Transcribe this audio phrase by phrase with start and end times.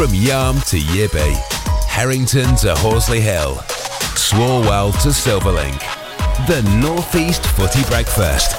[0.00, 1.34] From Yarm to Yibby,
[1.86, 3.56] Harrington to Horsley Hill,
[4.16, 5.78] Swalwell to Silverlink.
[6.46, 8.56] The Northeast Footy Breakfast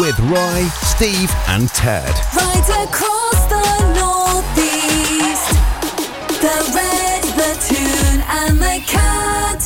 [0.00, 2.08] with Roy, Steve, and Ted.
[2.34, 3.60] Right across the
[4.00, 5.50] northeast,
[6.40, 9.60] the red, the Toon, and the cat.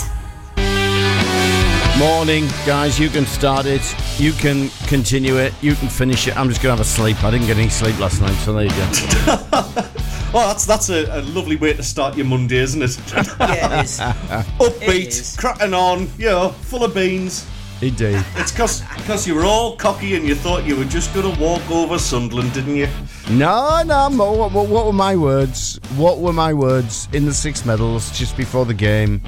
[2.01, 2.99] Morning, guys.
[2.99, 3.95] You can start it.
[4.19, 5.55] You can continue it.
[5.63, 6.37] You can finish it.
[6.37, 7.23] I'm just gonna have a sleep.
[7.23, 9.89] I didn't get any sleep last night, so there you go.
[10.33, 12.99] Well, that's that's a, a lovely way to start your Monday, isn't it?
[13.39, 13.99] Yeah, it is.
[14.59, 15.37] Upbeat, It is.
[15.39, 17.47] cracking on, you know, full of beans.
[17.83, 18.25] Indeed.
[18.37, 21.69] It's because you were all cocky and you thought you were just going to walk
[21.69, 22.89] over Sunderland, didn't you?
[23.29, 24.09] No, no.
[24.09, 25.81] What, what, what were my words?
[25.97, 29.21] What were my words in the six medals just before the game?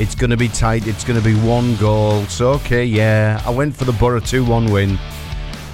[0.00, 0.86] It's going to be tight.
[0.86, 2.24] It's going to be one goal.
[2.26, 3.42] So okay, yeah.
[3.44, 4.98] I went for the Borough two-one win,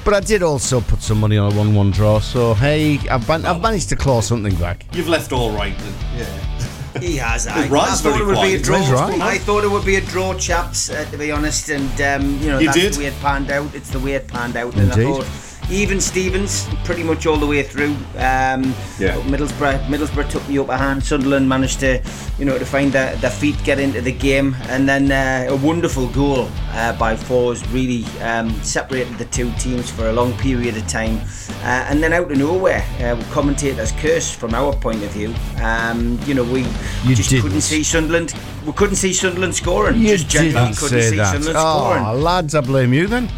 [0.05, 2.19] but I did also put some money on a one-one draw.
[2.21, 4.85] So hey, I've, man- I've managed to claw something back.
[4.95, 5.95] You've left all right then.
[6.19, 6.51] Yeah.
[7.01, 7.49] He has.
[7.49, 8.77] I, I thought it would be a draw.
[8.79, 9.21] Right.
[9.21, 10.91] I thought it would be a draw, chaps.
[10.91, 12.93] Uh, to be honest, and um, you know You that's did.
[12.93, 13.75] the way it panned out.
[13.75, 15.09] It's the way it panned out, and Indeed.
[15.09, 15.27] I thought
[15.71, 17.95] even Stevens pretty much all the way through.
[18.19, 19.17] Um, Yeah.
[19.27, 21.03] Middlesbrough, Middlesbrough took the upper hand.
[21.03, 22.01] Sunderland managed to,
[22.39, 25.57] you know, to find their, their feet, get into the game, and then uh, a
[25.57, 30.77] wonderful goal uh, by Forss really um, separated the two teams for a long period
[30.77, 31.21] of time.
[31.63, 35.35] Uh, and then out of nowhere, uh, commentators curse from our point of view.
[35.63, 36.61] Um, you know, we
[37.05, 37.43] You just didn't.
[37.43, 38.35] couldn't see Sunderland.
[38.67, 40.01] We couldn't see Sunderland scoring.
[40.01, 41.33] You just genuinely couldn't see that.
[41.33, 42.23] Sunderland Oh, scoring.
[42.23, 43.29] lads, I blame you then.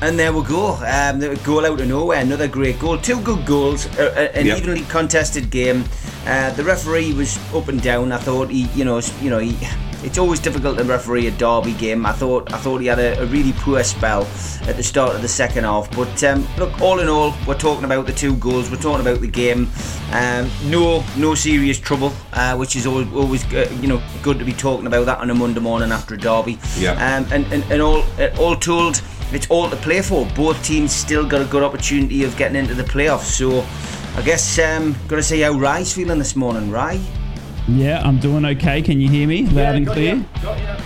[0.00, 0.74] And there we go.
[0.74, 2.20] Um, the goal out of nowhere.
[2.20, 2.98] Another great goal.
[2.98, 3.86] Two good goals.
[3.98, 4.58] Uh, uh, an Yep.
[4.58, 5.84] evenly contested game.
[6.26, 8.12] Uh, the referee was up and down.
[8.12, 9.56] I thought he, you know, you know, he,
[10.04, 12.06] it's always difficult to referee a derby game.
[12.06, 14.22] I thought, I thought he had a, a really poor spell
[14.68, 15.90] at the start of the second half.
[15.96, 18.70] But um, look, all in all, we're talking about the two goals.
[18.70, 19.68] We're talking about the game.
[20.12, 24.44] Um, no, no serious trouble, uh, which is always, always, uh, you know, good to
[24.44, 26.56] be talking about that on a Monday morning after a derby.
[26.78, 26.92] Yeah.
[26.92, 29.02] Um, and, and, and all, uh, all told,
[29.32, 30.26] it's all to play for.
[30.36, 33.24] Both teams still got a good opportunity of getting into the playoffs.
[33.24, 33.64] So
[34.18, 36.70] I guess um, got to see how Ry's feeling this morning.
[36.70, 37.00] Ry,
[37.68, 38.80] Yeah, I'm doing okay.
[38.82, 40.24] Can you hear me loud and clear?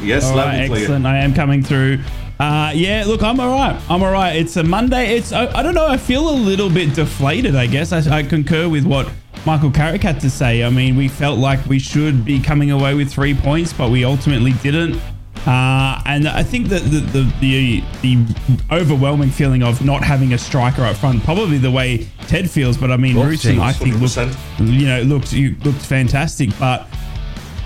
[0.03, 0.83] Yes, All loud right, and clear.
[0.83, 1.07] excellent.
[1.07, 2.01] I am coming through.
[2.41, 3.81] Uh, yeah, look, I'm all right.
[3.89, 4.35] I'm all right.
[4.35, 5.17] It's a Monday.
[5.17, 5.87] It's I, I don't know.
[5.87, 7.55] I feel a little bit deflated.
[7.55, 9.09] I guess I, I concur with what
[9.47, 10.65] Michael Carrick had to say.
[10.65, 14.05] I mean, we felt like we should be coming away with three points, but we
[14.05, 15.01] ultimately didn't.
[15.47, 18.35] Uh, and I think that the, the the the
[18.71, 22.77] overwhelming feeling of not having a striker up front, probably the way Ted feels.
[22.77, 24.79] But I mean, Both I think looked 100%.
[24.81, 26.87] you know looked you looked fantastic, but.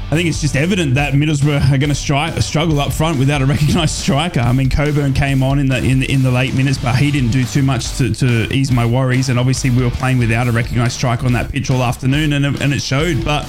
[0.08, 3.46] I think it's just evident that Middlesbrough are going to struggle up front without a
[3.54, 4.38] recognised striker.
[4.38, 7.10] I mean, Coburn came on in the in the, in the late minutes, but he
[7.10, 9.30] didn't do too much to, to ease my worries.
[9.30, 12.46] And obviously, we were playing without a recognised striker on that pitch all afternoon, and
[12.46, 13.24] and it showed.
[13.24, 13.46] But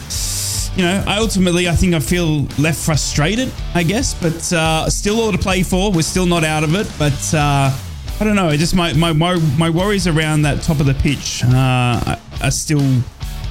[0.76, 5.22] you know, I ultimately I think I feel left frustrated, I guess, but uh, still
[5.22, 5.92] all to play for.
[5.92, 7.34] We're still not out of it, but.
[7.34, 7.76] Uh,
[8.20, 8.50] I don't know.
[8.58, 12.82] Just my, my, my, my worries around that top of the pitch uh, are still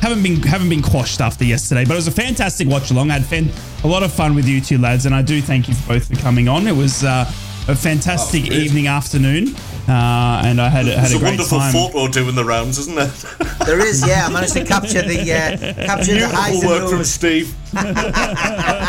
[0.01, 1.85] haven't been haven't been quashed after yesterday.
[1.85, 3.11] But it was a fantastic watch along.
[3.11, 3.51] I had fan,
[3.85, 6.17] a lot of fun with you two lads, and I do thank you both for
[6.23, 6.67] coming on.
[6.67, 7.31] It was uh,
[7.69, 9.55] a fantastic Oh, evening afternoon,
[9.89, 11.73] uh, and I had had There's a a great wonderful time.
[11.73, 13.07] photo doing the rounds, isn't there?
[13.67, 14.07] there is.
[14.07, 17.05] Yeah, I managed to capture the uh, capture the highs Beautiful and work from.
[17.05, 17.55] Steve.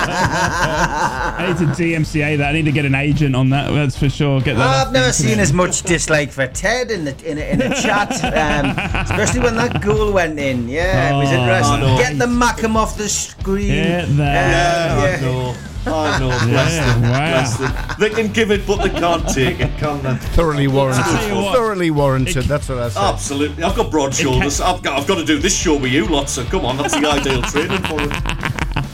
[0.10, 2.50] I need to DMCA that.
[2.50, 3.72] I need to get an agent on that.
[3.72, 4.40] That's for sure.
[4.42, 4.88] Get that.
[4.88, 8.12] I've never seen as much dislike for Ted in the in a, in a chat,
[8.24, 10.68] um, especially when that goal went in.
[10.70, 11.76] Yeah, it was Oh, interesting.
[11.76, 11.98] I know.
[11.98, 13.68] Get the Mackem off the screen.
[13.68, 14.98] Get that.
[14.98, 15.54] Uh, Yeah,
[15.94, 16.30] I know.
[16.30, 16.46] I.
[16.48, 17.02] Bless Yeah, them.
[17.04, 17.32] wow.
[17.32, 17.96] Bless them.
[18.00, 20.16] They can give it, but they can't take it, can they?
[20.36, 21.04] Thoroughly warranted.
[21.06, 21.56] tell you what.
[21.56, 22.46] Thoroughly warranted.
[22.46, 23.02] That's what I said.
[23.04, 23.64] Absolutely.
[23.64, 24.60] I've got broad shoulders.
[24.62, 26.34] I've got, I've got to do this show with you, lots.
[26.34, 28.10] So come on, that's the ideal training for it.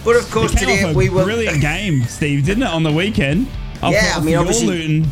[0.06, 1.24] But of course, It came today off a we will.
[1.24, 3.48] brilliant game, Steve, didn't it, on the weekend?
[3.82, 5.12] Off- Yeah, I mean, obviously- Luton.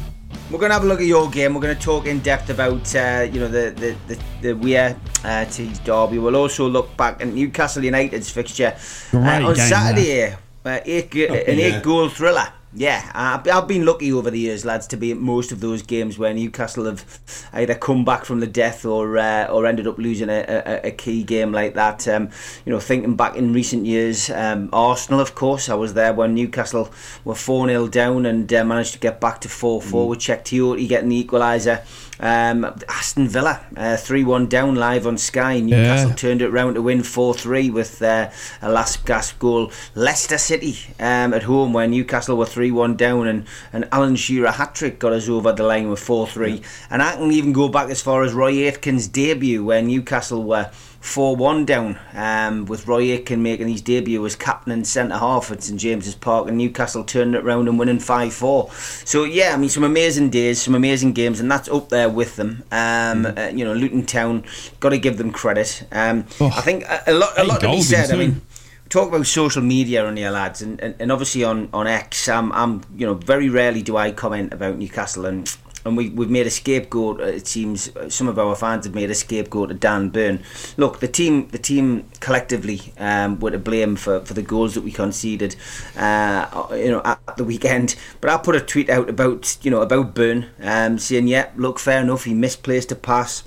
[0.50, 1.54] We're going to have a look at your game.
[1.54, 4.98] We're going to talk in depth about uh, you know the the the, the Wear
[5.24, 6.18] uh, Tees derby.
[6.20, 8.76] We'll also look back at Newcastle United's fixture
[9.14, 10.36] uh, on game, Saturday.
[10.64, 11.78] Uh, eight, an yeah.
[11.78, 12.48] eight goal thriller.
[12.74, 15.82] Yeah, I've, I've been lucky over the years, lads, to be at most of those
[15.82, 17.04] games where Newcastle have
[17.52, 20.92] either come back from the death or uh, or ended up losing a, a, a
[20.92, 22.08] key game like that.
[22.08, 22.30] Um,
[22.66, 26.34] you know, thinking back in recent years, um, Arsenal, of course, I was there when
[26.34, 26.90] Newcastle
[27.26, 30.46] were 4 0 down and uh, managed to get back to 4 4 with Czech
[30.46, 31.84] getting the equaliser.
[32.22, 35.60] Um, Aston Villa, uh, 3 1 down live on Sky.
[35.60, 36.16] Newcastle Yeah.
[36.16, 38.30] turned it round to win 4 3 with uh,
[38.62, 39.72] a last gasp goal.
[39.96, 44.52] Leicester City um, at home, where Newcastle were 3 1 down, and, and Alan Shearer
[44.52, 46.62] hat trick got us over the line with 4 3.
[46.92, 50.70] And I can even go back as far as Roy Aitken's debut, where Newcastle were
[51.02, 55.52] 4 1 down, um, with Roy Aitken making his debut as captain and centre half
[55.52, 58.72] at St James's Park, and Newcastle turning it round and winning 5 4.
[58.72, 62.36] So, yeah, I mean, some amazing days, some amazing games, and that's up there with
[62.36, 62.64] them.
[62.72, 64.44] Um, uh, you know, Luton Town,
[64.80, 65.86] got to give them credit.
[65.92, 68.12] Um, Oh, I think a, a lot, a lot to be said.
[68.12, 68.42] I mean,
[68.90, 72.30] talk about social media on here, lads, and, and, and obviously on on X.
[72.30, 75.48] I'm, I'm, you know, very rarely do I comment about Newcastle, and
[75.86, 77.20] and we we've made a scapegoat.
[77.22, 80.44] uh, It seems uh, some of our fans have made a scapegoat to Dan Burn.
[80.78, 84.82] Look, the team, the team collectively um, were to blame for, for the goals that
[84.82, 85.56] we conceded,
[85.98, 87.96] uh, you know, at the weekend.
[88.20, 91.80] But I put a tweet out about you know about Burn, um, saying, yeah, look,
[91.80, 93.44] fair enough, he misplaced a pass.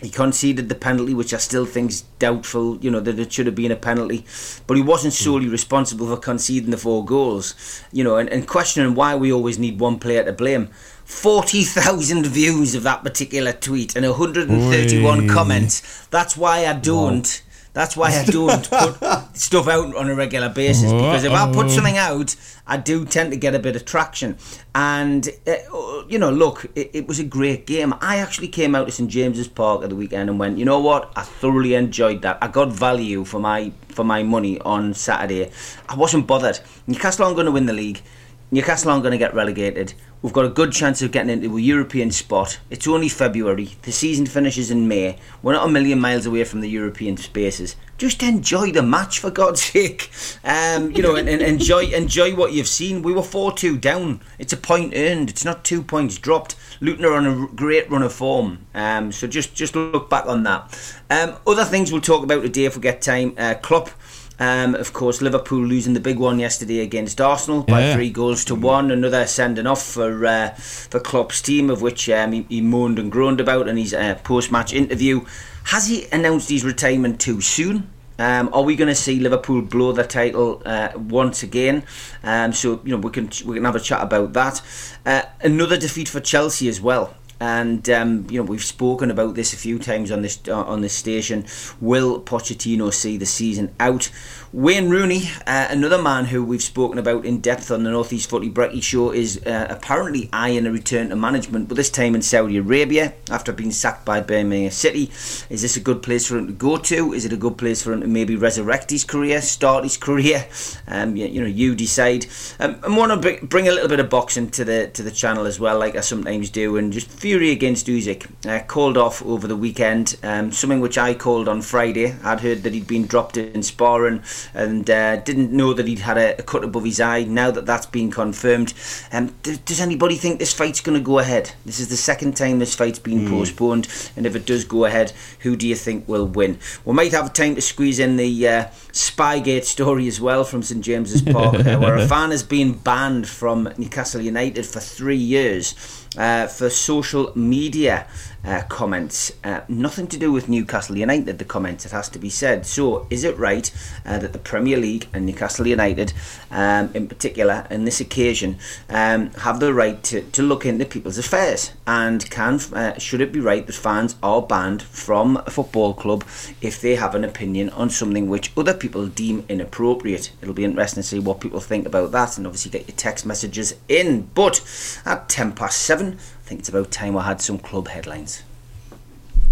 [0.00, 2.78] He conceded the penalty, which I still think's doubtful.
[2.78, 4.24] You know that it should have been a penalty,
[4.68, 7.82] but he wasn't solely responsible for conceding the four goals.
[7.90, 10.68] You know, and, and questioning why we always need one player to blame.
[11.08, 15.32] Forty thousand views of that particular tweet and 131 Oi.
[15.32, 16.06] comments.
[16.08, 17.42] That's why I don't.
[17.72, 21.70] That's why I don't put stuff out on a regular basis because if I put
[21.70, 24.36] something out, I do tend to get a bit of traction.
[24.74, 27.94] And uh, you know, look, it, it was a great game.
[28.02, 30.78] I actually came out to St James's Park at the weekend and went, you know
[30.78, 31.10] what?
[31.16, 32.36] I thoroughly enjoyed that.
[32.42, 35.50] I got value for my for my money on Saturday.
[35.88, 36.60] I wasn't bothered.
[36.86, 38.02] Newcastle aren't going to win the league.
[38.50, 39.92] Newcastle aren't going to get relegated.
[40.22, 42.58] We've got a good chance of getting into a European spot.
[42.70, 43.76] It's only February.
[43.82, 45.18] The season finishes in May.
[45.42, 47.76] We're not a million miles away from the European spaces.
[47.98, 50.10] Just enjoy the match for God's sake.
[50.44, 53.02] Um, you know, and, and enjoy enjoy what you've seen.
[53.02, 54.20] We were four two down.
[54.38, 55.30] It's a point earned.
[55.30, 56.56] It's not two points dropped.
[56.80, 58.66] Luton are on a great run of form.
[58.74, 60.96] Um, so just just look back on that.
[61.10, 63.34] Um, other things we'll talk about today if we get time.
[63.36, 63.90] Uh, Klopp.
[64.40, 67.94] Um, of course, Liverpool losing the big one yesterday against Arsenal by Yeah.
[67.94, 68.90] three goals to one.
[68.90, 73.10] Another sending off for uh, for Klopp's team, of which um, he, he moaned and
[73.10, 75.22] groaned about in his uh, post-match interview.
[75.64, 77.90] Has he announced his retirement too soon?
[78.20, 81.84] Um, are we going to see Liverpool blow the title uh, once again?
[82.24, 84.62] Um, so you know we can we can have a chat about that.
[85.04, 87.14] Uh, another defeat for Chelsea as well.
[87.40, 90.80] And um, you know we've spoken about this a few times on this uh, on
[90.80, 91.46] this station.
[91.80, 94.10] Will Pochettino see the season out?
[94.50, 98.48] Wayne Rooney, uh, another man who we've spoken about in depth on the Northeast Footy
[98.48, 102.56] Brekkie show, is uh, apparently eyeing a return to management, but this time in Saudi
[102.56, 105.10] Arabia after being sacked by Birmingham City.
[105.50, 107.12] Is this a good place for him to go to?
[107.12, 110.46] Is it a good place for him to maybe resurrect his career, start his career?
[110.90, 112.26] Um, you, you know, you decide.
[112.58, 115.44] Um, I want to bring a little bit of boxing to the to the channel
[115.44, 119.46] as well, like I sometimes do, and just Fury against Usyk uh, called off over
[119.46, 120.16] the weekend.
[120.22, 122.16] Um, something which I called on Friday.
[122.24, 124.22] I'd heard that he'd been dropped in sparring
[124.54, 127.24] and uh, didn't know that he'd had a, a cut above his eye.
[127.24, 128.72] Now that that's been confirmed,
[129.12, 131.52] um, d- does anybody think this fight's going to go ahead?
[131.66, 135.12] This is the second time this fight's been postponed, and if it does go ahead,
[135.40, 136.58] who do you think will win?
[136.86, 140.82] We might have time to squeeze in the uh, Spygate story as well from St
[140.82, 145.74] James's Park, where a fan has been banned from Newcastle United for three years
[146.18, 148.06] uh, for social media
[148.44, 149.32] uh, comments.
[149.44, 152.66] Uh, nothing to do with Newcastle United, the comments, it has to be said.
[152.66, 153.70] So, is it right
[154.04, 156.12] uh, that the Premier League and Newcastle United,
[156.50, 158.58] um, in particular, on this occasion,
[158.88, 161.72] um, have the right to, to look into people's affairs?
[161.86, 166.24] And can uh, should it be right that fans are banned from a football club
[166.60, 170.32] if they have an opinion on something which other people deem inappropriate?
[170.40, 173.26] It'll be interesting to see what people think about that, and obviously get your text
[173.26, 174.30] messages in.
[174.34, 174.62] But
[175.04, 178.42] at 10 past 7, I think it's about time I had some club headlines.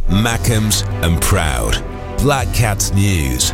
[0.09, 1.75] Mackems and Proud.
[2.23, 3.51] Black Cats News.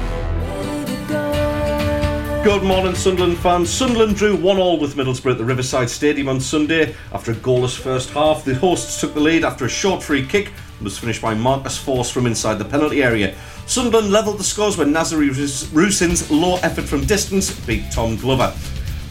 [2.44, 3.68] Good morning, Sunderland fans.
[3.68, 6.94] Sunderland drew 1 all with Middlesbrough at the Riverside Stadium on Sunday.
[7.12, 10.52] After a goalless first half, the hosts took the lead after a short free kick
[10.76, 13.34] and was finished by Marcus Forss from inside the penalty area.
[13.66, 15.30] Sunderland levelled the scores when Nazariy
[15.72, 18.54] Rusyn's low effort from distance beat Tom Glover.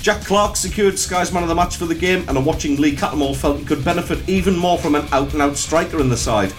[0.02, 2.96] Jack Clarke secured Sky's man of the match for the game, and a watching Lee
[2.96, 6.18] Cattermole felt he could benefit even more from an out and out striker in the
[6.18, 6.52] side.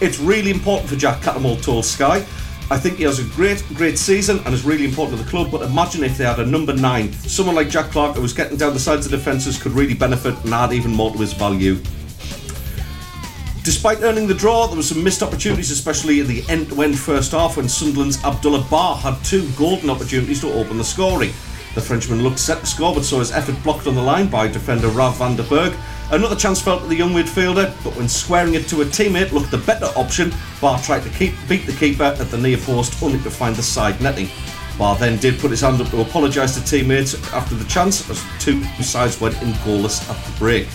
[0.00, 2.24] It's really important for Jack Cattermole, told Sky.
[2.70, 5.50] I think he has a great, great season and is really important to the club.
[5.50, 8.56] But imagine if they had a number nine, someone like Jack Clarke who was getting
[8.56, 11.74] down the sides of defences could really benefit and add even more to his value.
[13.64, 17.58] Despite earning the draw, there were some missed opportunities, especially in the end-to-end first half
[17.58, 21.32] when Sunderland's Abdoullah Ba had two golden opportunities to open the scoring.
[21.74, 24.48] The Frenchman looked set to score, but saw his effort blocked on the line by
[24.48, 25.72] defender Rav van den Berg
[26.12, 29.50] Another chance fell to the young midfielder, but when squaring it to a teammate looked
[29.50, 33.18] the better option, Ba tried to keep, beat the keeper at the near post only
[33.20, 34.28] to find the side netting.
[34.76, 38.22] Ba then did put his hand up to apologise to teammates after the chance as
[38.38, 40.68] two sides went in goalless at the break.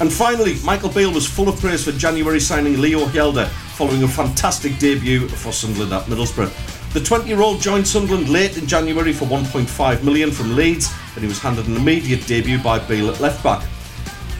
[0.00, 4.08] And finally, Michael Beale was full of praise for January signing Leo Hjelde following a
[4.08, 6.77] fantastic debut for Sunderland at Middlesbrough.
[6.94, 11.22] The 20 year old joined Sunderland late in January for 1.5 million from Leeds and
[11.22, 13.62] he was handed an immediate debut by Beale at left back.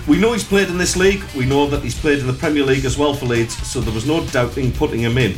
[0.07, 2.65] We know he's played in this league, we know that he's played in the Premier
[2.65, 5.33] League as well for Leeds, so there was no doubting putting him in.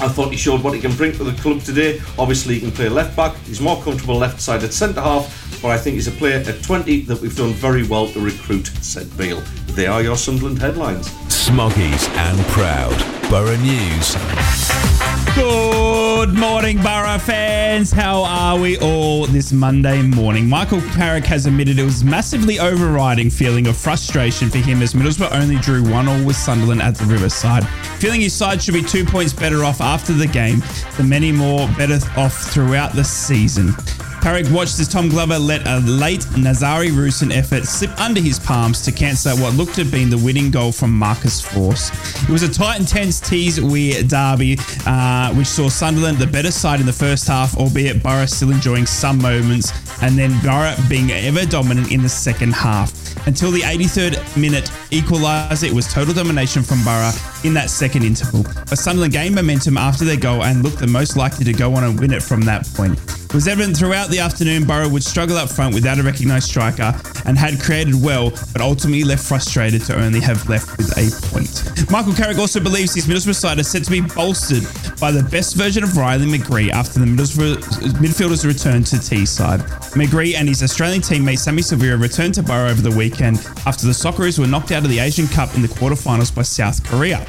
[0.00, 2.00] I thought he showed what he can bring to the club today.
[2.18, 5.78] Obviously, he can play left back, he's more comfortable left sided centre half, but I
[5.78, 9.40] think he's a player at 20 that we've done very well to recruit, said Beale.
[9.68, 11.08] They are your Sunderland headlines.
[11.28, 12.98] Smoggies and proud.
[13.30, 14.93] Borough News.
[15.34, 17.90] Good morning, Borough fans.
[17.90, 20.48] How are we all this Monday morning?
[20.48, 25.32] Michael Carrick has admitted it was massively overriding feeling of frustration for him as Middlesbrough
[25.32, 27.66] only drew one all with Sunderland at the Riverside.
[27.98, 30.62] Feeling his side should be two points better off after the game
[30.96, 33.74] than many more better off throughout the season.
[34.24, 38.80] Carrick watched as Tom Glover let a late Nazariy Rusyn effort slip under his palms
[38.80, 41.92] to cancel what looked to have been the winning goal from Marcus Forss.
[42.26, 46.50] It was a tight and tense Tees Wear derby, uh, which saw Sunderland the better
[46.50, 51.10] side in the first half, albeit Borough still enjoying some moments, and then Borough being
[51.10, 52.94] ever dominant in the second half.
[53.26, 57.12] Until the 83rd minute equaliser, it was total domination from Borough
[57.44, 58.42] in that second interval.
[58.42, 61.84] But Sunderland gained momentum after their goal and looked the most likely to go on
[61.84, 62.98] and win it from that point.
[63.34, 66.94] It was evident throughout the afternoon Borough would struggle up front without a recognised striker
[67.26, 71.90] and had created well, but ultimately left frustrated to only have left with a point.
[71.90, 74.62] Michael Carrick also believes his Middlesbrough side is set to be bolstered
[75.00, 77.56] by the best version of Riley McGree after the Middlesbrough
[77.94, 79.60] midfielders return to Teesside.
[79.94, 83.92] McGree and his Australian teammate Sammy Silvera returned to Borough over the weekend after the
[83.92, 87.26] Socceroos were knocked out of the Asian Cup in the quarterfinals by South Korea.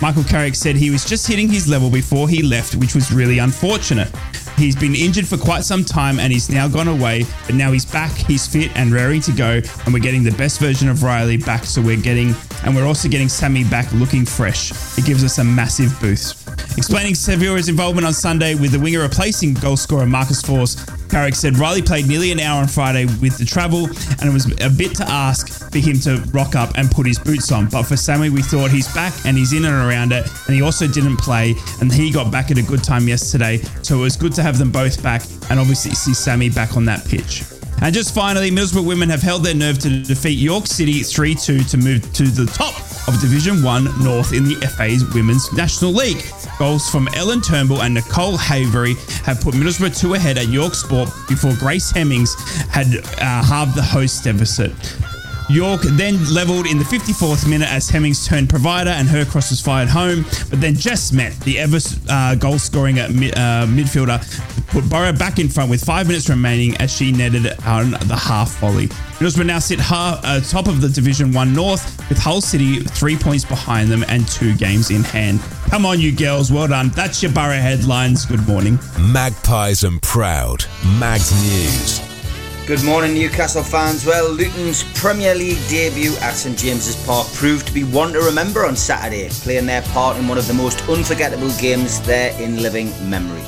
[0.00, 3.38] Michael Carrick said he was just hitting his level before he left, which was really
[3.38, 4.10] unfortunate.
[4.56, 7.84] He's been injured for quite some time and he's now gone away, but now he's
[7.84, 11.36] back, he's fit and raring to go, and we're getting the best version of Riley
[11.36, 11.64] back.
[11.64, 12.34] So we're getting,
[12.64, 14.70] and we're also getting Sammy back looking fresh.
[14.96, 16.48] It gives us a massive boost.
[16.76, 20.76] Explaining Severa's involvement on Sunday with the winger replacing goal scorer Marcus Forss,
[21.10, 24.46] Carrick said Riley played nearly an hour on Friday with the travel, and it was
[24.60, 27.68] a bit to ask for him to rock up and put his boots on.
[27.68, 30.62] But for Sammy, we thought he's back and he's in and around it, and he
[30.62, 33.58] also didn't play, and he got back at a good time yesterday.
[33.82, 36.84] So it was good to have them both back, and obviously see Sammy back on
[36.84, 37.42] that pitch.
[37.82, 41.64] And just finally, Middlesbrough women have held their nerve to defeat York City 3 2
[41.64, 42.74] to move to the top
[43.08, 46.24] of Division 1 North in the FA's Women's National League.
[46.56, 51.10] Goals from Ellen Turnbull and Nicole Havery have put Middlesbrough 2 ahead at York Sport
[51.28, 52.34] before Grace Hemmings
[52.70, 52.86] had
[53.18, 54.72] uh, halved the host deficit.
[55.50, 59.60] York then levelled in the 54th minute as Hemmings turned provider and her cross was
[59.60, 64.20] fired home, but then just met the ever uh, goal scoring uh, midfielder
[64.74, 68.58] put Borough back in front with five minutes remaining as she netted on the half
[68.58, 68.88] volley.
[69.18, 73.16] Middlesbrough now sit half, uh, top of the Division 1 North with Hull City three
[73.16, 75.40] points behind them and two games in hand.
[75.68, 76.88] Come on, you girls, well done.
[76.90, 78.26] That's your Borough headlines.
[78.26, 78.78] Good morning.
[78.98, 80.64] Magpies and proud.
[80.98, 82.13] Mags News.
[82.66, 84.06] Good morning, Newcastle fans.
[84.06, 88.64] Well, Luton's Premier League debut at St James's Park proved to be one to remember
[88.64, 92.88] on Saturday, playing their part in one of the most unforgettable games there in living
[93.10, 93.42] memory.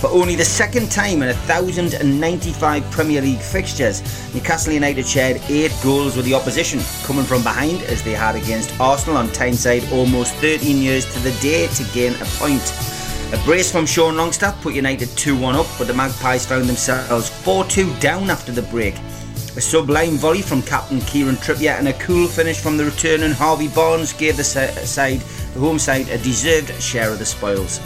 [0.00, 4.00] For only the second time in 1,095 Premier League fixtures,
[4.32, 8.80] Newcastle United shared eight goals with the opposition, coming from behind as they had against
[8.80, 12.93] Arsenal on Tyneside almost 13 years to the day to gain a point.
[13.32, 17.28] A brace from Sean Longstaff put United 2 1 up, but the Magpies found themselves
[17.28, 18.94] 4 2 down after the break.
[19.56, 23.68] A sublime volley from captain Kieran Trippier and a cool finish from the returning Harvey
[23.68, 27.80] Barnes gave the side, the home side, a deserved share of the spoils.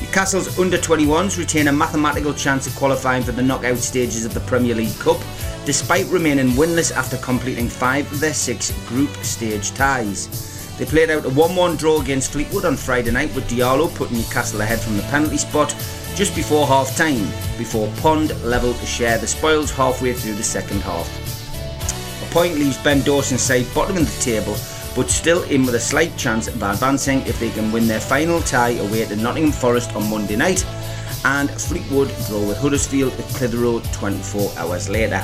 [0.00, 4.40] Newcastle's under 21s retain a mathematical chance of qualifying for the knockout stages of the
[4.40, 5.20] Premier League Cup,
[5.64, 10.51] despite remaining winless after completing five of their six group stage ties.
[10.78, 14.16] They played out a 1 1 draw against Fleetwood on Friday night with Diallo putting
[14.16, 15.74] Newcastle ahead from the penalty spot
[16.14, 17.26] just before half time,
[17.56, 21.08] before Pond levelled to share the spoils halfway through the second half.
[22.22, 24.56] A point leaves Ben Dawson's side bottom of the table,
[24.94, 28.40] but still in with a slight chance of advancing if they can win their final
[28.40, 30.66] tie away to Nottingham Forest on Monday night,
[31.24, 35.22] and Fleetwood draw with Huddersfield at Clitheroe 24 hours later.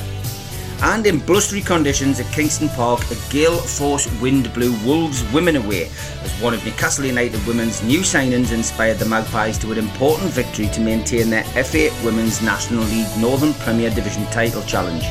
[0.80, 5.90] And in blustery conditions at Kingston Park, a gale force wind blew Wolves women away
[6.22, 10.68] as one of Newcastle United women's new signings inspired the Magpies to an important victory
[10.68, 15.02] to maintain their FA Women's National League Northern Premier Division title challenge.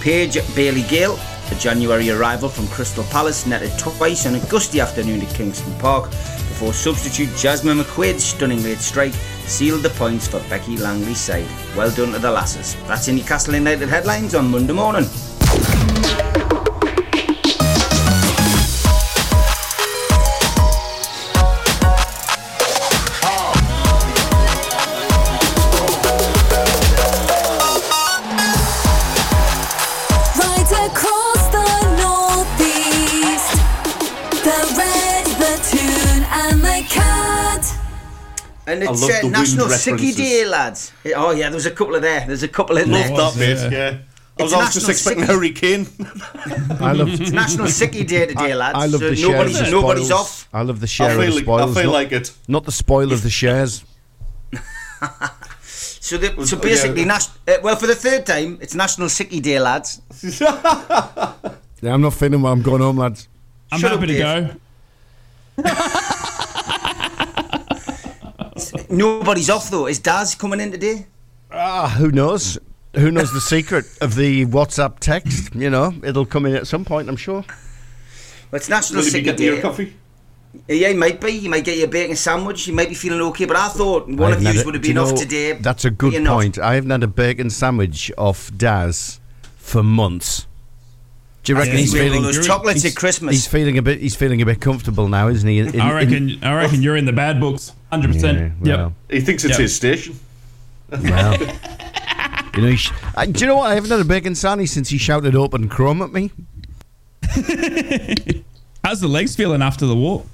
[0.00, 5.22] Paige Bailey Gayle The January arrival from Crystal Palace netted twice on a gusty afternoon
[5.22, 9.14] at Kingston Park before substitute Jasmine McQuaid's stunning late strike
[9.46, 11.46] sealed the points for Becky Langley's side.
[11.76, 12.76] Well done to the lasses.
[12.86, 15.06] That's in Newcastle United headlines on Monday morning.
[39.00, 40.16] Love uh, the National Sicky.
[40.16, 40.92] Day, lads.
[41.14, 42.26] Oh yeah, there's a couple of there.
[42.26, 43.10] There's a couple in there.
[43.16, 43.98] Love that bit, yeah.
[44.38, 45.86] I was, I was just National expecting Sick- Hurricane.
[46.80, 47.08] I love.
[47.20, 48.76] It's National Sicky Day today, lads.
[48.76, 50.48] I love so the share nobody's, of the nobody's off.
[50.52, 52.32] I love the I share of the feel, like, I feel not, like it.
[52.46, 53.84] not the spoil of the shares.
[56.06, 56.62] So, the, so yeah.
[56.62, 60.00] basically, nas- uh, well, for the third time, it's National Sicky Day, lads.
[61.82, 62.52] Yeah, I'm not feeling well.
[62.52, 63.26] I'm going home, lads.
[63.72, 64.56] I'm Shut up, happy to Dave.
[65.56, 65.62] go.
[68.90, 69.86] Nobody's off though.
[69.86, 71.06] Is Daz coming in today?
[71.50, 72.58] Ah, who knows?
[72.94, 75.54] Who knows the secret of the WhatsApp text?
[75.54, 77.44] You know, it'll come in at some point, I'm sure.
[78.50, 79.62] Well, it's National Will you be Sicky getting your Day.
[79.62, 79.96] coffee?
[80.68, 81.32] Yeah, you might be.
[81.32, 82.66] You might get your bacon sandwich.
[82.66, 83.44] You might be feeling okay.
[83.44, 85.02] But I thought one I of haven't had you it- would have do you been
[85.02, 85.52] off know, today.
[85.52, 86.34] That's a good you're not.
[86.34, 86.58] point.
[86.58, 89.20] I haven't had a bacon sandwich off Daz
[89.58, 90.46] for months.
[91.46, 92.22] Do you reckon He's he's all feeling?
[92.24, 93.32] those chocolates He's, at Christmas.
[93.32, 94.00] he's feeling a bit.
[94.00, 95.60] He's feeling a bit comfortable now, isn't he?
[95.60, 96.42] In- in- I reckon.
[96.42, 97.72] I reckon you're in the bad books.
[97.92, 98.52] Hundred Yeah, percent.
[98.60, 98.92] well, Yep.
[99.10, 99.60] He thinks it's Yep.
[99.60, 100.18] his station.
[100.90, 101.36] well.
[102.56, 103.70] you know, sh- I, do you know what?
[103.70, 106.32] I haven't had a bacon sandwich since he shouted "open chrome" at me.
[108.84, 110.26] How's the legs feeling after the walk?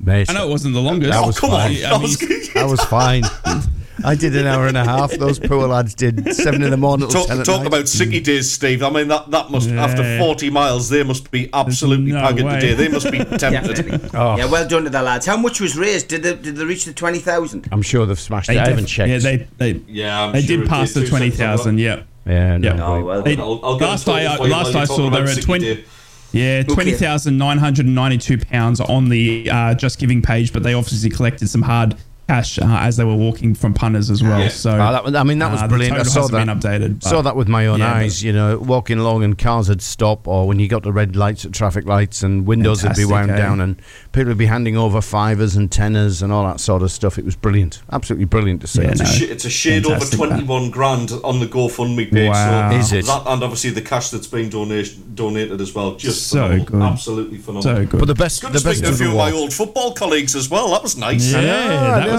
[0.00, 1.12] Mate, I know it wasn't the longest.
[1.12, 1.58] That Oh, was come fine.
[1.60, 1.76] on.
[1.76, 2.56] I That mean, was.
[2.56, 3.22] I was fine.
[4.04, 5.12] I did an hour and a half.
[5.12, 7.66] Those poor lads did seven in the morning Talk, ten at talk night.
[7.66, 8.82] about sicky days, Steve.
[8.82, 9.84] I mean, that, that must, Yeah.
[9.84, 12.60] after 40 miles, they must be absolutely no pagged way.
[12.60, 12.74] today.
[12.74, 13.38] They must be tempted.
[13.76, 14.10] Definitely.
[14.14, 14.36] Oh.
[14.36, 15.26] Yeah, well done to the lads.
[15.26, 16.08] How much was raised?
[16.08, 17.68] Did they, did they reach the 20,000?
[17.72, 18.60] I'm sure they've smashed They it.
[18.60, 19.08] I def- haven't checked.
[19.10, 21.00] Yeah, they they, Yeah, I'm they sure did pass did.
[21.02, 21.76] the Two twenty seconds on thousand.
[21.76, 21.82] that.
[21.82, 22.06] Yep.
[22.26, 22.68] yeah, no.
[22.74, 22.84] Yeah.
[22.86, 25.12] Oh, well They- I'll, I'll last a I total for you last I saw, talking
[25.12, 25.74] they were at twenty.
[25.76, 25.84] Day.
[26.32, 30.74] Yeah, twenty thousand nine hundred ninety-two pounds on the uh, Just Giving page, but they
[30.74, 31.96] obviously collected some hard
[32.30, 34.40] cash uh, as they were walking from punters as well.
[34.40, 34.48] Yeah.
[34.48, 35.98] So Ah, that I mean, that was uh, brilliant.
[35.98, 36.46] I saw that.
[36.48, 37.02] updated.
[37.02, 40.28] Saw that with my own Yeah, eyes, you know, walking along and cars would stop,
[40.28, 43.30] or when you got the red lights at traffic lights and windows would be wound
[43.32, 43.36] eh?
[43.36, 43.80] down, and
[44.12, 47.18] people would be handing over fivers and tenors and all that sort of stuff.
[47.18, 48.82] It was brilliant, absolutely brilliant to see.
[48.82, 49.06] Yeah, It's, no.
[49.06, 50.28] a sh- it's a shade over Fantastic, that.
[50.46, 52.28] 21 grand on the GoFundMe page.
[52.30, 52.70] Wow.
[52.70, 53.06] So Is it?
[53.06, 55.96] That, and obviously the cash that's being donation, donated as well.
[55.96, 56.64] Just So phenomenal.
[56.66, 56.82] good.
[56.82, 57.76] Absolutely phenomenal.
[57.76, 57.98] So good.
[58.00, 59.92] But the best, Good the to best speak to a few of my old football
[59.94, 60.70] colleagues as well.
[60.70, 61.32] That was nice.
[61.32, 61.40] Yeah,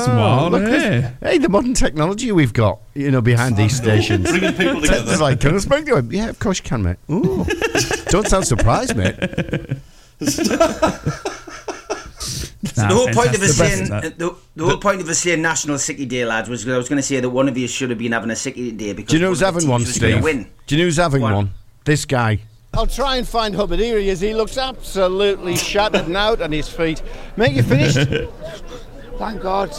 [0.01, 0.23] I that was know.
[0.23, 0.51] Ah, wild.
[0.53, 1.11] Look yeah.
[1.21, 4.29] Hey, the modern technology we've got, you know, behind these stations.
[4.29, 5.17] Bringing people It's together.
[5.17, 6.11] like, can I speak to him?
[6.11, 6.97] Yeah, of course you can, mate.
[7.09, 7.45] Ooh.
[8.09, 9.15] Don't sound surprised, mate.
[12.63, 13.57] So the whole point of us fantastic.
[13.57, 16.47] saying The best of the, the whole point of us saying National Sicky Day, lads,
[16.47, 18.33] was I was going to say that one of you should have been having a
[18.33, 20.13] Sicky Day because Do you know who's one of the having one, teams was gonna
[20.13, 20.23] Steve?
[20.23, 20.47] Win.
[20.67, 21.33] Do you know who's having One.
[21.33, 21.49] one?
[21.85, 22.39] This guy.
[22.73, 23.79] I'll try and find Hubbard.
[23.79, 24.21] Here he is.
[24.21, 27.01] He looks absolutely shattered and out on his feet.
[27.35, 27.97] Mate, you finished?
[29.21, 29.69] Thank God.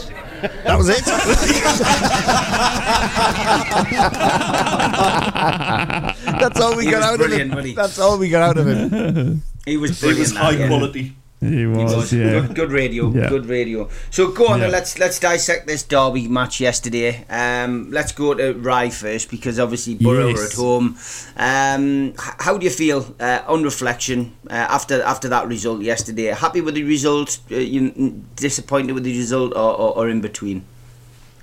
[0.62, 1.04] That was it.
[6.40, 7.56] That's all we got was out of brilliant, him.
[7.56, 7.74] wasn't?
[7.74, 9.42] That's all we got out of him.
[9.64, 10.20] He was It brilliant.
[10.20, 10.68] was that, high yeah.
[10.68, 11.16] quality.
[11.42, 12.12] He was, was.
[12.12, 12.40] yeah.
[12.40, 13.10] Good, good radio.
[13.10, 13.28] Yeah.
[13.28, 13.88] Good radio.
[14.10, 14.68] So go on, Yeah.
[14.68, 17.24] let's let's dissect this derby match yesterday.
[17.28, 20.38] Um, let's go to Ry first because obviously Borough Yes.
[20.38, 20.96] were at home.
[21.36, 26.26] Um, how do you feel uh, on reflection uh, after after that result yesterday?
[26.26, 27.40] Happy with the result?
[27.50, 30.64] Uh, you disappointed with the result, or, or, or in between?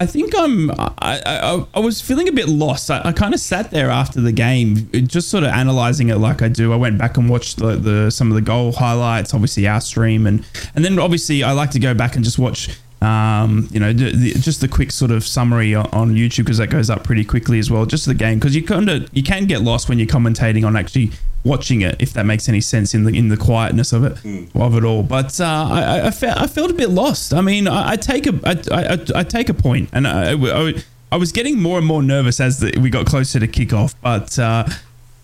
[0.02, 0.72] I think I'm.
[0.72, 2.90] I, I, I was feeling a bit lost.
[2.90, 6.42] I, I kind of sat there after the game, just sort of analyzing it like
[6.42, 6.72] I do.
[6.72, 10.26] I went back and watched the, the some of the goal highlights, obviously our stream,
[10.26, 12.70] and and then obviously I like to go back and just watch.
[13.02, 16.58] Um, you know, the, the, just the quick sort of summary on, on YouTube because
[16.58, 17.86] that goes up pretty quickly as well.
[17.86, 20.76] Just the game because you kind of you can get lost when you're commentating on
[20.76, 21.12] actually
[21.44, 24.14] watching it, if that makes any sense in the in the quietness of it
[24.56, 25.04] of it all.
[25.04, 27.34] But uh, I, I, I, felt, I felt a bit lost.
[27.34, 30.74] I mean, I, I take a I, I, I take a point, and I, I,
[31.12, 33.96] I was getting more and more nervous as the, we got closer to kickoff.
[34.02, 34.68] But uh,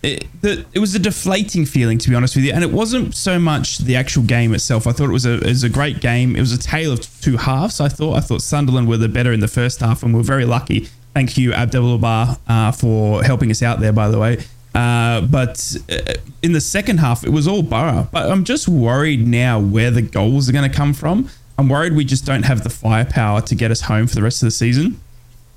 [0.04, 3.15] it, the, it was a deflating feeling, to be honest with you, and it wasn't
[3.15, 4.88] so much the actual game itself.
[4.88, 6.36] I thought it was a it was a great game.
[6.36, 7.80] It was a tale of two halves.
[7.82, 10.45] I thought I thought Sunderland were the better in the first half, and we're very
[10.45, 10.89] lucky.
[11.13, 13.93] Thank you, Abdoullah Ba, uh, for helping us out there.
[13.93, 14.43] By the way.
[14.75, 18.09] Uh, but uh, in the second half, it was all Borough.
[18.11, 21.29] But I'm just worried now where the goals are going to come from.
[21.57, 24.43] I'm worried we just don't have the firepower to get us home for the rest
[24.43, 24.99] of the season.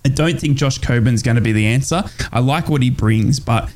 [0.05, 2.05] I don't think Josh Coburn's going to be the answer.
[2.33, 3.69] I like what he brings, but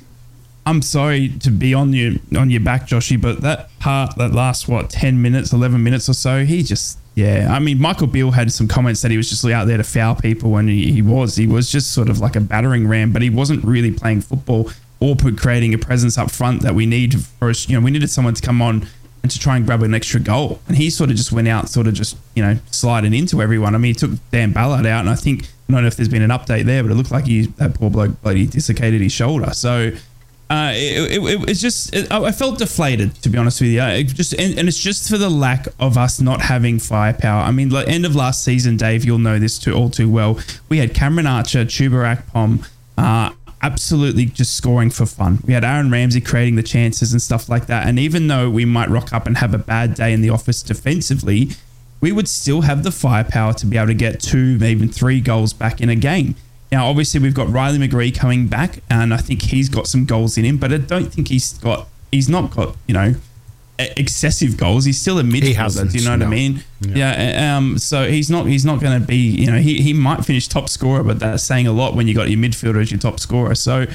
[0.64, 4.68] I'm sorry to be on you on your back, Joshy, but that part that last
[4.68, 7.48] what ten minutes, eleven minutes or so, he just yeah.
[7.50, 10.14] I mean, Michael Beale had some comments that he was just out there to foul
[10.14, 13.22] people, and he, he was he was just sort of like a battering ram, but
[13.22, 14.70] he wasn't really playing football
[15.02, 17.68] or put creating a presence up front that we need for us.
[17.68, 18.86] You know, we needed someone to come on
[19.22, 21.68] and to try and grab an extra goal, and he sort of just went out,
[21.68, 23.74] sort of just you know sliding into everyone.
[23.74, 26.08] I mean, he took Dan Ballard out, and I think I don't know if there's
[26.08, 29.12] been an update there, but it looked like he that poor bloke bloody dislocated his
[29.12, 29.52] shoulder.
[29.54, 29.92] So
[30.50, 34.04] uh, it, it, it, it's just it, I felt deflated to be honest with you.
[34.04, 37.42] Just and, and, it's just for the lack of us not having firepower.
[37.42, 40.38] I mean, the end of last season, Dave, you'll know this too all too well.
[40.68, 45.38] We had Cameron Archer, Chuba Akpom, uh, absolutely just scoring for fun.
[45.46, 47.86] We had Aaron Ramsey creating the chances and stuff like that.
[47.86, 50.62] And even though we might rock up and have a bad day in the office
[50.62, 51.50] defensively,
[52.00, 55.52] we would still have the firepower to be able to get two, even three goals
[55.52, 56.34] back in a game.
[56.72, 60.38] Now, obviously, we've got Riley McGree coming back, and I think he's got some goals
[60.38, 63.14] in him, but I don't think he's got, he's not got, you know,
[63.96, 64.84] excessive goals.
[64.84, 65.90] He's still a midfielder.
[65.90, 66.26] Do you know what no.
[66.26, 66.64] I mean?
[66.80, 67.22] Yeah.
[67.22, 70.24] yeah um, so he's not he's not going to be you know he, he might
[70.24, 73.00] finish top scorer, but that's saying a lot when you got your midfielder as your
[73.00, 73.54] top scorer.
[73.54, 73.86] So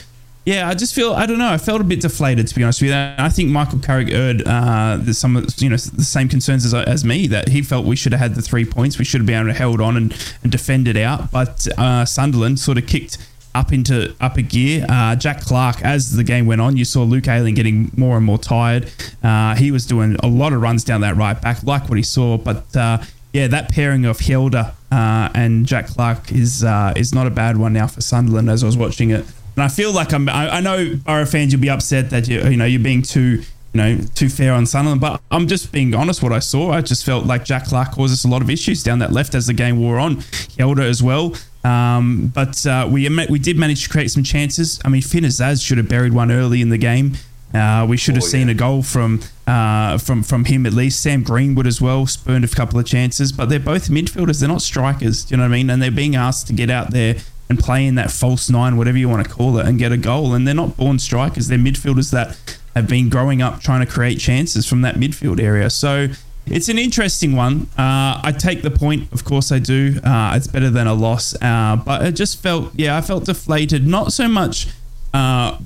[0.47, 1.49] yeah, I just feel I don't know.
[1.49, 2.95] I felt a bit deflated to be honest with you.
[2.95, 7.27] I think Michael Carrick erred uh, some you know the same concerns as, as me
[7.27, 8.97] that he felt we should have had the three points.
[8.97, 11.31] We should have been able to held on and, and defended out.
[11.31, 13.17] But uh, Sunderland sort of kicked
[13.57, 14.85] up into upper gear.
[14.87, 18.25] Uh, Jack Clarke, as the game went on, you saw Luke Ayling getting more and
[18.25, 18.89] more tired.
[19.23, 22.03] Uh, he was doing a lot of runs down that right back, like what he
[22.03, 22.37] saw.
[22.37, 22.99] But uh,
[23.33, 27.57] yeah, that pairing of Hjelde uh, and Jack Clarke is uh, is not a bad
[27.57, 28.49] one now for Sunderland.
[28.49, 29.25] As I was watching it
[29.57, 30.29] and I feel like I'm.
[30.29, 33.41] I, I know Borough fans, you'll be upset that you you know you're being too
[33.73, 36.23] you know too fair on Sunderland, but I'm just being honest.
[36.23, 38.83] What I saw, I just felt like Jack Clarke caused us a lot of issues
[38.83, 40.17] down that left as the game wore on.
[40.17, 41.35] Hjelde as well.
[41.63, 44.79] Um, but uh, we we did manage to create some chances.
[44.85, 47.13] I mean, Finn Azaz should have buried one early in the game.
[47.53, 48.53] Uh, we should have oh, seen yeah.
[48.53, 51.01] a goal from uh, from from him at least.
[51.01, 54.39] Sam Greenwood as well spurned a couple of chances, but they're both midfielders.
[54.39, 55.25] They're not strikers.
[55.25, 55.69] Do you know what I mean?
[55.69, 57.15] And they're being asked to get out there
[57.49, 59.97] and play in that false nine, whatever you want to call it, and get a
[59.97, 60.33] goal.
[60.33, 62.37] And they're not born strikers; they're midfielders that
[62.77, 65.69] have been growing up trying to create chances from that midfield area.
[65.69, 66.07] So
[66.45, 67.67] it's an interesting one.
[67.77, 69.99] Uh, I take the point, of course I do.
[70.03, 73.85] Uh, it's better than a loss, uh, but it just felt, yeah, I felt deflated.
[73.85, 74.67] Not so much
[75.13, 75.57] uh,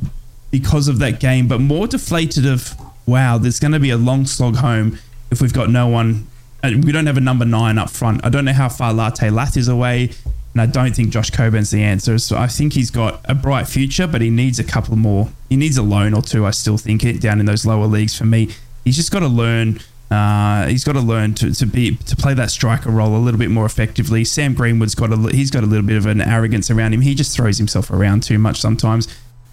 [0.50, 4.26] because of that game, but more deflated of wow, there's going to be a long
[4.26, 4.98] slog home
[5.32, 6.28] if we've got no one.
[6.64, 8.24] We don't have a number nine up front.
[8.24, 10.12] I don't know how far Latte Lath is away.
[10.54, 12.18] And I don't think Josh Coburn's the answer.
[12.20, 15.30] So I think he's got a bright future, but he needs a couple more.
[15.50, 18.18] He needs a loan or two, I still think, it down in those lower leagues
[18.18, 18.50] for me.
[18.84, 19.80] He's just got to learn.
[20.10, 23.40] Uh, he's got to learn to, to be to play that striker role a little
[23.40, 24.26] bit more effectively.
[24.26, 27.00] Sam Greenwood's got a he's got a little bit of an arrogance around him.
[27.00, 29.08] He just throws himself around too much sometimes.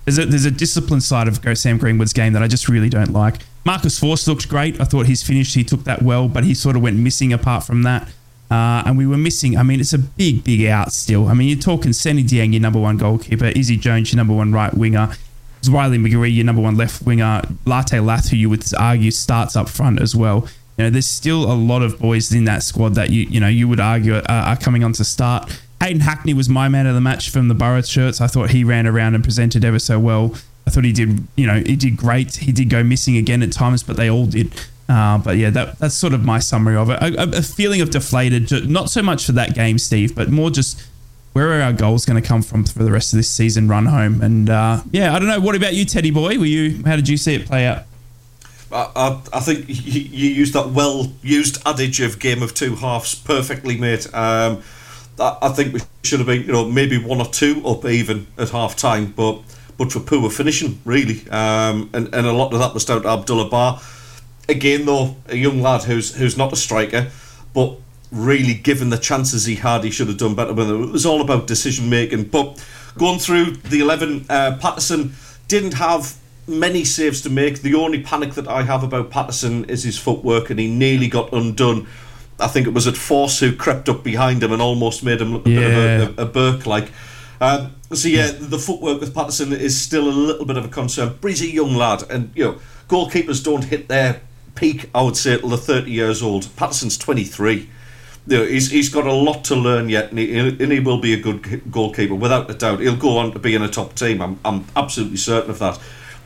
[0.05, 3.13] There's a there's a disciplined side of Sam Greenwood's game that I just really don't
[3.13, 3.37] like.
[3.65, 4.81] Marcus Forss looked great.
[4.81, 7.63] I thought his finish he took that well, but he sort of went missing apart
[7.63, 8.09] from that.
[8.51, 9.57] Uh, and we were missing.
[9.59, 11.29] I mean, it's a big, big out still.
[11.29, 14.53] I mean, you're talking Seny Dieng, your number one goalkeeper, Izzy Jones, your number one
[14.53, 15.13] right winger,
[15.69, 19.69] Riley McGree, your number one left winger, Latte Lath, who you would argue starts up
[19.69, 20.49] front as well.
[20.79, 23.49] You know, there's still a lot of boys in that squad that you you know
[23.49, 25.61] you would argue are, are coming on to start.
[25.83, 28.21] Hayden Hackney was my man of the match from the Borough shirts.
[28.21, 30.35] I thought he ran around and presented ever so well.
[30.67, 32.37] I thought he did, you know, he did great.
[32.37, 34.53] He did go missing again at times, but they all did.
[34.89, 36.99] Uh, but yeah, that, that's sort of my summary of it.
[37.03, 40.83] A, a, feeling of deflated, not so much for that game, Steve, but more just
[41.35, 43.85] where are our goals going to come from for the rest of this season run
[43.87, 44.23] home?
[44.23, 45.41] And uh, yeah, I don't know.
[45.41, 46.39] What about you, Teddy boy?
[46.39, 46.83] Were you?
[46.85, 47.85] How did you see it play out?
[48.73, 53.79] I, I think you used that well used adage of game of two halves perfectly,
[53.79, 54.13] mate.
[54.15, 54.63] Um,
[55.21, 58.51] I think we should have been, you know, maybe one or two up even at
[58.51, 59.41] half time, but
[59.77, 61.29] but for poor finishing, really.
[61.31, 63.81] Um, and, and a lot of that was down to Abdoullah Ba
[64.49, 67.11] again though, a young lad who's who's not a striker,
[67.55, 67.77] but
[68.11, 70.53] really given the chances he had, he should have done better.
[70.53, 72.25] But it was all about decision making.
[72.25, 72.65] But
[72.97, 75.13] going through the eleven, uh, Patterson
[75.47, 77.61] didn't have many saves to make.
[77.61, 81.33] The only panic that I have about Patterson is his footwork, and he nearly got
[81.33, 81.87] undone.
[82.41, 85.33] I think it was at Forss who crept up behind him and almost made him
[85.33, 85.59] look a yeah.
[85.59, 86.91] bit of a, a, a Burke like.
[87.41, 91.17] Um, so yeah, the footwork with Patterson is still a little bit of a concern.
[91.21, 94.23] But he's a young lad, and you know goalkeepers don't hit their
[94.59, 96.55] peak, I would say, the 30 years old.
[96.57, 97.69] Patterson's 23.
[98.27, 101.01] You know, he's, he's got a lot to learn yet, and he, and he will
[101.01, 102.81] be a good goalkeeper, without a doubt.
[102.81, 104.21] He'll go on to be in a top team.
[104.21, 105.79] I'm, I'm absolutely certain of that.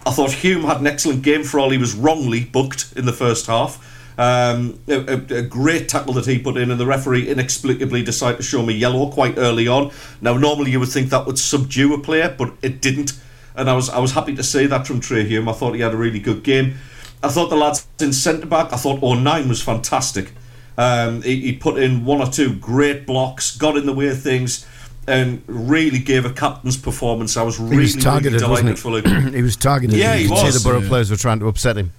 [0.05, 3.13] I thought Hume had an excellent game for all he was wrongly booked in the
[3.13, 3.89] first half.
[4.19, 8.39] Um, a, a, a, great tackle that he put in, and the referee inexplicably decided
[8.39, 9.91] to show me yellow quite early on.
[10.21, 13.13] Now, normally you would think that would subdue a player, but it didn't.
[13.57, 15.49] and I was I was happy to see that from Trai Hume.
[15.49, 16.75] I thought he had a really good game.
[17.23, 18.73] I thought the lads in centre back.
[18.73, 20.33] I thought O'Nien was fantastic.
[20.77, 24.21] Um, he, he put in one or two great blocks, got in the way of
[24.21, 24.67] things,
[25.07, 27.37] and really gave a captain's performance.
[27.37, 29.07] I was He really, was targeted, really wasn't delighted for Luke.
[29.33, 29.37] he?
[29.37, 29.97] he was targeted.
[29.97, 30.89] Yeah, you he could see the Borough Yeah.
[30.89, 31.93] players were trying to upset him.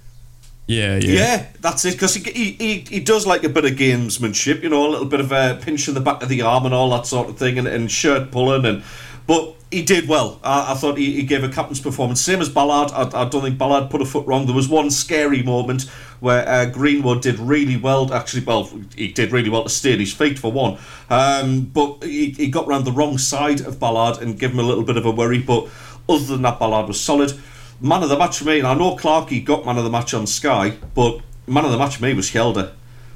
[0.66, 1.14] Yeah, yeah.
[1.14, 1.94] Yeah, that's it.
[1.94, 5.06] Because he, he, he, he does like a bit of gamesmanship, you know, a little
[5.06, 7.38] bit of a pinch in the back of the arm and all that sort of
[7.38, 8.66] thing, and, and shirt pulling.
[8.66, 8.82] and
[9.28, 10.40] But he did well.
[10.44, 12.22] I, I thought he, he gave a captain's performance.
[12.22, 12.92] Same as Ballard.
[12.92, 14.46] I, I don't think Ballard put a foot wrong.
[14.46, 15.84] There was one scary moment
[16.20, 18.14] where uh, Greenwood did really well.
[18.14, 20.78] Actually, well, he did really well to on his feet for one.
[21.10, 24.64] Um, but he, he got round the wrong side of Ballard and gave him a
[24.64, 25.40] little bit of a worry.
[25.40, 25.68] But
[26.08, 27.34] other than that, Ballard was solid.
[27.82, 30.14] Man of the match for me, and I know Clarkey got man of the match
[30.14, 32.72] on Sky, but man of the match for me was Hjelde.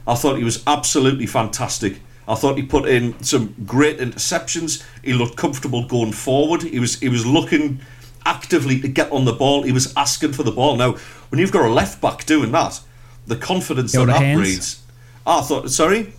[0.05, 2.01] I thought he was absolutely fantastic.
[2.27, 4.83] I thought he put in some great interceptions.
[5.03, 6.63] He looked comfortable going forward.
[6.63, 7.79] He was he was looking
[8.25, 9.63] actively to get on the ball.
[9.63, 10.75] He was asking for the ball.
[10.75, 10.93] Now,
[11.29, 12.81] when you've got a left back doing that,
[13.25, 14.39] the confidence Held that that hands?
[14.39, 14.81] breeds.
[15.25, 16.13] Ah, I thought, sorry,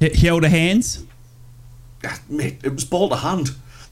[0.00, 1.04] He he held her hands.
[2.04, 3.50] Ah, mate, it was ball to hand.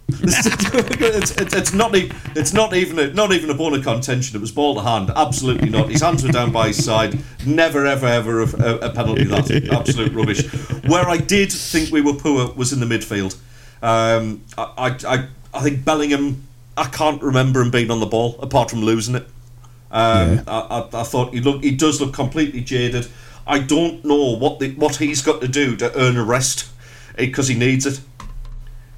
[0.22, 4.36] it's, it's, it's not it's not even a, not even a bone of contention.
[4.36, 5.10] It was ball to hand.
[5.14, 5.90] Absolutely not.
[5.90, 7.18] His hands were down by his side.
[7.44, 9.24] Never ever ever a, a, penalty.
[9.24, 10.46] That absolute rubbish.
[10.84, 13.36] Where I did think we were poor was in the midfield.
[13.82, 16.46] Um, I, I I think Bellingham.
[16.76, 19.26] I can't remember him being on the ball apart from losing it.
[19.90, 23.08] Um, I, I, I thought he look he does look completely jaded.
[23.44, 26.68] I don't know what the, what he's got to do to earn a rest
[27.16, 28.00] because he needs it.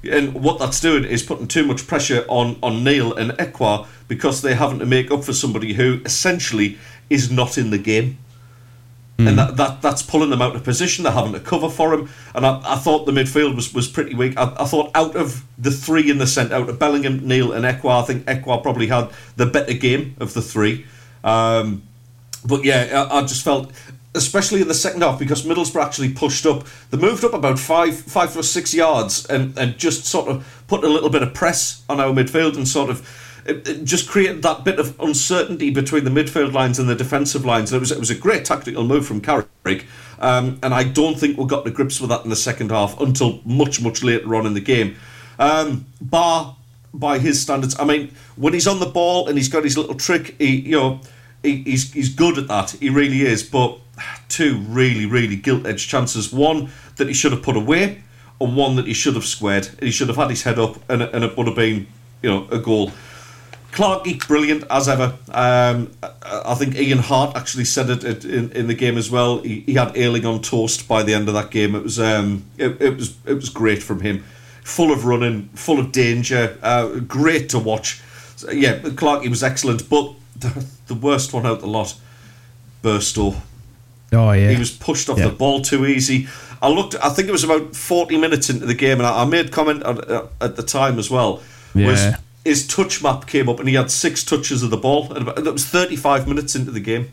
[0.03, 4.41] And what that's doing is putting too much pressure on, on Neil and Ekwah because
[4.41, 6.77] they're having to make up for somebody who essentially
[7.09, 8.17] is not in the game.
[9.19, 11.03] And that, that that's pulling them out of position.
[11.03, 12.09] They're having to cover for him.
[12.33, 14.37] And I, I thought the midfield was, was pretty weak.
[14.37, 17.65] I, I thought out of the three in the centre, out of Bellingham, Neil, and
[17.65, 20.85] Ekwah, I think Ekwah probably had the better game of the three.
[21.21, 21.83] Um,
[22.45, 23.73] but yeah, I, I just felt,
[24.15, 26.65] especially in the second half, because Middlesbrough actually pushed up.
[26.89, 30.83] They moved up about five, five or six yards, and, and just sort of put
[30.83, 33.07] a little bit of press on our midfield, and sort of
[33.45, 37.45] it, it just created that bit of uncertainty between the midfield lines and the defensive
[37.45, 37.71] lines.
[37.71, 39.85] And it was it was a great tactical move from Carrick,
[40.19, 42.99] um, and I don't think we got the grips with that in the second half
[42.99, 44.95] until much much later on in the game.
[45.37, 46.55] Um, bar
[46.93, 49.95] by his standards, I mean, when he's on the ball and he's got his little
[49.95, 51.01] trick, he you know
[51.43, 52.71] he, he's he's good at that.
[52.71, 53.43] He really is.
[53.43, 53.79] But
[54.27, 56.31] two really really gilt edged chances.
[56.31, 58.03] One that he should have put away,
[58.39, 59.67] and one that he should have squared.
[59.79, 61.87] He should have had his head up, and, and it would have been
[62.21, 62.91] you know a goal.
[63.71, 65.15] Clarkey, brilliant as ever.
[65.31, 65.91] Um,
[66.23, 69.39] I think Ian Hart actually said it it in, in the game as well.
[69.39, 71.75] He, he had Ayling on toast by the end of that game.
[71.75, 74.23] It was um, it, it was it was great from him.
[74.63, 76.57] Full of running, full of danger.
[76.61, 78.01] Uh, great to watch.
[78.35, 81.95] So, yeah, Clarkey was excellent, but the, the worst one out the lot,
[82.83, 83.35] Burstow.
[84.11, 84.49] Oh yeah.
[84.51, 85.27] He was pushed off Yeah.
[85.27, 86.27] the ball too easy.
[86.61, 86.95] I looked.
[86.95, 89.83] I think it was about forty minutes into the game, and I, I made comment
[89.83, 90.09] at,
[90.41, 91.41] at the time as well.
[91.75, 92.17] Was Yeah.
[92.43, 95.53] his touch map came up, and he had six touches of the ball, and that
[95.53, 97.11] was thirty-five minutes into the game.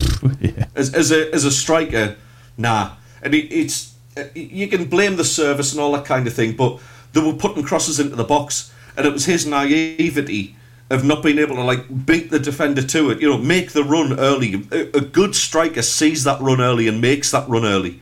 [0.40, 0.66] yeah.
[0.74, 2.16] As, as a as a striker,
[2.56, 2.92] nah.
[3.22, 3.94] And it, it's
[4.34, 6.80] you can blame the service and all that kind of thing, but
[7.12, 10.56] they were putting crosses into the box, and it was his naivety
[10.92, 13.20] of not being able to like beat the defender to it.
[13.20, 14.66] You know, make the run early.
[14.70, 18.00] A, a good striker sees that run early and makes that run early.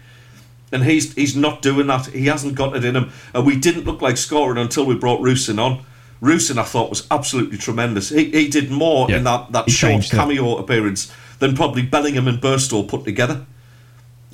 [0.73, 2.07] And he's he's not doing that.
[2.07, 3.11] He hasn't got it in him.
[3.35, 5.85] And we didn't look like scoring until we brought Rusyn on.
[6.23, 8.11] Rusyn, I thought, was absolutely tremendous.
[8.11, 9.17] He, he did more Yeah.
[9.19, 10.17] in that, that He short changed it.
[10.17, 13.47] cameo appearance than probably Bellingham and Burstow put together.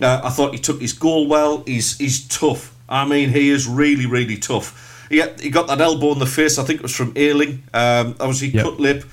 [0.02, 1.62] Uh, I thought he took his goal well.
[1.66, 2.74] He's he's tough.
[2.88, 4.95] I mean, he is really really tough.
[5.08, 6.58] He, had- he got that elbow in the face.
[6.58, 7.62] I think it was from Ayling.
[7.74, 8.64] Um, obviously Yep.
[8.64, 9.04] cut lip.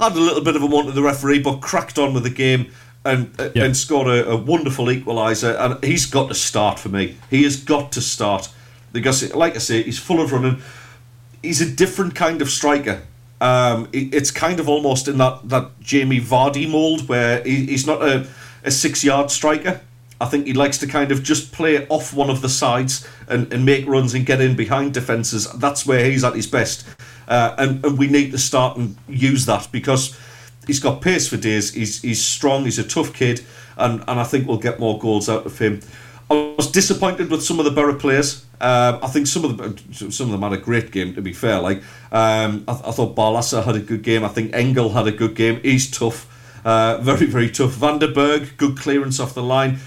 [0.00, 2.30] Had a little bit of a one to the referee, but cracked on with the
[2.30, 2.70] game
[3.04, 3.56] and uh, Yep.
[3.64, 5.54] and scored a, a wonderful equaliser.
[5.58, 7.16] And he's got to start for me.
[7.30, 8.48] He has got to start
[8.92, 10.60] because, like I say, he's full of running.
[11.42, 13.02] He's a different kind of striker.
[13.40, 17.86] Um, it- it's kind of almost in that, that Jamie Vardy mould where he, he's
[17.86, 18.26] not a,
[18.64, 19.80] a six yard striker.
[20.22, 23.52] I think he likes to kind of just play off one of the sides and,
[23.52, 25.50] and make runs and get in behind defences.
[25.52, 26.86] That's where he's at his best.
[27.26, 30.16] Uh, and, and we need to start and use that because
[30.66, 31.74] he's got pace for days.
[31.74, 33.44] He's, he's strong, he's a tough kid,
[33.76, 35.80] and, and I think we'll get more goals out of him.
[36.30, 38.46] I was disappointed with some of the Borough players.
[38.60, 41.14] Um, I think some of them, some of them had a great game.
[41.14, 41.82] To be fair, like
[42.12, 44.24] um, I, I thought Barlaser had a good game.
[44.24, 45.60] I think Engel had a good game.
[45.62, 46.26] He's tough,
[46.64, 47.72] uh, very very tough.
[47.72, 49.78] Vanderberg, good clearance off the line,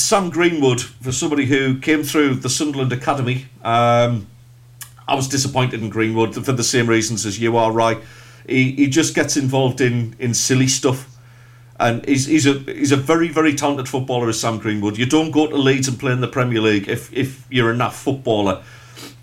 [0.00, 4.26] Sam Greenwood, for somebody who came through the Sunderland academy, um,
[5.06, 7.98] I was disappointed in Greenwood for the same reasons as you are, right?
[8.46, 11.06] He, he just gets involved in, in silly stuff.
[11.78, 14.98] And he's, he's a he's a very very talented footballer, as Sam Greenwood.
[14.98, 17.74] You don't go to Leeds and play in the Premier League if if you're a
[17.74, 18.62] naff footballer,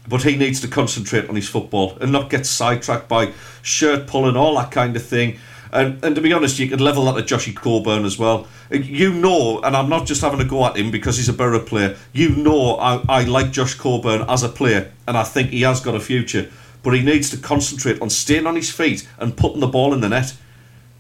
[0.08, 4.36] but he needs to concentrate on his football and not get sidetracked by shirt pulling,
[4.36, 5.38] all that kind of thing.
[5.72, 8.48] And, and to be honest, you could level that at Joshy Coburn as well.
[8.72, 11.60] You know, and I'm not just having a go at him because he's a Borough
[11.60, 11.96] player.
[12.14, 15.80] You know, I, I like Josh Coburn as a player, and I think he has
[15.80, 16.50] got a future.
[16.84, 20.00] But he needs to concentrate on staying on his feet and putting the ball in
[20.02, 20.34] the net.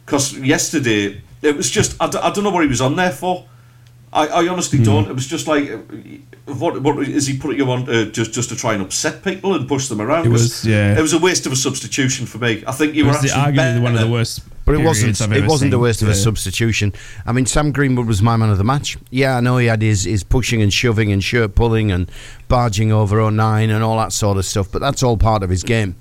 [0.05, 3.11] Because yesterday, it was just, I, d- I don't know what he was on there
[3.11, 3.45] for.
[4.11, 5.07] I, I honestly don't.
[5.09, 5.69] It was just like,
[6.45, 9.53] what what is he putting you on uh, just just to try and upset people
[9.53, 10.25] and push them around?
[10.25, 10.97] It was- yeah.
[10.97, 12.63] It was a waste of a substitution for me.
[12.65, 14.41] I think you It were was the, actually arguably one of the worst.
[14.67, 15.19] But it wasn't.
[15.35, 15.81] It wasn't a seen.
[15.81, 16.93] waste of a substitution.
[17.25, 18.97] I mean, Sam Greenwood was my man of the match.
[19.09, 22.11] Yeah, I know he had his, his pushing and shoving and shirt pulling and
[22.49, 24.69] barging over O'Nien and all that sort of stuff.
[24.71, 25.95] But that's all part of his game.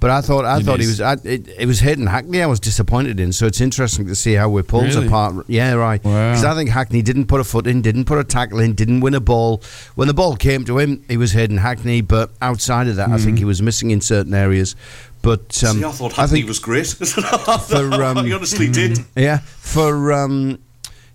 [0.00, 2.46] But I thought I It thought he was I, it, it was Hayden Hackney I
[2.46, 3.32] was disappointed in.
[3.32, 5.06] So it's interesting to see how we're pulled Really?
[5.06, 5.44] apart.
[5.46, 6.02] Yeah, right.
[6.02, 6.30] Wow.
[6.30, 8.98] Because I think Hackney didn't put a foot in, didn't put a tackle in, didn't
[9.00, 9.62] win a ball.
[9.94, 12.00] When the ball came to him, he was Hayden Hackney.
[12.00, 13.24] But outside of that, I Mm-hmm.
[13.24, 14.74] think he was missing in certain areas.
[15.22, 16.86] But um, See, I thought Hackney think- was great.
[16.96, 18.98] For, um, I honestly did.
[19.16, 20.58] yeah, for um,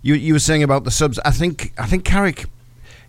[0.02, 1.18] you you were saying about the subs.
[1.24, 2.46] I think I think Carrick,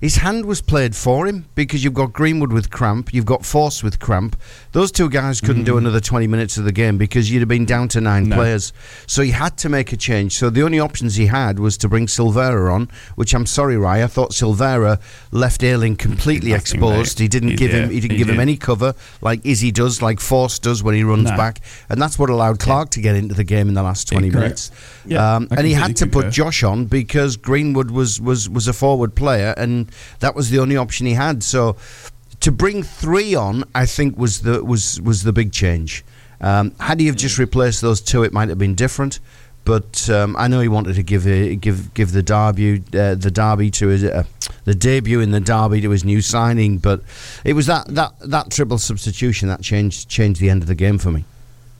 [0.01, 3.81] his hand was played for him because you've got Greenwood with cramp, you've got Forss
[3.83, 4.35] with cramp.
[4.71, 7.65] Those two guys couldn't do another twenty minutes of the game because you'd have been
[7.65, 8.35] down to nine No.
[8.35, 8.71] players.
[9.07, 10.33] So he had to make a change.
[10.37, 14.03] So the only options he had was to bring Silvera on, which I'm sorry, Ry.
[14.03, 14.99] I thought Silvera
[15.31, 17.19] left Ayling completely Nothing, exposed.
[17.19, 17.23] mate.
[17.23, 20.01] He didn't He give him he didn't He give him any cover like Izzy does,
[20.01, 21.35] like Forss does when he runs No.
[21.37, 24.29] back, and that's what allowed Clarke to get into the game in the last twenty
[24.29, 24.43] correct.
[24.43, 24.71] minutes.
[25.05, 26.29] Yeah, um, and he had to put.
[26.29, 30.77] Josh on because Greenwood was, was, was a forward player, and that was the only
[30.77, 31.41] option he had.
[31.43, 31.75] So
[32.41, 36.03] to bring three on, I think was the was was the big change.
[36.41, 39.19] Um, had he have just replaced those two, it might have been different.
[39.65, 43.29] But um, I know he wanted to give a, give give the derby uh, the
[43.31, 44.23] derby to his uh,
[44.63, 46.77] the debut in the derby to his new signing.
[46.77, 47.03] But
[47.43, 50.97] it was that, that, that triple substitution that changed changed the end of the game
[50.97, 51.25] for me.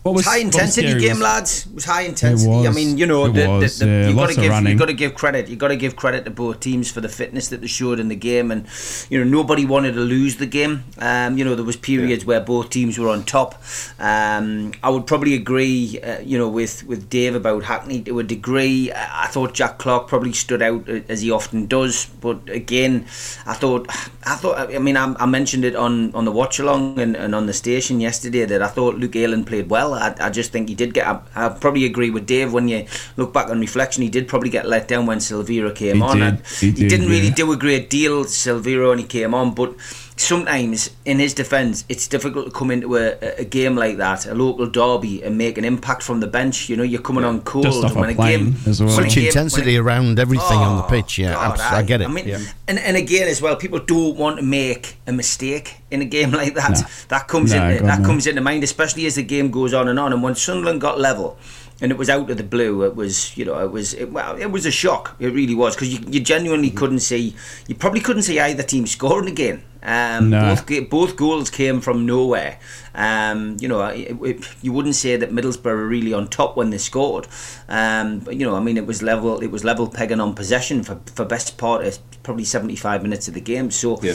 [0.01, 1.65] What It was high intensity scary game, was- lads.
[1.65, 2.67] It was high intensity.
[2.67, 4.85] I mean, you know, the, was, the, the, yeah, you got to give you got
[4.85, 5.49] to give credit.
[5.49, 8.07] You got to give credit to both teams for the fitness that they showed in
[8.07, 8.65] the game, and
[9.09, 10.85] you know, nobody wanted to lose the game.
[10.99, 13.61] Um, you know, there was periods where both teams were on top.
[13.99, 18.23] Um, I would probably agree, uh, you know, with with Dave about Hackney to a
[18.23, 18.93] degree.
[18.95, 23.01] I thought Jack Clarke probably stood out uh, as he often does, but again,
[23.45, 23.87] I thought,
[24.23, 27.35] I thought, I mean, I, I mentioned it on on the watch along and, and
[27.35, 29.89] on the station yesterday that I thought Luke Ayling played well.
[29.99, 31.05] I, I just think he did get.
[31.07, 32.85] I, I probably agree with Dave when you
[33.17, 34.01] look back on reflection.
[34.03, 36.17] He did probably get let down when Silvera came He on.
[36.17, 36.23] did.
[36.27, 39.75] And He did, didn't really do a great deal, Silvera, when he came on, but.
[40.21, 44.35] Sometimes, in his defence, it's difficult to come into a, a game like that, a
[44.35, 46.67] local derby, and make an impact from the bench.
[46.67, 47.63] You know, you're coming on cold.
[47.63, 48.89] Just off a when plane game, as well.
[48.97, 51.19] when a Such game- when a- intensity around everything on the Oh, pitch.
[51.19, 52.09] Yeah, God, abs- I get it.
[52.09, 52.39] I mean, yeah.
[52.67, 56.31] and, and again as well, people don't want to make a mistake in a game
[56.41, 56.71] like that.
[56.71, 56.81] No.
[57.07, 58.05] That comes No, into that no.
[58.05, 60.11] comes into mind, especially as the game goes on and on.
[60.11, 61.37] And when Sunderland got level,
[61.81, 64.35] and it was out of the blue, it was you know it was it, well
[64.37, 65.15] it was a shock.
[65.19, 67.35] It really was because you, you genuinely couldn't see
[67.67, 69.63] you probably couldn't see either team scoring again.
[69.81, 70.55] Um, No.
[70.55, 72.59] both both goals came from nowhere.
[72.93, 76.69] Um, you know, it, it, you wouldn't say that Middlesbrough were really on top when
[76.69, 77.27] they scored.
[77.69, 79.39] Um, but you know, I mean, it was level.
[79.39, 83.27] It was level pegging on possession for for best part of probably seventy five minutes
[83.29, 83.71] of the game.
[83.71, 83.99] So.
[84.01, 84.13] Yeah.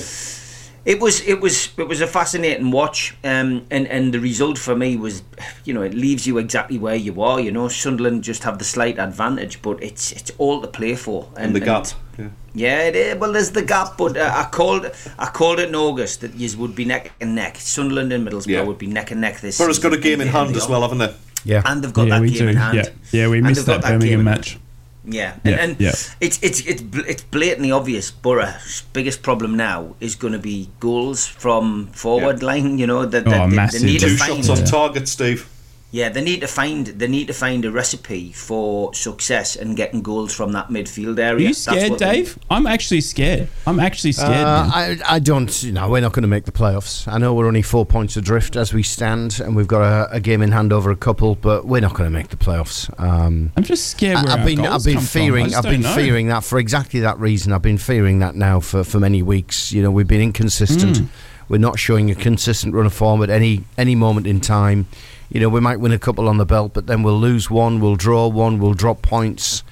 [0.85, 4.77] It was it was it was a fascinating watch, um, and and the result for
[4.77, 5.23] me was,
[5.65, 7.41] you know, it leaves you exactly where you are.
[7.41, 11.29] You know, Sunderland just have the slight advantage, but it's it's all to play for.
[11.37, 11.87] And the gap.
[12.19, 12.29] Yeah.
[12.55, 13.17] yeah, it is.
[13.17, 16.57] Well, there's the gap, but uh, I called I called it in August that you
[16.59, 17.57] would be neck and neck.
[17.57, 18.63] Sunderland and Middlesbrough Yeah.
[18.63, 19.57] would be neck and neck this.
[19.59, 21.15] Borough's got a game in hand as well, haven't they?
[21.47, 21.63] Yeah.
[21.65, 22.49] and they've got yeah, that we game do.
[22.49, 22.77] in hand.
[22.77, 22.89] Yeah,
[23.23, 24.59] yeah, we And missed they've got that game Birmingham in match.
[25.05, 25.15] Hand.
[25.15, 25.89] Yeah, Yeah, and, and yeah.
[26.21, 28.11] it's it's it's it's blatantly obvious.
[28.11, 32.79] Borough's biggest problem now is going to be goals from forward line.
[32.79, 33.81] You know that, Oh, that they, massive.
[33.83, 34.45] they need to Two find.
[34.45, 35.49] shots on target, Steve.
[35.95, 40.03] Yeah, they need to find they need to find a recipe for success and getting
[40.03, 41.35] goals from that midfield area.
[41.35, 42.37] Are you That's scared, what they- Dave?
[42.51, 43.47] I'm actually scared.
[43.65, 44.45] I'm actually scared.
[44.45, 44.71] Uh.
[44.75, 47.07] I, I don't, you know, we're not going to make the playoffs.
[47.07, 50.19] I know we're only four points adrift as we stand, and we've got a, a
[50.19, 52.91] game in hand over a couple, but we're not going to make the playoffs.
[53.01, 54.17] Um, I'm just scared.
[54.17, 55.21] Where I- I've our been, goals I've been come from.
[55.21, 55.95] I fearing, I've been know.
[55.95, 57.53] fearing that for exactly that reason.
[57.53, 59.71] I've been fearing that now for, for many weeks.
[59.71, 60.97] You know, we've been inconsistent.
[60.97, 61.07] Mm.
[61.49, 64.87] We're not showing a consistent run of form at any any moment in time.
[65.35, 67.81] You know, we might win a couple on the belt, but then we'll lose one,
[67.81, 69.65] we'll draw one, we'll drop points.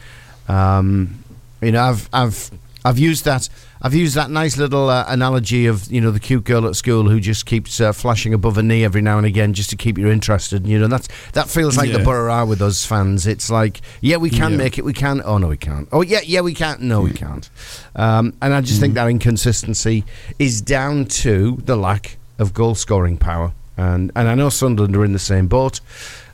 [0.48, 1.22] Um,
[1.62, 2.50] you know, I've I've
[2.84, 3.48] I've used that
[3.80, 7.08] I've used that nice little uh, analogy of you know the cute girl at school
[7.08, 9.98] who just keeps uh, flashing above her knee every now and again just to keep
[9.98, 10.66] you interested.
[10.66, 12.04] You know that's that feels like the Yeah.
[12.04, 13.28] Borough are with us fans.
[13.28, 14.56] It's like yeah we can Yeah.
[14.58, 15.22] make it, we can.
[15.24, 15.88] Oh no we can't.
[15.92, 16.80] Oh yeah yeah we can't.
[16.80, 17.48] No we can't.
[17.94, 20.04] Um, and I just think that inconsistency
[20.40, 23.52] is down to the lack of goal scoring power.
[23.82, 25.80] And and I know Sunderland are in the same boat.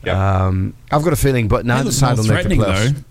[0.05, 0.46] Yeah.
[0.46, 2.61] Um, I've got a feeling, but They neither look side more will make the threatening
[2.61, 2.94] playoffs.
[2.94, 3.03] though.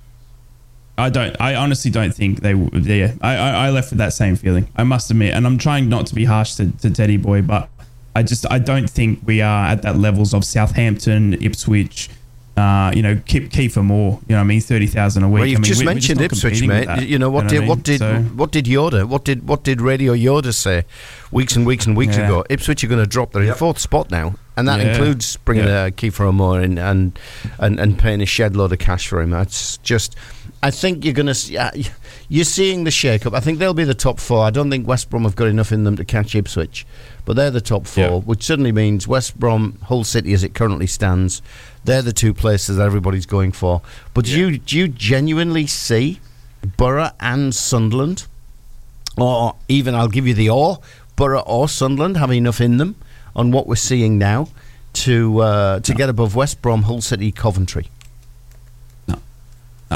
[1.00, 1.36] I don't.
[1.40, 2.54] I honestly don't think they.
[2.54, 4.68] w- Yeah, I, I, I left with that same feeling.
[4.76, 7.70] I must admit, and I'm trying not to be harsh to, to Teddy Boy, but
[8.16, 12.10] I just I don't think we are at that levels of Southampton, Ipswich.
[12.58, 14.20] Uh, you know, keep Kieffer Moore.
[14.28, 15.40] You know, what I mean, thirty thousand a week.
[15.42, 16.86] Well, you've I mean, just we're- we're mentioned Ipswich, competing with mate.
[16.88, 17.08] that.
[17.08, 17.70] You know what I did mean?
[17.70, 19.06] what did So- what did Yoda?
[19.08, 20.84] What did what did Radio Yoda say
[21.32, 22.26] weeks and weeks and weeks Yeah.
[22.26, 22.44] ago?
[22.50, 23.32] Ipswich are going to drop.
[23.34, 24.88] They're in fourth spot now, and that Yeah.
[24.90, 25.84] includes bringing Yeah.
[25.84, 27.20] uh, Kieffer O'Moore in and,
[27.60, 29.30] and and paying a shed load of cash for him.
[29.30, 30.16] That's just.
[30.64, 31.84] I think you're going to.
[32.30, 33.36] You're seeing the shake-up.
[33.36, 34.44] I think they'll be the top four.
[34.44, 36.84] I don't think West Brom have got enough in them to catch Ipswich,
[37.26, 38.16] but they're the top four, Yeah.
[38.16, 41.44] which certainly means West Brom, Hull City, as it currently stands,
[41.88, 43.82] they're the two places that everybody's going for.
[44.14, 46.20] But do you do you genuinely see
[46.78, 48.28] Borough and Sunderland,
[49.18, 50.80] or even I'll give you the or
[51.16, 52.96] Borough or Sunderland have enough in them
[53.36, 54.50] on what we're seeing now
[54.94, 57.88] to uh, to get above West Brom, Hull City, Coventry.
[59.10, 59.16] Uh,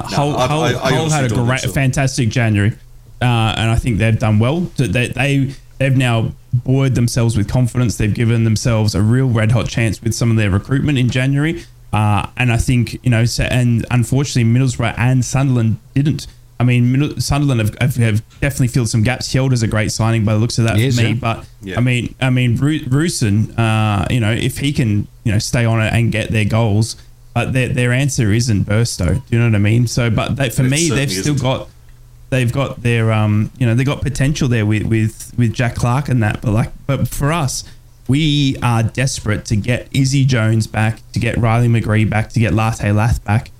[0.04, 1.70] Hull, I- Hull, I- I Hull honestly had a great, so.
[1.72, 2.72] fantastic January,
[3.22, 3.26] uh,
[3.58, 4.62] and I think they've done well.
[4.78, 7.98] They, they they've now buoyed themselves with confidence.
[7.98, 11.66] They've given themselves a real red hot chance with some of their recruitment in January,
[11.94, 16.28] uh, and I think you know, and unfortunately, Middlesbrough and Sunderland didn't.
[16.60, 19.34] I mean, Middle, Sunderland have, have, have definitely filled some gaps.
[19.34, 21.78] Hjelde's a great signing by the looks of that for me, but Yeah.
[21.78, 25.66] I mean, I mean, Ru- Rusyn, uh, you know, if he can, you know, stay
[25.66, 26.98] on it and get their goals,
[27.34, 29.16] but their, their answer isn't Burstow.
[29.16, 29.88] Do you know what I mean?
[29.88, 31.42] So, but they, for It me, they've still isn't.
[31.42, 31.68] got,
[32.30, 36.10] they've got their, um, you know, they got potential there with with with Jack Clarke
[36.10, 36.42] and that.
[36.44, 37.64] But like, but for us,
[38.12, 42.54] we are desperate to get Izzy Jones back, to get Riley McGree back, to get
[42.54, 43.52] Latte Lath back,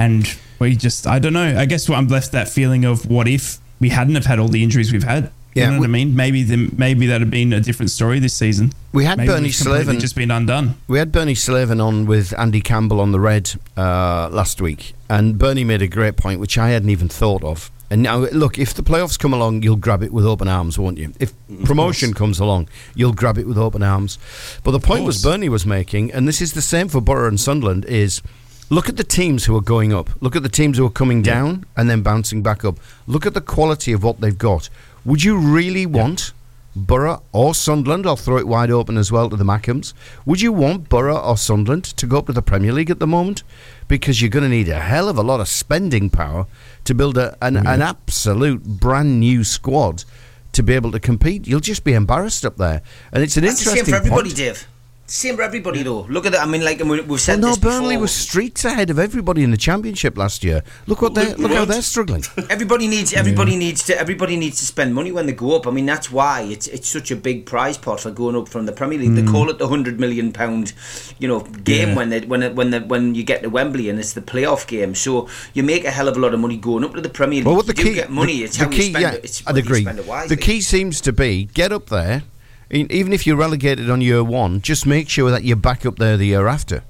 [0.00, 0.26] and
[0.58, 1.56] we just, I don't know.
[1.56, 4.64] I guess I'm left that feeling of what if we hadn't have had all the
[4.64, 5.30] injuries we've had.
[5.54, 6.16] You Yeah, know what we- I mean?
[6.16, 8.72] Maybe the, maybe that'd have been a different story this season.
[8.92, 10.74] We had maybe Bernie Slavin- just been undone.
[10.88, 15.38] We had Bernie Slavin on with Andy Campbell on the Red uh, last week, and
[15.38, 17.70] Bernie made a great point, which I hadn't even thought of.
[17.90, 20.96] And now, look, if the playoffs come along, you'll grab it with open arms, won't
[20.96, 21.12] you?
[21.18, 21.32] If
[21.64, 24.16] promotion comes along, you'll grab it with open arms.
[24.62, 25.22] But the point was.
[25.22, 28.22] Bernie was making, and this is the same for Borough and Sunderland, is
[28.70, 30.10] look at the teams who are going up.
[30.20, 32.78] Look at the teams who are coming down and then bouncing back up.
[33.08, 34.70] Look at the quality of what they've got.
[35.04, 36.32] Would you really want
[36.76, 38.06] Borough or Sunderland?
[38.06, 39.94] I'll throw it wide open as well to the Mackems.
[40.24, 43.06] Would you want Borough or Sunderland to go up to the Premier League at the
[43.08, 43.42] moment?
[43.88, 46.46] Because you're going to need a hell of a lot of spending power
[46.84, 50.04] to build a, an, oh, an absolute brand new squad
[50.52, 51.46] to be able to compete.
[51.46, 52.82] You'll just be embarrassed up there.
[53.12, 54.36] And it's an That's the interesting same for everybody, point.
[54.36, 54.66] Dave.
[55.10, 56.02] Same for everybody, though.
[56.02, 56.42] Look at that.
[56.42, 58.02] I mean, like, we- we've Well, said no, this Burnley before.
[58.02, 60.62] was streets ahead of everybody in the championship last year.
[60.86, 62.22] Look what they look, look how they're struggling.
[62.48, 65.66] Everybody needs everybody needs to everybody needs to spend money when they go up.
[65.66, 68.66] I mean that's why it's it's such a big prize pot for going up from
[68.66, 69.16] the Premier League.
[69.16, 69.32] They mm.
[69.32, 70.74] call it the hundred million pound,
[71.18, 71.96] you know, game Yeah.
[71.96, 74.68] when they when it, when the, when you get to Wembley and it's the playoff
[74.68, 74.94] game.
[74.94, 77.38] So you make a hell of a lot of money going up to the Premier
[77.38, 77.46] League.
[77.46, 78.38] Well, what the you key, get money.
[78.38, 79.24] the, it's the how key, you spend yeah, it.
[79.24, 79.82] It's I'd agree.
[79.82, 80.28] spend it.
[80.28, 82.22] The key seems to be get up there,
[82.70, 86.16] even if you're relegated on year one, just make sure that you're back up there
[86.16, 86.84] the year after,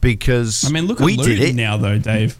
[0.00, 1.54] because I mean, look at we Luton did it.
[1.54, 2.36] now, though, Dave.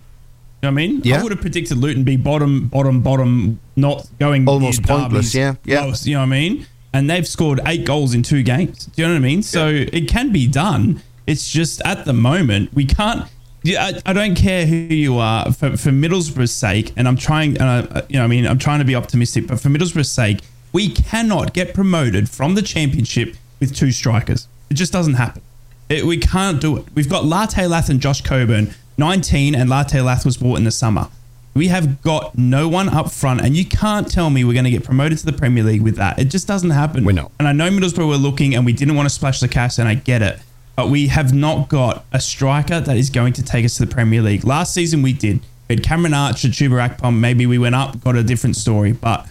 [0.62, 1.00] You know what I mean?
[1.04, 1.20] Yeah.
[1.20, 5.82] I would have predicted Luton be bottom, bottom, bottom, not going Almost pointless, yeah, yeah.
[5.82, 6.66] lowest, you know what I mean?
[6.92, 8.86] And they've scored eight goals in two games.
[8.86, 9.42] Do you know what I mean?
[9.42, 11.02] So it can be done.
[11.26, 13.28] It's just at the moment we can't.
[13.62, 17.58] Yeah, I, I don't care who you are for, for Middlesbrough's sake, and I'm trying.
[17.60, 20.40] Uh, you know, I mean, I'm trying to be optimistic, but for Middlesbrough's sake,
[20.74, 24.48] we cannot get promoted from the championship with two strikers.
[24.68, 25.40] It just doesn't happen.
[25.88, 26.84] It, we can't do it.
[26.94, 30.72] We've got Latte Lath and Josh Coburn, 19, and Latte Lath was bought in the
[30.72, 31.08] summer.
[31.54, 34.70] We have got no one up front, and you can't tell me we're going to
[34.72, 36.18] get promoted to the Premier League with that.
[36.18, 37.04] It just doesn't happen.
[37.04, 37.30] We're not.
[37.38, 39.86] And I know Middlesbrough were looking, and we didn't want to splash the cash, and
[39.86, 40.40] I get it.
[40.74, 43.94] But we have not got a striker that is going to take us to the
[43.94, 44.42] Premier League.
[44.42, 45.38] Last season we did.
[45.68, 47.20] We had Cameron Archer, Chuba Akpom.
[47.20, 48.90] Maybe we went up, got a different story.
[48.90, 49.28] But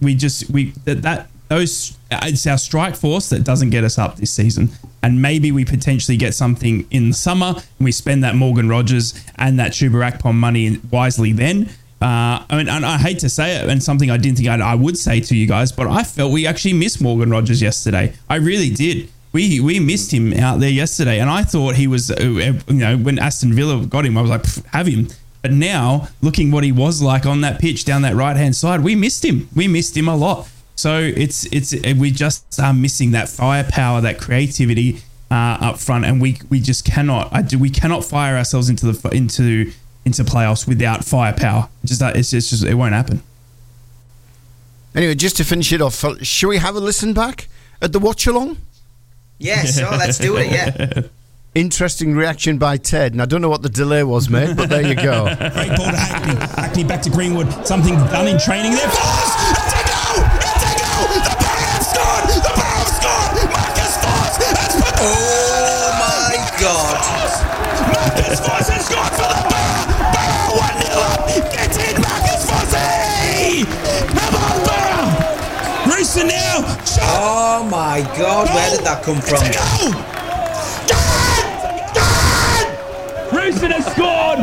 [0.00, 4.16] we just we that, that those it's our strike force that doesn't get us up
[4.16, 4.70] this season.
[5.02, 9.14] And maybe we potentially get something in the summer, and we spend that Morgan Rogers
[9.36, 11.68] and that Chuba Akpom money wisely then.
[12.02, 14.60] Uh, I mean, and I hate to say it, and something I didn't think I'd,
[14.60, 18.14] I would say to you guys, but I felt we actually missed Morgan Rogers yesterday.
[18.28, 19.08] I really did.
[19.32, 22.96] We we missed him out there yesterday, and I thought he was, uh, you know,
[22.96, 25.08] when Aston Villa got him, I was like, have him.
[25.46, 28.80] But now, looking what he was like on that pitch down that right hand side,
[28.80, 29.48] we missed him.
[29.54, 30.48] We missed him a lot.
[30.74, 36.20] So it's it's we just are missing that firepower, that creativity uh, up front, and
[36.20, 37.32] we we just cannot.
[37.32, 39.70] I do, we cannot fire ourselves into the into
[40.04, 41.68] into playoffs without firepower.
[41.84, 43.22] Just that it's just, it's just it won't happen.
[44.96, 47.46] Anyway, just to finish it off, shall we have a listen back
[47.80, 48.56] at the watch along?
[49.38, 50.50] Yeah, so let's do it.
[50.50, 51.02] Yeah.
[51.56, 54.86] Interesting reaction by Ted, and I don't know what the delay was, mate, but there
[54.86, 55.24] you go.
[55.56, 56.36] Great ball to Hackney.
[56.52, 57.48] Hackney back to Greenwood.
[57.66, 58.84] Something done in training there.
[58.92, 59.32] Forss!
[59.56, 60.20] It's a goal!
[60.36, 61.16] It's a goal!
[61.16, 62.28] The Borough have scored!
[62.28, 63.48] The Borough have scored!
[63.56, 67.00] Marcus Forss has put the Oh my God.
[67.88, 70.12] Marcus Forss has scored for the Borough!
[70.12, 71.24] Borough 1 0 up!
[71.56, 73.64] Get in, Marcus Fossey!
[74.12, 75.08] Come on, Borough!
[75.88, 76.68] Rooster now!
[76.84, 77.00] Shot!
[77.16, 78.44] Oh my God.
[78.52, 79.40] Where did that come from?
[79.56, 80.16] Go!
[83.56, 84.40] Rusyn has scored!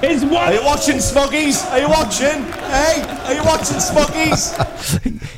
[0.00, 0.34] His one.
[0.34, 1.68] Are you watching, Smoggies?
[1.72, 2.44] Are you watching?
[2.70, 4.52] Hey, are you watching, Smoggies?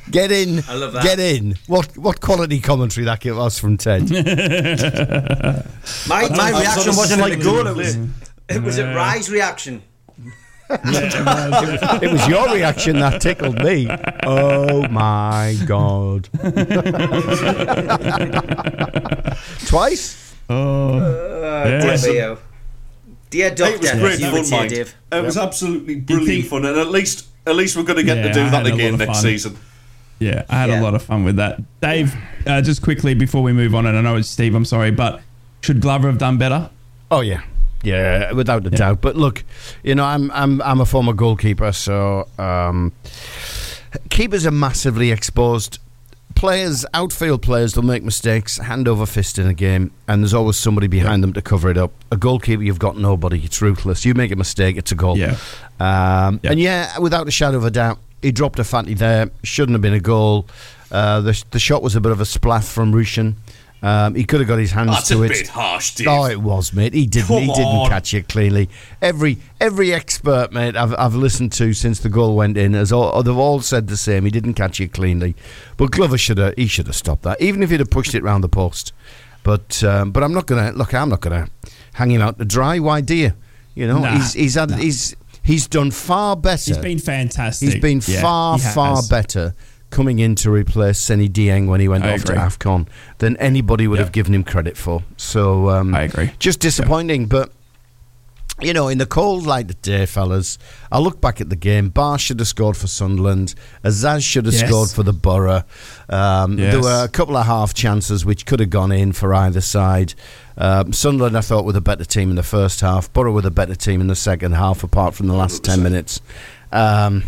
[0.10, 0.62] Get in.
[0.68, 1.04] I love that.
[1.04, 1.54] Get in.
[1.68, 4.10] What what quality commentary that was from Ted.
[6.08, 7.66] My, my was reaction on wasn't like slightly goal.
[7.66, 7.96] It was
[8.48, 9.82] it was a rise reaction.
[10.70, 13.88] it was your reaction that tickled me.
[14.24, 16.28] Oh my god.
[19.66, 20.17] Twice?
[20.48, 22.38] Uh, dear Leo.
[23.30, 24.70] Dear Doctor, It was great you fun, mate.
[24.70, 24.94] Dave.
[25.12, 28.16] It was absolutely brilliant think- fun, and at least at least we're going to get
[28.18, 29.56] Yeah, to do that again next season.
[30.18, 30.80] Yeah, I had Yeah.
[30.80, 31.60] a lot of fun with that.
[31.80, 32.14] Dave,
[32.46, 35.20] uh, just quickly before we move on, and I know it's Steve, I'm sorry, but
[35.62, 36.70] should Glover have done better?
[37.10, 37.40] Oh yeah.
[37.84, 39.00] Yeah, without a doubt.
[39.00, 39.44] But look,
[39.84, 42.92] you know, I'm I'm I'm a former goalkeeper, so um,
[44.10, 45.78] keepers are massively exposed.
[46.38, 50.56] Players, outfield players, they'll make mistakes, hand over fist in a game, and there's always
[50.56, 51.90] somebody behind them to cover it up.
[52.12, 53.40] A goalkeeper, you've got nobody.
[53.44, 54.04] It's ruthless.
[54.04, 55.18] You make a mistake, it's a goal.
[55.18, 55.36] Yeah.
[55.80, 56.50] Um, Yeah.
[56.52, 59.30] And yeah, without a shadow of a doubt, he dropped a fatty there.
[59.42, 60.46] Shouldn't have been a goal.
[60.92, 63.34] Uh, the the shot was a bit of a splash from Rusyn.
[63.80, 65.28] Um, he could have got his hands That's to a it.
[65.28, 66.08] bit harsh, Dave.
[66.08, 66.94] Oh, it was, mate.
[66.94, 67.28] He didn't.
[67.28, 67.88] Come he didn't on.
[67.88, 68.68] catch it cleanly.
[69.00, 73.22] Every every expert, mate, I've I've listened to since the goal went in, has all
[73.22, 74.24] they've all said the same.
[74.24, 75.36] He didn't catch it cleanly,
[75.76, 76.54] but Glover should have.
[76.56, 78.92] He should have stopped that, even if he'd have pushed it round the post.
[79.44, 80.92] But um, but I'm not gonna look.
[80.92, 81.48] I'm not gonna
[81.92, 82.80] hang him out to dry.
[82.80, 83.32] Why do you?
[83.76, 85.14] You know, Nah, he's he's had he's
[85.44, 86.74] he's done far better.
[86.74, 87.68] He's been fantastic.
[87.74, 89.54] He's been Yeah, far, he far better
[89.90, 92.34] coming in to replace Seny Dieng when he went I off agree.
[92.36, 92.86] to AFCON
[93.18, 94.04] than anybody would Yeah.
[94.04, 95.02] have given him credit for.
[95.16, 96.30] So um, I agree.
[96.38, 97.52] Just disappointing, but.
[98.60, 100.58] You know, in the cold light of day, fellas,
[100.90, 101.90] I look back at the game.
[101.90, 103.54] Ba should have scored for Sunderland.
[103.84, 104.68] Azaz should have Yes.
[104.68, 105.62] scored for the Borough.
[106.08, 109.60] Um, There were a couple of half chances which could have gone in for either
[109.60, 110.14] side.
[110.56, 113.12] Um, Sunderland, I thought, were the better team in the first half.
[113.12, 116.20] Borough were the better team in the second half, apart from the last 10 minutes.
[116.72, 117.22] Um,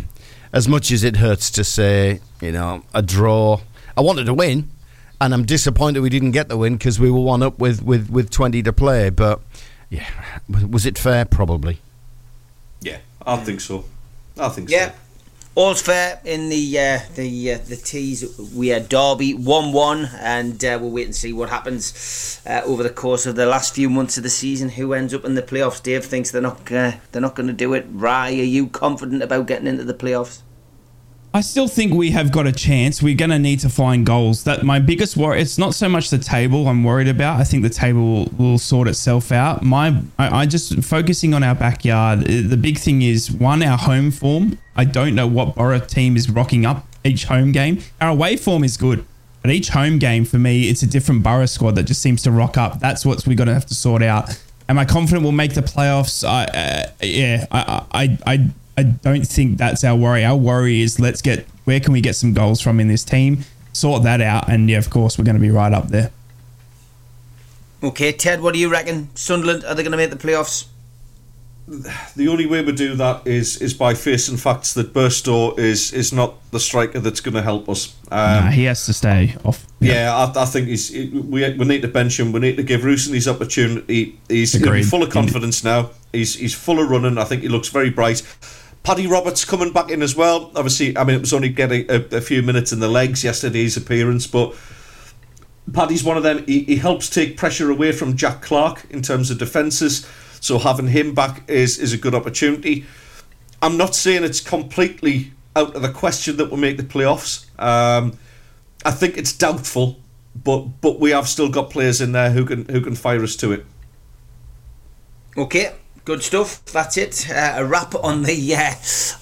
[0.53, 3.61] as much as it hurts to say, you know, a draw,
[3.96, 4.68] I wanted to win,
[5.20, 8.11] and I'm disappointed we didn't get the win because we were one up with, with,
[8.11, 9.11] with 20 to play.
[9.11, 9.40] But
[9.90, 10.07] yeah,
[10.48, 11.24] was it fair?
[11.24, 11.78] Probably.
[12.80, 13.84] Yeah, I think so.
[14.38, 14.90] I think Yeah.
[14.90, 14.94] so.
[15.61, 18.24] All's fair in the uh, the uh, the teas.
[18.54, 22.82] We had Derby one one, and uh, we'll wait and see what happens uh, over
[22.82, 24.70] the course of the last few months of the season.
[24.70, 25.82] Who ends up in the playoffs?
[25.82, 27.84] Dave thinks they're not uh, they're not going to do it.
[27.90, 30.40] Ry, are you confident about getting into the playoffs?
[31.33, 33.01] I still think we have got a chance.
[33.01, 34.43] We're going to need to find goals.
[34.45, 35.41] That my biggest worry.
[35.41, 37.41] It's not so much the table I'm worried about.
[37.41, 39.62] I think the table will, will sort itself out.
[39.62, 42.22] My, I, I just focusing on our backyard.
[42.22, 44.59] The big thing is one, our home form.
[44.74, 47.81] I don't know what Borough team is rocking up each home game.
[48.01, 49.05] Our away form is good,
[49.43, 52.33] but each home game for me, it's a different Borough squad that just seems to
[52.33, 52.81] rock up.
[52.81, 54.37] That's what we're going to have to sort out.
[54.68, 56.28] Am I confident we'll make the playoffs?
[56.28, 58.51] I, uh, yeah, I, I, I,
[58.81, 60.24] I don't think that's our worry.
[60.24, 63.45] Our worry is let's get where can we get some goals from in this team,
[63.72, 66.11] sort that out, and yeah, of course we're going to be right up there.
[67.83, 69.14] Okay, Ted, what do you reckon?
[69.14, 70.66] Sunderland are they going to make the playoffs?
[72.16, 76.12] The only way we do that is is by facing facts that Burstow is is
[76.12, 77.95] not the striker that's going to help us.
[78.11, 79.64] Um, nah, he has to stay off.
[79.78, 80.91] Yeah, I, I think he's.
[80.91, 82.33] We, we need to bench him.
[82.33, 84.18] We need to give Rusyn his opportunity.
[84.28, 85.91] He's going to be full of confidence now.
[86.12, 87.18] He's he's full of running.
[87.18, 88.22] I think he looks very bright.
[88.83, 90.51] Paddy Roberts coming back in as well.
[90.55, 93.76] Obviously, I mean it was only getting a, a few minutes in the legs yesterday's
[93.76, 94.55] appearance, but
[95.72, 96.45] Paddy's one of them.
[96.47, 100.09] He, he helps take pressure away from Jack Clarke in terms of defences.
[100.41, 102.87] So having him back is is a good opportunity.
[103.62, 107.47] I'm not saying it's completely out of the question that we'll make the playoffs.
[107.61, 108.18] Um,
[108.85, 110.01] I think it's doubtful,
[110.35, 113.37] but but we have still got players in there who can who can fire us
[113.37, 113.66] to it.
[115.37, 115.72] Okay,
[116.05, 116.64] Good stuff.
[116.66, 117.30] That's it.
[117.30, 118.74] Uh, a wrap on the uh,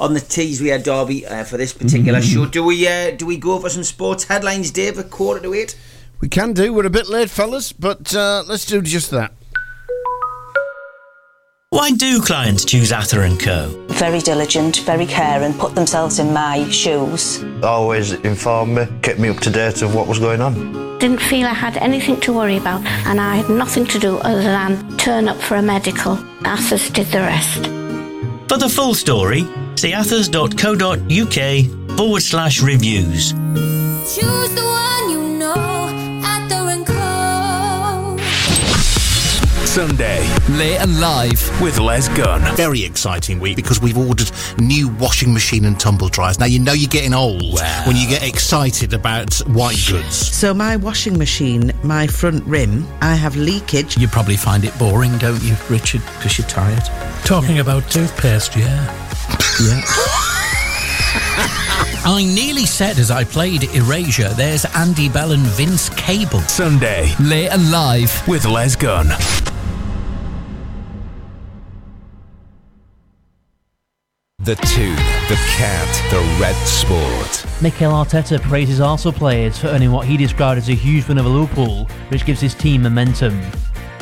[0.02, 2.46] on the Tees Wear Derby uh, for this particular show.
[2.46, 4.96] Do we uh, do we go for some sports headlines, Dave?
[4.98, 5.76] A quarter to eight.
[6.20, 6.72] We can do.
[6.72, 9.32] We're a bit late, fellas, but uh, let's do just that.
[11.70, 13.68] Why do clients choose Ather and Co?
[13.88, 17.44] Very diligent, very caring, put themselves in my shoes.
[17.62, 20.98] Always informed me, kept me up to date of what was going on.
[20.98, 24.42] Didn't feel I had anything to worry about, and I had nothing to do other
[24.42, 26.18] than turn up for a medical.
[26.46, 27.66] Athers did the rest.
[28.48, 29.44] For the full story,
[29.76, 33.34] see athers.co.uk forward slash reviews.
[39.68, 42.40] Sunday, late and live with Les Gunn.
[42.56, 46.40] Very exciting week because we've ordered new washing machine and tumble dryers.
[46.40, 50.16] Now you know you're getting old when you get excited about white goods.
[50.16, 53.98] So my washing machine, my front rim, I have leakage.
[53.98, 56.00] You probably find it boring, don't you, Richard?
[56.16, 56.84] Because you're tired.
[57.26, 58.86] Talking about toothpaste, yeah.
[59.60, 59.82] Yeah.
[62.04, 66.40] I nearly said as I played Erasure, there's Andy Bell and Vince Cable.
[66.40, 69.08] Sunday, late and live with Les Gunn.
[74.48, 74.96] The Toon,
[75.28, 77.44] The Cat, The Red Sport.
[77.60, 81.28] Mikel Arteta praises Arsenal players for earning what he described as a huge win over
[81.28, 83.38] Liverpool, which gives his team momentum.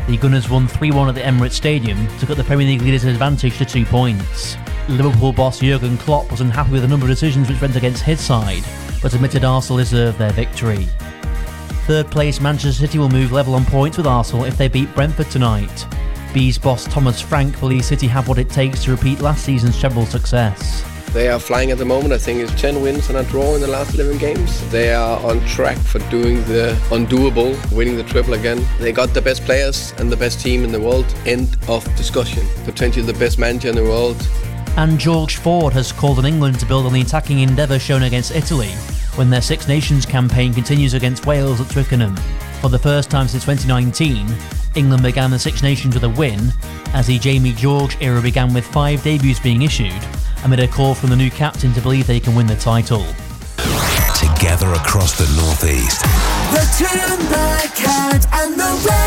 [0.06, 3.02] The Gunners won 3 1 at the Emirates Stadium to cut the Premier League leaders'
[3.02, 4.56] advantage to two points.
[4.88, 8.20] Liverpool boss Jurgen Klopp was unhappy with a number of decisions which went against his
[8.20, 8.62] side,
[9.02, 10.86] but admitted Arsenal deserved their victory.
[11.86, 15.28] Third place Manchester City will move level on points with Arsenal if they beat Brentford
[15.28, 15.86] tonight.
[16.36, 20.04] Bees boss Thomas Frank believes City have what it takes to repeat last season's treble
[20.04, 20.84] success.
[21.14, 22.12] They are flying at the moment.
[22.12, 24.70] I think it's 10 wins and a draw in the last 11 games.
[24.70, 28.62] They are on track for doing the undoable, winning the triple again.
[28.78, 31.06] They got the best players and the best team in the world.
[31.24, 32.46] End of discussion.
[32.66, 34.20] Potentially the best manager in the world.
[34.76, 38.36] And George Ford has called on England to build on the attacking endeavour shown against
[38.36, 38.72] Italy
[39.14, 42.14] when their Six Nations campaign continues against Wales at Twickenham.
[42.66, 44.26] For the first time since 2019,
[44.74, 46.52] England began the Six Nations with a win,
[46.94, 49.94] as the Jamie George era began with five debuts being issued,
[50.42, 53.06] amid a call from the new captain to believe they can win the title.
[54.18, 56.02] Together across the Northeast.
[56.50, 59.05] The Toon, the cat, and the red.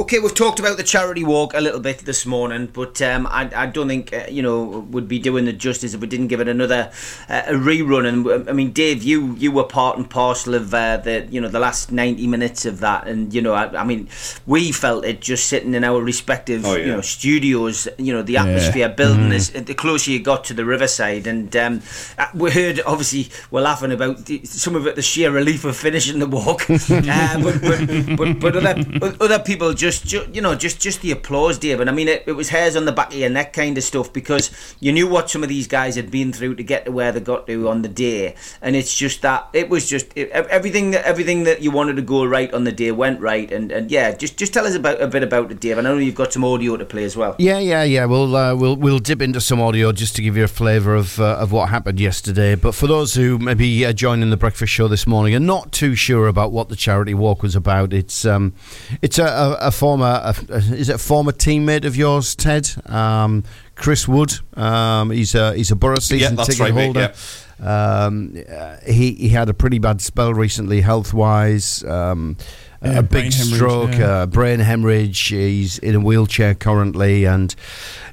[0.00, 3.50] Okay, we've talked about the charity walk a little bit this morning, but um, I,
[3.54, 6.40] I don't think uh, you know would be doing it justice if we didn't give
[6.40, 6.90] it another
[7.28, 8.08] uh, a rerun.
[8.08, 11.48] And I mean, Dave, you you were part and parcel of uh, the you know
[11.48, 14.08] the last ninety minutes of that, and you know, I, I mean,
[14.46, 16.86] we felt it just sitting in our respective Oh, yeah.
[16.86, 17.86] you know studios.
[17.98, 19.34] You know, the atmosphere building Mhm.
[19.34, 21.82] as the closer you got to the riverside, and um,
[22.16, 25.76] uh, we heard obviously we're laughing about the, some of it, the sheer relief of
[25.76, 30.54] finishing the walk, uh, but, but, but but other other people just ju- you know
[30.54, 31.80] just just the applause, Dave.
[31.80, 33.84] And I mean, it, it was hairs on the back of your neck kind of
[33.84, 36.92] stuff because you knew what some of these guys had been through to get to
[36.92, 40.30] where they got to on the day, and it's just that it was just it,
[40.30, 43.72] everything that everything that you wanted to go right on the day went right, and,
[43.72, 45.78] and yeah, just just tell us about a bit about it, Dave.
[45.78, 47.36] I know you've got some audio to play as well.
[47.38, 48.04] Yeah, yeah, yeah.
[48.04, 51.18] We'll uh, we'll we'll dip into some audio just to give you a flavour of
[51.20, 52.54] uh, of what happened yesterday.
[52.54, 55.94] But for those who maybe uh, joining the breakfast show this morning and not too
[55.94, 58.54] sure about what the charity walk was about, it's um,
[59.02, 62.70] it's a, a, a former a, is it a former teammate of yours, Ted?
[62.86, 64.34] Um, Chris Wood.
[64.54, 67.14] Um, he's a he's a borough season that's ticket right, mate, holder.
[67.58, 71.82] Um, uh, he he had a pretty bad spell recently, health wise.
[71.84, 72.36] Um,
[72.82, 74.06] Yeah, a big stroke, yeah.
[74.06, 75.20] uh, brain hemorrhage.
[75.20, 77.54] He's in a wheelchair currently, and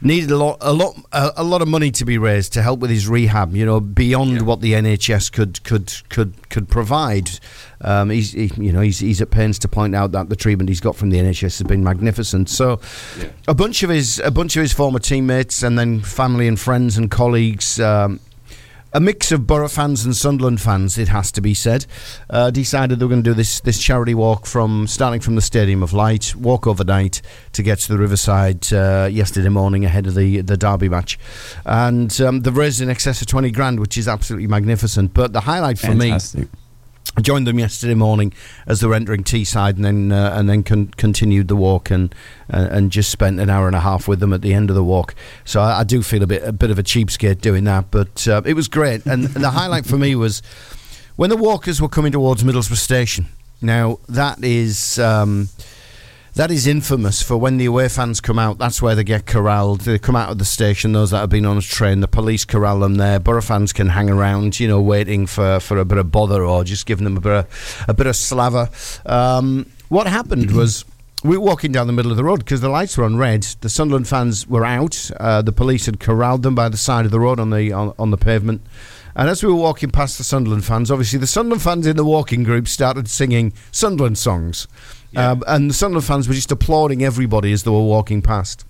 [0.02, 2.82] needed a lot, a lot, a, a lot of money to be raised to help
[2.82, 3.56] with his rehab.
[3.56, 7.40] You know, beyond what the NHS could could could could provide.
[7.80, 10.68] Um, he's, he, you know, he's he's at pains to point out that the treatment
[10.68, 12.50] he's got from the NHS has been magnificent.
[12.50, 12.82] So,
[13.48, 16.98] a bunch of his a bunch of his former teammates and then family and friends
[16.98, 17.80] and colleagues.
[17.80, 18.20] Um,
[18.98, 21.86] a mix of Borough fans and Sunderland fans, it has to be said,
[22.32, 25.42] uh, decided they were going to do this this charity walk from starting from the
[25.42, 27.22] Stadium of Light, walk overnight
[27.54, 31.20] to get to the Riverside uh, yesterday morning ahead of the the Derby match,
[31.64, 35.14] and um, they've raised in excess of twenty grand, which is absolutely magnificent.
[35.14, 36.52] But the highlight for Fantastic.
[36.52, 36.60] me.
[37.22, 38.34] Joined them yesterday morning
[38.68, 42.14] as they were entering Teesside, and then uh, and then con- continued the walk and
[42.54, 44.76] uh, and just spent an hour and a half with them at the end of
[44.76, 45.16] the walk.
[45.44, 48.28] So I, I do feel a bit a bit of a cheapskate doing that, but
[48.28, 49.06] uh, it was great.
[49.06, 50.42] And, and the highlight for me was
[51.16, 53.28] when the walkers were coming towards Middlesbrough Station.
[53.62, 55.00] Now that is.
[55.00, 55.50] Um,
[56.38, 58.60] that is infamous for when the away fans come out.
[58.60, 59.82] That's where they get corralled.
[59.82, 60.94] They come out of the station.
[60.94, 63.20] Those that have been on a train, the police corral them there.
[63.20, 66.64] Borough fans can hang around, you know, waiting for, for a bit of bother or
[66.64, 68.70] just giving them a bit of, a bit of slaver.
[69.08, 70.86] Um, what happened was
[71.24, 73.42] we were walking down the middle of the road because the lights were on red.
[73.62, 75.10] The Sunderland fans were out.
[75.20, 77.94] Uh, the police had corralled them by the side of the road on the on,
[77.98, 78.62] on the pavement.
[79.16, 82.06] And as we were walking past the Sunderland fans, obviously the Sunderland fans in the
[82.06, 84.68] walking group started singing Sunderland songs,
[85.16, 88.66] um, and the Sunderland fans were just applauding everybody as they were walking past.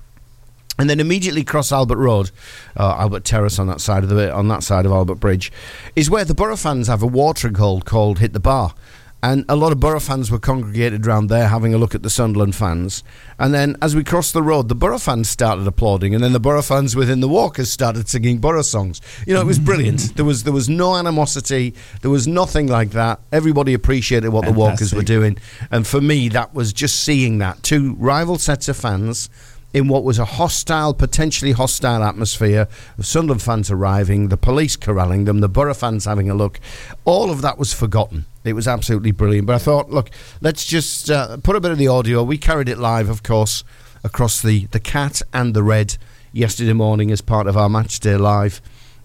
[0.80, 2.30] And then immediately across Albert Road,
[2.76, 5.52] uh, Albert Terrace on that side of the on that side of Albert Bridge,
[5.96, 8.76] is where the Borough fans have a watering hole called Hit the Bar.
[9.24, 12.09] And a lot of Borough fans were congregated around there having a look at the
[12.09, 13.03] Sunderland fans.
[13.39, 16.39] And then as we crossed the road, the Borough fans started applauding, and then the
[16.39, 19.01] Borough fans within the walkers started singing Borough songs.
[19.26, 19.97] You know, it was brilliant.
[20.15, 21.74] there was there was no animosity.
[22.01, 23.20] There was nothing like that.
[23.32, 25.38] Everybody appreciated what the walkers were doing.
[25.72, 29.30] And for me, that was just seeing that two rival sets of fans
[29.74, 35.26] in what was a hostile, potentially hostile atmosphere of Sunderland fans arriving, the police corralling
[35.26, 36.59] them, the Borough fans having a look.
[37.05, 38.26] All of that was forgotten.
[38.43, 39.45] It was absolutely brilliant.
[39.45, 40.09] But I thought, look,
[40.41, 42.24] let's just uh, put a bit of the audio.
[42.24, 43.63] We carried it live, of course,
[44.03, 45.97] across the, the cat and the red
[46.32, 48.61] yesterday morning as part of our match day live.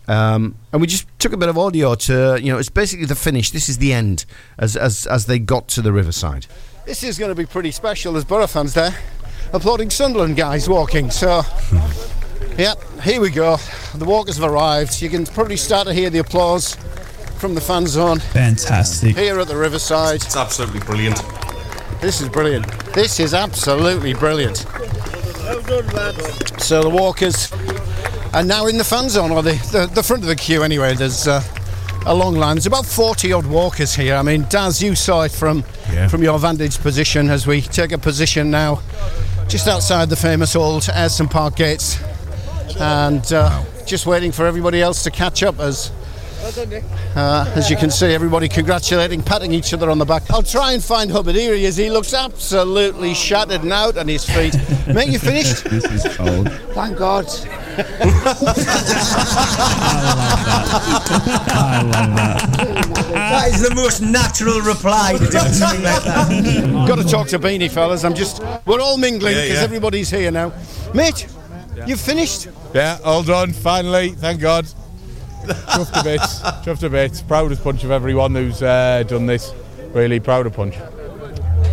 [0.08, 3.14] Um, and we just took a bit of audio to, you know, it's basically the
[3.14, 3.50] finish.
[3.50, 4.26] This is the end
[4.58, 6.46] as, as, as they got to the riverside.
[6.86, 8.12] This is going to be pretty special.
[8.12, 8.96] There's Borough fans there
[9.52, 11.10] applauding Sunderland guys walking.
[11.10, 11.42] So,
[12.58, 13.56] yeah, here we go.
[13.94, 15.00] The walkers have arrived.
[15.02, 16.74] You can probably start to hear the applause
[17.38, 19.16] from the fan zone Fantastic.
[19.16, 20.16] here at the Riverside.
[20.22, 21.20] It's absolutely brilliant.
[22.00, 22.66] This is brilliant.
[22.94, 24.58] This is absolutely brilliant.
[26.58, 27.52] So the walkers
[28.32, 30.94] are now in the fan zone, or the, the, the front of the queue anyway.
[30.94, 31.42] There's uh,
[32.06, 32.56] a long line.
[32.56, 34.14] There's about 40 odd walkers here.
[34.16, 36.08] I mean, Daz, you saw it from, Yeah.
[36.08, 38.76] from your vantage position as we take a position now
[39.52, 42.02] just outside the famous old Ayresome Park gates.
[42.80, 45.92] And uh, just waiting for everybody else to catch up as
[46.42, 50.28] uh, as you can see, everybody congratulating, patting each other on the back.
[50.30, 51.36] I'll try and find Hubbard.
[51.36, 51.76] Here he is.
[51.76, 54.56] He looks absolutely shattered and out on his feet.
[54.92, 55.64] Mate, you finished?
[55.72, 56.52] This is cold.
[56.74, 57.26] Thank God.
[57.26, 57.82] I
[60.04, 61.48] love that.
[61.48, 62.52] I love that.
[63.12, 66.86] That is the most natural reply to something like that.
[66.86, 68.04] Got to talk to Beaney, fellas.
[68.04, 68.42] I'm just.
[68.66, 69.64] We're all mingling because yeah.
[69.64, 70.52] everybody's here now.
[70.94, 71.26] Mate,
[71.86, 72.48] you've finished?
[72.74, 74.66] Yeah, all done, finally, thank God.
[75.42, 77.22] Chuffed a bit, chuffed a bit.
[77.28, 79.52] Proudest punch of everyone who's uh, done this.
[79.92, 80.76] Really proud of punch.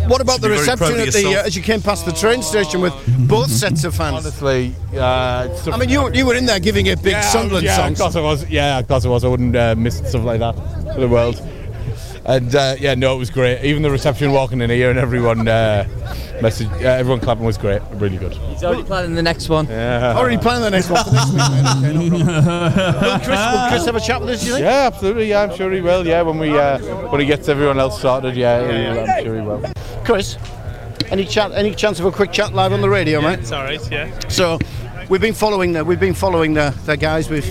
[0.08, 2.12] What about the be very proud reception at the uh, as you came past the
[2.12, 2.92] train station with
[3.28, 4.16] both sets of fans?
[4.16, 7.76] Honestly, uh, I mean, you you were in there giving it big yeah, Sunderland yeah,
[7.76, 8.00] songs.
[8.00, 8.50] Of course I was.
[8.50, 9.24] Yeah, of course I was.
[9.24, 10.54] I wouldn't uh, miss stuff like that
[10.94, 11.40] for the world.
[12.30, 13.64] And uh, yeah, no, it was great.
[13.64, 15.84] Even the reception walking in here and everyone uh,
[16.40, 17.82] message, uh, everyone clapping was great.
[17.94, 18.34] Really good.
[18.34, 19.66] He's already planning the next one.
[19.66, 20.14] Yeah.
[20.16, 21.40] Already planning the next one for next week.
[21.80, 22.26] Okay, no problem.
[22.26, 24.40] will, Chris, will Chris have a chat with us?
[24.42, 24.62] Do you think?
[24.64, 25.28] Yeah, absolutely.
[25.28, 26.06] Yeah, I'm sure he will.
[26.06, 26.78] Yeah, when we uh,
[27.08, 28.36] when he gets everyone else started.
[28.36, 28.60] Yeah,
[28.94, 29.64] he'll- I'm sure he will.
[30.04, 30.36] Chris,
[31.10, 31.50] any chat?
[31.52, 33.40] Any chance of a quick chat live on the radio, mate?
[33.40, 34.16] It's all right, yeah.
[34.28, 34.58] So,
[35.08, 37.28] we've been following the we've been following the, the guys.
[37.28, 37.48] We've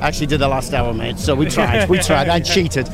[0.00, 1.18] actually did the last hour, mate.
[1.18, 1.88] So we tried.
[1.88, 2.28] We tried.
[2.28, 2.88] I cheated.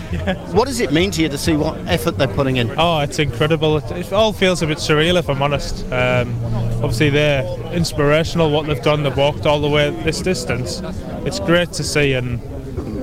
[0.52, 2.72] What does it mean to you to see what effort they're putting in?
[2.78, 3.78] Oh, it's incredible.
[3.78, 5.84] It, it all feels a bit surreal, if I'm honest.
[5.92, 6.34] Um,
[6.82, 8.50] obviously, they're inspirational.
[8.50, 10.80] What they've done, they've walked all the way this distance.
[11.26, 12.40] It's great to see, and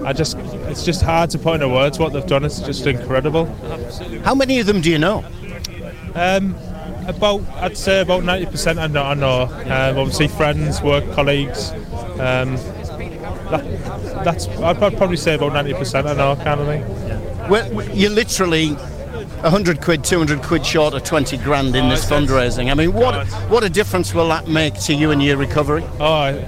[0.06, 2.46] I just, it's just hard to put into words what they've done.
[2.46, 3.46] It's just incredible.
[4.24, 5.24] How many of them do you know?
[6.16, 6.56] Um,
[7.08, 9.04] about, I'd say about 90% I know.
[9.04, 9.44] I know.
[9.44, 11.72] Um, obviously, friends, work colleagues.
[12.20, 12.58] Um,
[13.52, 17.50] that, that's, I'd probably say about 90% I know, kind of thing.
[17.50, 18.76] Well, you're literally.
[19.42, 22.70] 100 quid, 200 quid short of 20 grand in this fundraising.
[22.70, 25.84] I mean, what what a difference will that make to you and your recovery?
[26.00, 26.40] Oh,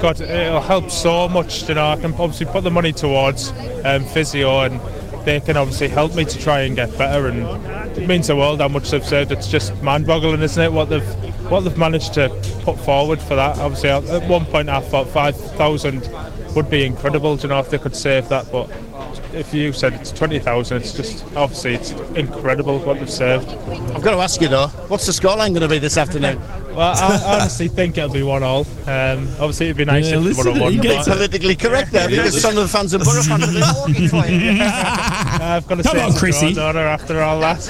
[0.00, 1.68] God, it'll help so much.
[1.68, 3.52] You know, I can obviously put the money towards
[3.84, 4.80] um, physio, and
[5.26, 7.26] they can obviously help me to try and get better.
[7.28, 9.32] And it means the world how much they've saved.
[9.32, 10.72] It's just mind-boggling, isn't it?
[10.72, 11.06] What they've
[11.50, 12.28] what they've managed to
[12.62, 13.58] put forward for that.
[13.58, 16.08] Obviously, at one point I thought five thousand
[16.56, 17.36] would be incredible.
[17.38, 18.70] You know, if they could save that, but
[19.34, 23.48] if you said it's twenty thousand, it's just obviously it's incredible what they've saved.
[23.94, 26.40] I've got to ask you though, what's the scoreline going to be this afternoon?
[26.74, 28.66] Well, I I honestly think it'll be one all.
[28.86, 30.72] Um, obviously, it'd be nice Yeah, if listen, it would have won.
[30.74, 33.52] you get but- politically correct there because some of the fans are Borough fans have
[33.54, 34.60] been walking for you.
[34.62, 36.52] I've got to Come say on, it's a Chrissy.
[36.54, 37.66] draw, don't after all that.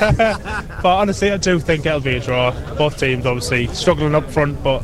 [0.82, 2.50] but honestly, I do think it'll be a draw.
[2.76, 4.82] Both teams obviously struggling up front, but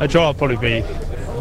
[0.00, 0.84] a draw will probably be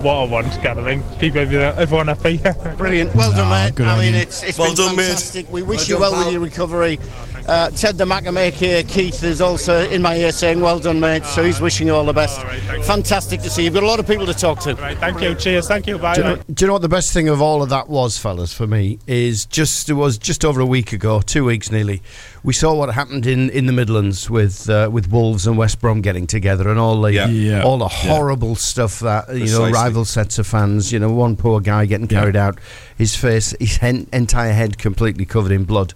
[0.04, 1.04] what I want, kind of thing.
[1.20, 2.38] Keep everyone everyone happy.
[2.78, 3.16] Brilliant.
[3.16, 3.86] Well done, mate.
[3.86, 4.20] I mean, you.
[4.20, 5.04] it's, it's Well been done, mate.
[5.06, 5.52] fantastic.
[5.52, 6.24] We wish Well you done, well pal.
[6.26, 7.00] with your recovery.
[7.46, 11.26] Uh, Ted the Macamake here, Keith is also in my ear saying, well done, mate.
[11.26, 12.40] So he's wishing you all the best.
[12.86, 13.66] Fantastic to see.
[13.66, 14.76] You've got a lot of people to talk to.
[14.76, 15.36] Thank you.
[15.36, 15.68] Cheers.
[15.68, 15.98] Thank you.
[15.98, 16.16] Bye.
[16.16, 18.18] Do you, know, do you know what the best thing of all of that was,
[18.18, 18.98] fellas, for me?
[19.08, 22.02] Is just it was just over a week ago, two weeks nearly.
[22.44, 26.02] We saw what happened in, in the Midlands with uh, with Wolves and West Brom
[26.02, 27.28] getting together, and all the Yeah.
[27.28, 27.64] Yeah.
[27.64, 28.14] all the Yeah.
[28.16, 30.92] horrible stuff that you know rival sets of fans.
[30.94, 32.58] You know, one poor guy getting carried out,
[32.98, 35.94] his face, his hen- entire head completely covered in blood.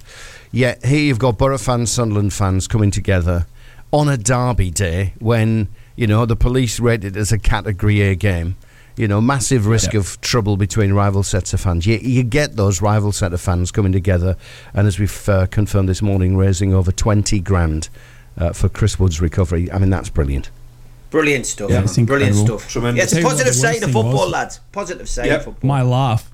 [0.51, 3.45] Yet here you've got Borough fans, Sunderland fans coming together
[3.91, 8.15] on a derby day when you know the police rate it as a Category A
[8.15, 8.55] game.
[8.95, 9.99] You know, massive risk Yeah.
[9.99, 11.85] of trouble between rival sets of fans.
[11.85, 14.35] You, you get those rival set of fans coming together,
[14.73, 17.89] and as we've uh, confirmed this morning, raising over twenty grand
[18.39, 19.71] uh, for Chris Wood's recovery.
[19.71, 20.49] I mean, that's brilliant.
[21.11, 21.69] Brilliant stuff.
[21.69, 22.59] Yeah, it's Brilliant incredible.
[22.59, 22.71] stuff.
[22.71, 22.97] Tremendous.
[22.97, 24.31] Yeah, it's a Tell you what positive the side of football, was.
[24.31, 24.59] lads.
[24.71, 25.37] Positive side Yep.
[25.39, 25.67] of football.
[25.67, 26.29] My laugh.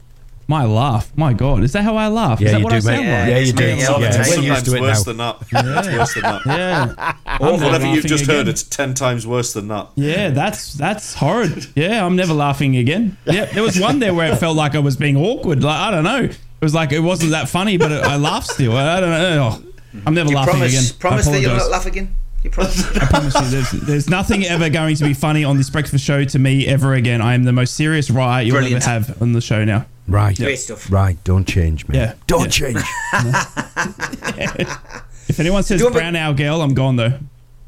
[0.54, 1.12] My laugh.
[1.18, 1.64] My God.
[1.64, 2.40] Is that how I laugh?
[2.40, 3.20] Yeah, is that you what do, I sound mate.
[3.20, 3.30] like?
[3.30, 3.64] Yeah, you do.
[3.66, 5.04] Yeah, Yeah, all the used Sometimes to it worse now.
[5.04, 5.36] than that.
[5.52, 5.80] Yeah.
[5.80, 6.42] It's worse than that.
[6.46, 7.38] Yeah.
[7.40, 8.36] Or whatever you've just again.
[8.36, 9.88] heard, it's ten times worse than that.
[9.96, 11.66] Yeah, that's that's horrid.
[11.76, 13.18] Yeah, I'm never laughing again.
[13.26, 15.64] Yeah, there was one there where it felt like I was being awkward.
[15.64, 16.26] Like I don't know.
[16.26, 18.78] It was like it wasn't that funny, but it, I laughed still.
[18.78, 19.60] I don't know.
[19.64, 21.00] Oh, I'm never you laughing promise, again.
[21.00, 22.14] promise that you'll not laugh again?
[22.44, 22.86] You promise?
[22.98, 26.24] I promise you, there's, there's nothing ever going to be funny on this breakfast show
[26.26, 27.22] to me ever again.
[27.22, 28.84] I am the most serious riot you'll Brilliant.
[28.88, 29.86] ever have on the show now.
[30.08, 30.36] Right.
[30.38, 30.92] Great stuff.
[30.92, 31.18] Right.
[31.24, 31.98] Don't change, man.
[31.98, 32.14] Yeah.
[32.28, 32.74] Don't Yeah.
[32.74, 32.84] change.
[35.30, 37.14] If anyone says Do you brown owl girl, I'm gone though.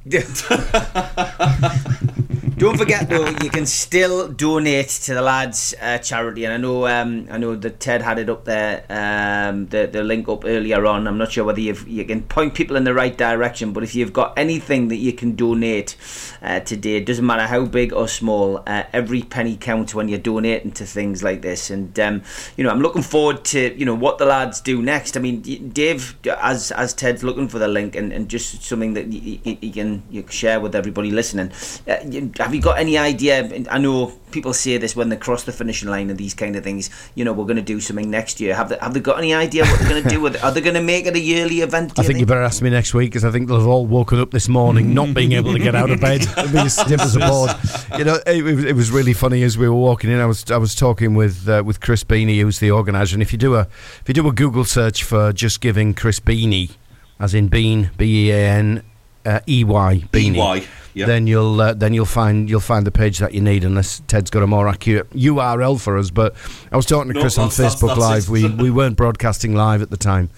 [2.58, 6.88] Don't forget though, you can still donate to the lads' uh, charity, and I know,
[6.88, 10.86] um, I know that Ted had it up there, um, the the link up earlier
[10.86, 11.06] on.
[11.06, 13.94] I'm not sure whether you've, you can point people in the right direction, but if
[13.94, 15.98] you've got anything that you can donate
[16.42, 20.18] uh, today, it doesn't matter how big or small, uh, every penny counts when you're
[20.18, 21.70] donating to things like this.
[21.70, 22.24] And um,
[22.56, 25.18] you know, I'm looking forward to you know what the lads do next.
[25.18, 29.08] I mean, Dave, as as Ted's looking for the link and, and just something that
[29.12, 31.52] you, you, you can you can share with everybody listening.
[31.86, 33.66] Uh, you, have you got any idea?
[33.72, 36.64] I know people say this when they cross the finishing line and these kind of
[36.64, 36.90] things.
[37.16, 38.54] You know, we're going to do something next year.
[38.56, 40.44] Have they have they got any idea what they're going to do with it?
[40.44, 41.98] Are they going to make it a yearly event?
[41.98, 43.86] I you think you better ask me next week because I think they'll have all
[43.88, 47.16] woken up this morning not being able to get out of bed, as stiff as
[47.16, 47.50] a board.
[47.98, 50.20] You know, it, was- it was really funny as we were walking in.
[50.20, 53.32] I was I was talking with uh, with Chris Beaney, who's the organizer, and if
[53.32, 53.62] you do a
[54.02, 56.72] if you do a Google search for just giving Chris Beaney,
[57.20, 58.84] as in Bean B E A N
[59.26, 61.06] uh, E Y Beanie, EY, yeah.
[61.06, 64.30] then you'll uh, then you'll find you'll find the page that you need unless Ted's
[64.32, 66.10] got a more accurate URL for us.
[66.10, 66.34] But
[66.72, 68.30] I was talking to No, Chris on that's- that's- Facebook that's Live.
[68.30, 70.30] We we weren't broadcasting live at the time,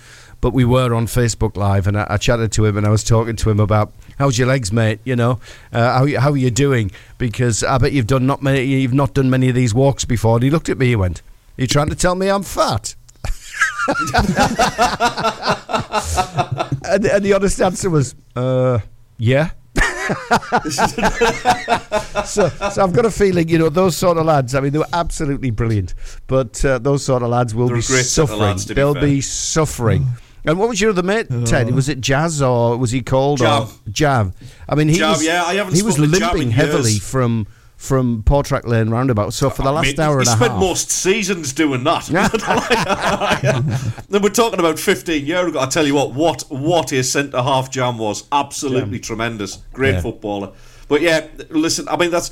[0.41, 3.03] but we were on Facebook Live, and I, I chatted to him and I was
[3.03, 4.99] talking to him about how's your legs, mate.
[5.05, 5.39] You know,
[5.71, 6.91] uh, how how are you doing?
[7.17, 10.35] Because I bet you've done not many you've not done many of these walks before.
[10.37, 10.87] And he looked at me.
[10.87, 11.21] He went,
[11.57, 12.95] "Are you trying to tell me I'm fat?"
[16.83, 18.79] and, and the honest answer was, uh,
[19.17, 19.51] "Yeah."
[22.25, 24.55] so, so I've got a feeling, you know, those sort of lads.
[24.55, 25.93] I mean, they were absolutely brilliant,
[26.27, 28.39] but uh, those sort of lads will They're be great suffering.
[28.39, 29.03] lads, be They'll fair.
[29.03, 30.05] be suffering.
[30.45, 31.73] And what was your other mate, Ted?
[31.75, 33.79] Was it Jazz or was he called or Jav.
[33.91, 34.33] Jav?
[34.69, 35.25] I mean, he Jav, was.
[35.25, 37.09] yeah, I haven't he was spoken Jav limping in heavily years.
[37.11, 37.47] from
[37.77, 39.33] from Portrack Lane roundabout.
[39.33, 41.83] So for the last I mean, hour he and a half, spent most seasons doing
[41.83, 42.05] that.
[44.09, 45.59] then we're talking about 15 years ago.
[45.59, 49.57] I tell you what, what what his centre half jam was absolutely tremendous.
[49.73, 50.01] Great Yeah.
[50.01, 50.51] footballer.
[50.87, 52.31] But yeah, listen, I mean that's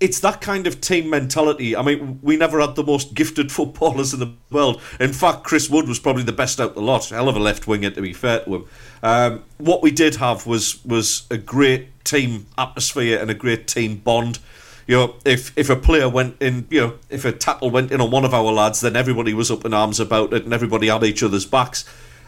[0.00, 1.76] it's that kind of team mentality.
[1.76, 4.80] I mean, we never had the most gifted footballers in the world.
[5.00, 7.08] In fact, Chris Wood was probably the best out the lot.
[7.08, 8.64] Hell of a left winger, to be fair to him.
[9.04, 13.98] Um, what we did have was was a great team atmosphere and a great team
[13.98, 14.38] bond.
[14.86, 18.00] You know, if if a player went in, you know, if a tackle went in
[18.00, 20.88] on one of our lads, then everybody was up in arms about it, and everybody
[20.88, 21.84] had each other's backs,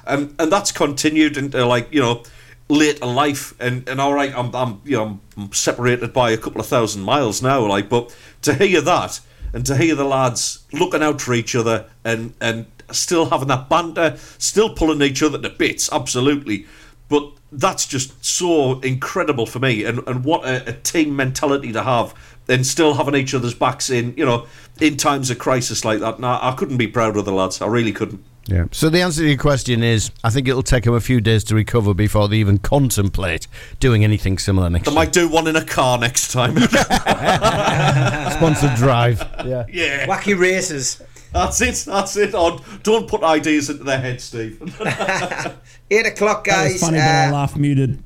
[0.07, 2.22] and and that's continued into like you know
[2.68, 6.61] later life and and all right I'm, I'm you know I'm, separated by a couple
[6.61, 9.20] of thousand miles now like but to hear that
[9.53, 13.68] and to hear the lads looking out for each other and and still having that
[13.68, 16.66] banter still pulling each other to bits absolutely
[17.09, 21.82] but that's just so incredible for me and and what a, a team mentality to
[21.82, 22.14] have
[22.49, 24.47] and still having each other's backs in you know
[24.80, 27.66] in times of crisis like that now I couldn't be prouder of the lads I
[27.66, 28.66] really couldn't Yeah.
[28.70, 31.43] So the answer to your question is, I think it'll take them a few days
[31.45, 33.49] to recover before they even contemplate
[33.80, 34.95] doing anything similar next time.
[34.95, 35.07] they year.
[35.07, 36.57] might do one in a car next time
[38.37, 39.18] Sponsored drive.
[39.45, 39.64] Yeah.
[39.68, 40.07] Yeah.
[40.07, 41.03] Wacky races.
[41.37, 41.74] That's it.
[41.87, 42.34] That's it.
[42.34, 42.62] On.
[42.82, 44.59] Don't put ideas into their head, Steve.
[45.91, 46.80] Eight o'clock, That was guys.
[46.80, 48.03] funny, but I laugh muted.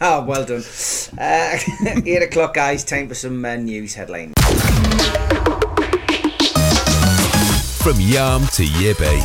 [0.00, 0.62] Oh, well done.
[1.18, 1.58] Uh,
[2.06, 2.84] eight o'clock, guys.
[2.84, 4.34] Time for some uh, news headlines.
[7.82, 9.18] From Yarm to Yibby,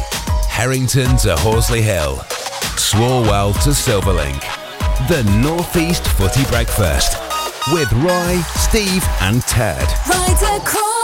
[0.50, 2.16] Harrington to Horsley Hill,
[2.78, 4.40] Swalwell to Silverlink.
[5.10, 7.18] The Northeast Footy Breakfast
[7.74, 9.86] with Roy, Steve, and Ted.
[10.10, 10.95] Right across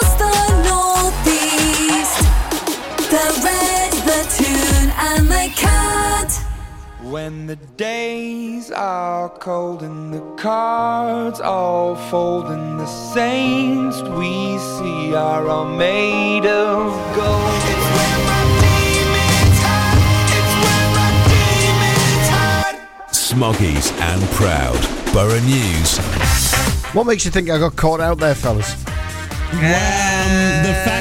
[3.11, 6.31] The red, platoon and the cat.
[7.01, 15.13] When the days are cold and the cards all fold and the saints we see
[15.13, 17.61] are all made of gold.
[17.73, 19.99] It's when my demon's hot.
[20.37, 22.75] It's when my demon's hot.
[23.11, 24.79] Smoggies and Proud.
[25.13, 25.97] Borough News.
[26.95, 28.73] What makes you think I got caught out there, fellas?
[29.51, 29.59] Um,
[30.63, 31.00] the fact that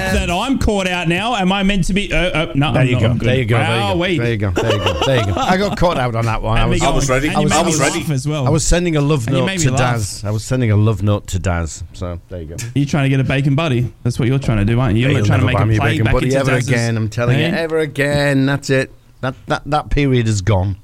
[0.51, 2.13] I'm caught out now, am I meant to be?
[2.13, 3.19] Uh, uh, no, There you not.
[3.19, 3.25] go.
[3.25, 3.57] There you go.
[3.59, 3.97] There you go.
[3.97, 4.19] wait.
[4.19, 4.51] There you go.
[4.51, 5.01] There you go.
[5.07, 5.33] There you go.
[5.37, 6.59] I got caught out on that one.
[6.59, 8.47] I was, me going- and you made I was laugh as well.
[8.47, 9.79] I was sending a love note to laugh.
[9.79, 10.25] Daz.
[10.25, 11.85] I was sending a love note to Daz.
[11.93, 12.57] So there you go.
[12.75, 13.93] You're trying to get a bacon buddy.
[14.03, 15.03] That's what you're trying to do, aren't you?
[15.09, 16.97] You're He'll trying to make buy a play bacon back buddy into ever Daz's- again.
[16.97, 17.51] I'm telling you, Eh?
[17.51, 18.47] ever again.
[18.47, 18.93] That's it.
[19.21, 20.77] That that that period is gone.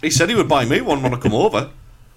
[0.00, 1.70] He said he would buy me one when I come over.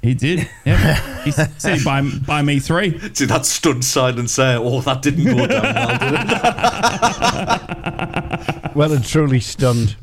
[0.04, 0.50] He did.
[0.66, 1.24] Yeah.
[1.24, 2.90] he said buy, buy me three.
[2.92, 8.74] Did that stunned silence say, oh, that didn't go down well, did it?
[8.76, 9.96] Well and truly stunned.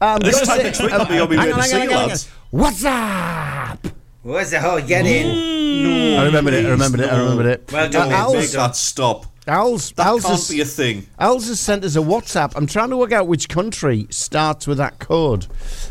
[0.00, 1.90] Um, This gotta time say- next week I'll be on my way to see you,
[1.90, 2.28] lads.
[2.50, 3.86] What's up?
[4.22, 6.18] What's the whole get in?
[6.18, 6.66] I remembered it.
[6.66, 7.10] I remembered it.
[7.12, 7.72] I remembered it.
[7.72, 8.16] Well done, Uh, mate.
[8.16, 9.26] Al's- Make that stop.
[9.46, 11.06] Al's, That Al's can't has- be a thing.
[11.18, 12.52] Al's has sent us a WhatsApp.
[12.56, 15.46] I'm trying to work out which country starts with that code.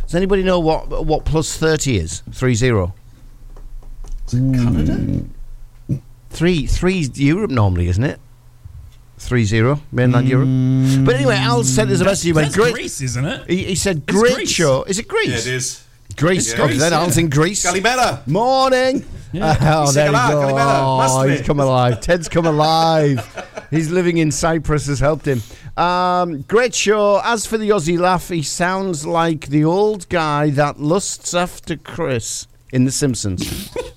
[0.06, 2.22] Does anybody know what what plus thirty is?
[2.32, 2.94] Three zero.
[4.30, 5.24] Canada?
[6.30, 8.20] Three three Europe normally, isn't it?
[9.18, 11.06] Three zero mainland Europe.
[11.06, 12.26] But anyway, Al sent us a message.
[12.26, 12.74] He went, That's great.
[12.74, 13.50] Greece, isn't it?
[13.50, 14.52] He, he said, It's "Great Greece.
[14.52, 15.30] show." Is it Greece?
[15.48, 15.84] Yeah, it is.
[16.16, 16.52] Greece.
[16.52, 17.00] It's okay, Greece, then yeah.
[17.00, 17.64] Al's in Greece.
[17.66, 18.24] Calimera.
[18.28, 19.04] Morning.
[19.40, 20.56] Oh, He's there saying we go.
[20.58, 22.00] Oh, he's come alive.
[22.00, 23.20] Ted's come alive.
[23.72, 25.42] He's living in Cyprus has helped him.
[25.76, 27.20] Um, great show.
[27.22, 32.48] As for the Aussie laugh, he sounds like the old guy that lusts after Chris
[32.72, 33.70] in The Simpsons.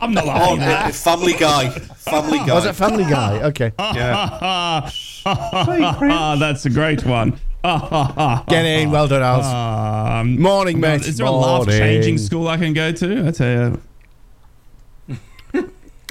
[0.00, 0.94] I'm not Oh, at uh, that.
[0.94, 1.70] Family Guy.
[1.70, 2.54] Family Guy.
[2.54, 3.42] Was it Family Guy?
[3.44, 3.72] Okay.
[3.78, 4.90] Yeah.
[5.24, 7.38] That's a great one.
[7.64, 8.90] Get in.
[8.90, 9.40] Well done, Al.
[10.20, 11.06] Um, Morning, God, mate.
[11.08, 13.26] Is there a laugh changing school I can go to?
[13.28, 13.80] I tell you.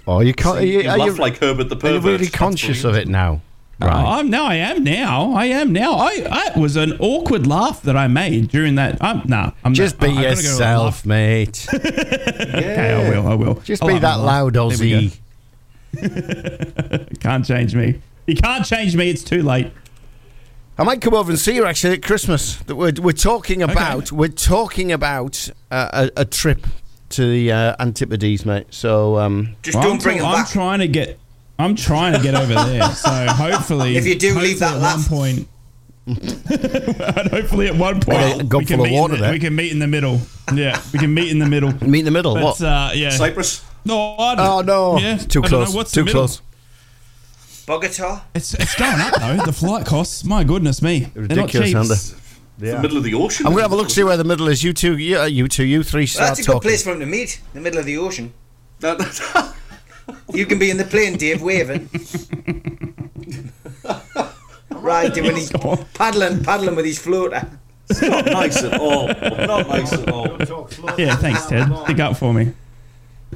[0.05, 0.57] Oh, you can't.
[0.57, 2.03] Are you, You are laugh you, like Herbert the are you pervert.
[2.20, 3.41] really conscious of it now?
[3.82, 4.45] Oh, I'm now.
[4.45, 5.34] I am now.
[5.34, 5.95] I am now.
[5.95, 6.26] I.
[6.32, 8.97] I it was an awkward laugh that I made during that.
[9.01, 9.51] I'm nah.
[9.63, 11.67] I'm Just not, be I- I gotta go to a yourself, mate.
[11.74, 13.28] Okay, I will.
[13.28, 13.55] I will.
[13.55, 14.61] Just I'll be that loud, There.
[14.63, 15.17] Aussie.
[17.19, 18.01] Can't change me.
[18.26, 19.09] You can't change me.
[19.09, 19.71] It's too late.
[20.78, 22.55] I might come over and see you actually at Christmas.
[22.63, 26.65] That we're, we're talking about we're talking about uh, a, a trip
[27.09, 28.67] to the uh, Antipodes, mate.
[28.71, 30.49] So um, Just Well, don't I'm, bring tr- him I'm back.
[30.49, 31.19] trying to get.
[31.59, 32.89] I'm trying to get over there.
[32.91, 35.09] So hopefully, If you do leave that at laugh.
[35.11, 35.47] one point.
[36.05, 39.31] and hopefully, at one point, Well, we, can full meet in water the, there.
[39.31, 40.19] we can meet in the middle.
[40.53, 41.71] Yeah, we can meet in the middle.
[41.87, 42.33] meet in the middle.
[42.33, 42.61] But, what?
[42.61, 43.11] Uh, yeah.
[43.11, 43.63] Cyprus.
[43.85, 45.57] no, I don't- oh no, Yeah, too I don't know.
[45.65, 45.73] close.
[45.75, 46.41] What's too close.
[47.65, 48.21] Bogota?
[48.35, 49.45] It's it's going up though.
[49.45, 50.25] The flight costs.
[50.25, 51.77] My goodness me, They're not Ridiculous, cheap.
[51.77, 52.15] aren't?
[52.59, 53.45] The middle of the ocean.
[53.47, 54.61] I'm gonna have a look see where the middle is.
[54.63, 56.69] You two, you, uh, you two, you three Well, start that's a good talking.
[56.69, 58.33] place for them to meet, in the middle of the ocean.
[60.33, 61.89] You can be in the plane, Dave, waving.
[64.71, 65.51] right, doing his
[65.93, 67.47] paddling, paddling with his floater.
[67.89, 69.07] It's not nice at all.
[69.07, 70.37] Not nice at all.
[70.97, 71.67] Yeah, thanks, Ted.
[71.83, 72.51] Stick up for me.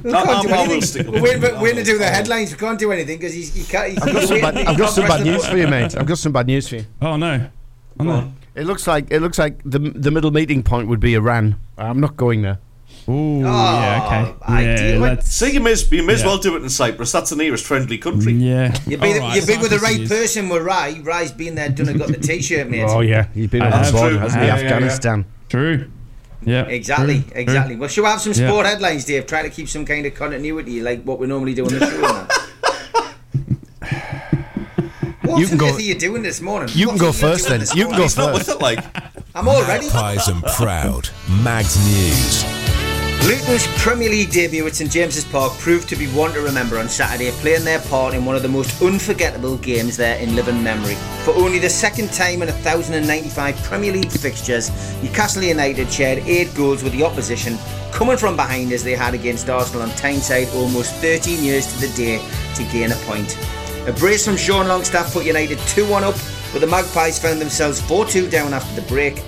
[0.02, 0.82] We No, can't do I will anything.
[0.82, 1.48] stick up We're for waiting, you.
[1.48, 2.50] for- waiting to do the headlines.
[2.52, 3.90] We can't do anything because he's, he can't.
[3.92, 5.96] He's I've got some bad, I've got some bad news for you, mate.
[5.96, 6.86] I've got some bad news for you.
[7.02, 7.48] Oh no.
[8.00, 8.32] Oh, no.
[8.54, 11.56] It looks like it looks like the the middle meeting point would be Iran.
[11.76, 12.58] I'm not going there.
[13.08, 14.34] Ooh, yeah, ah, okay.
[14.46, 15.00] Oh, ideal.
[15.00, 16.26] Yeah, So you may, as- you may as Yeah.
[16.26, 17.10] well do it in Cyprus.
[17.12, 18.34] That's the nearest friendly country.
[18.34, 18.74] yeah.
[18.86, 20.08] You've been, All right, you've been with the right it is.
[20.10, 21.00] person with Ry.
[21.02, 22.84] Ry's been there, done and got the t-shirt, mate.
[22.86, 23.92] Oh yeah, he's been I on the have.
[23.94, 24.46] border, hasn't he?
[24.48, 24.66] Yeah, yeah, yeah.
[24.74, 25.24] Afghanistan.
[25.48, 25.86] True.
[26.44, 26.62] Yeah.
[26.66, 27.74] Exactly, true, exactly.
[27.74, 27.80] true.
[27.80, 28.48] Well, should we have some Yeah.
[28.48, 29.26] sport headlines, Dave?
[29.26, 32.26] Try to keep some kind of continuity, like what we normally do on the show.
[35.22, 36.70] What You can go- are you doing this morning?
[36.74, 37.60] You can go first then.
[37.74, 38.00] You can go morning?
[38.00, 38.48] Not first.
[38.48, 38.78] with it, like.
[39.34, 39.86] I'm all ready.
[39.86, 41.10] Magpies and Proud.
[41.42, 42.77] Mags News.
[43.24, 46.88] Luton's Premier League debut at St James's Park proved to be one to remember on
[46.88, 50.94] Saturday, playing their part in one of the most unforgettable games there in living memory.
[51.24, 54.70] For only the second time in 1,095 Premier League fixtures,
[55.02, 57.58] Newcastle United shared eight goals with the opposition,
[57.92, 61.94] coming from behind as they had against Arsenal on Tyneside almost 13 years to the
[61.96, 62.18] day
[62.54, 63.36] to gain a point.
[63.86, 66.16] A brace from Sean Longstaff put United 2-1 up,
[66.52, 69.22] but the Magpies found themselves 4-2 down after the break.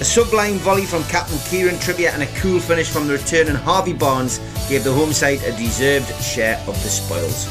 [0.00, 3.92] A sublime volley from captain Kieran Trippier and a cool finish from the returning Harvey
[3.92, 4.38] Barnes
[4.68, 7.46] gave the home side a deserved share of the spoils.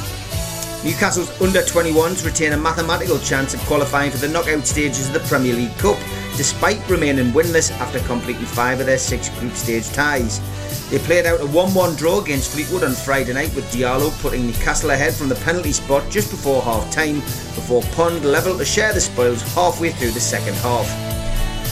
[0.82, 5.28] Newcastle's under 21s retain a mathematical chance of qualifying for the knockout stages of the
[5.28, 5.98] Premier League Cup,
[6.38, 10.40] despite remaining winless after completing five of their six group stage ties.
[10.90, 14.48] They played out a 1 1 draw against Fleetwood on Friday night with Diallo putting
[14.48, 17.16] Newcastle ahead from the penalty spot just before half time,
[17.56, 21.17] before Pond levelled to share the spoils halfway through the second half.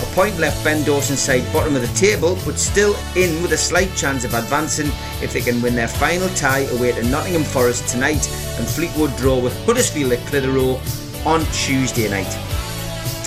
[0.02, 3.58] A point left Ben Dawson's side bottom of the table, but still in with a
[3.58, 4.88] slight chance of advancing
[5.22, 9.39] if they can win their final tie away to Nottingham Forest tonight and Fleetwood draw
[9.39, 10.82] with Huddersfield at Clitheroe
[11.26, 12.28] on Tuesday night.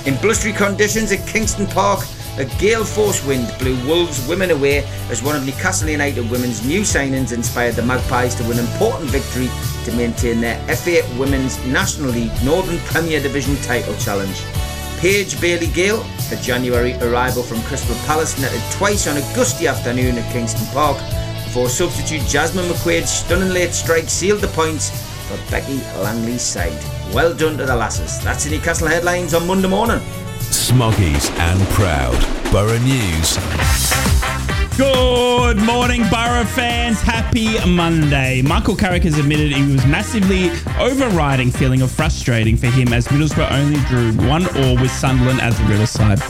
[0.07, 2.05] In blustery conditions at Kingston Park,
[2.37, 6.83] a gale force wind blew Wolves women away as one of Newcastle United women's new
[6.83, 9.49] signings inspired the Magpies to win an important victory
[9.85, 14.43] to maintain their FA Women's National League Northern Premier Division title challenge.
[14.99, 20.33] Paige Bailey-Gayle, a January arrival from Crystal Palace, netted twice on a gusty afternoon at
[20.33, 20.99] Kingston Park
[21.45, 24.91] before substitute Jasmine McQuaid's stunning late strike sealed the points
[25.29, 26.77] for Becky Langley's side.
[27.15, 28.19] Well done to the lasses.
[28.25, 30.01] That's the Newcastle headlines on Monday morning.
[30.51, 32.21] Smoggies and proud.
[32.51, 34.28] Boro News.
[34.79, 37.01] Good morning, Boro fans.
[37.01, 38.43] Happy Monday.
[38.43, 43.51] Michael Carrick has admitted he was massively overriding feeling of frustrating for him as Middlesbrough
[43.51, 46.21] only drew one all with Sunderland at the Riverside.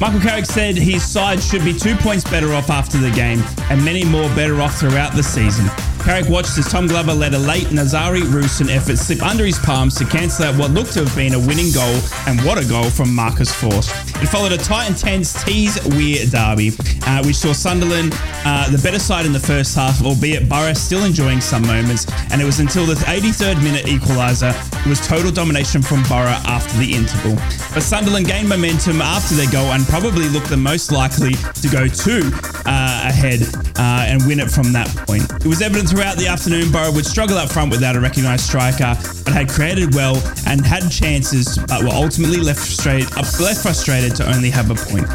[0.00, 3.84] Michael Carrick said his side should be two points better off after the game and
[3.84, 5.66] many more better off throughout the season.
[6.04, 9.94] Carrick watched as Tom Glover let a late Nazariy Rusyn effort slip under his palms
[9.96, 12.88] to cancel out what looked to have been a winning goal, and what a goal
[12.90, 13.90] from Marcus Forss.
[14.22, 16.72] It followed a tight and tense Tees Wear derby,
[17.06, 18.12] uh, which saw Sunderland
[18.44, 22.40] uh, the better side in the first half, albeit Boro still enjoying some moments, and
[22.40, 26.94] it was until the 83rd minute equaliser it was total domination from Boro after the
[26.94, 27.36] interval.
[27.74, 31.86] But Sunderland gained momentum after their goal and probably looked the most likely to go
[31.86, 32.30] two
[32.64, 33.42] uh, ahead
[33.76, 35.30] uh, and win it from that point.
[35.44, 38.94] It was evident throughout the afternoon Boro would struggle up front without a recognised striker,
[39.24, 40.14] but had created well
[40.46, 45.08] and had chances, but were ultimately left, frustrated, left frustrated to only have a point.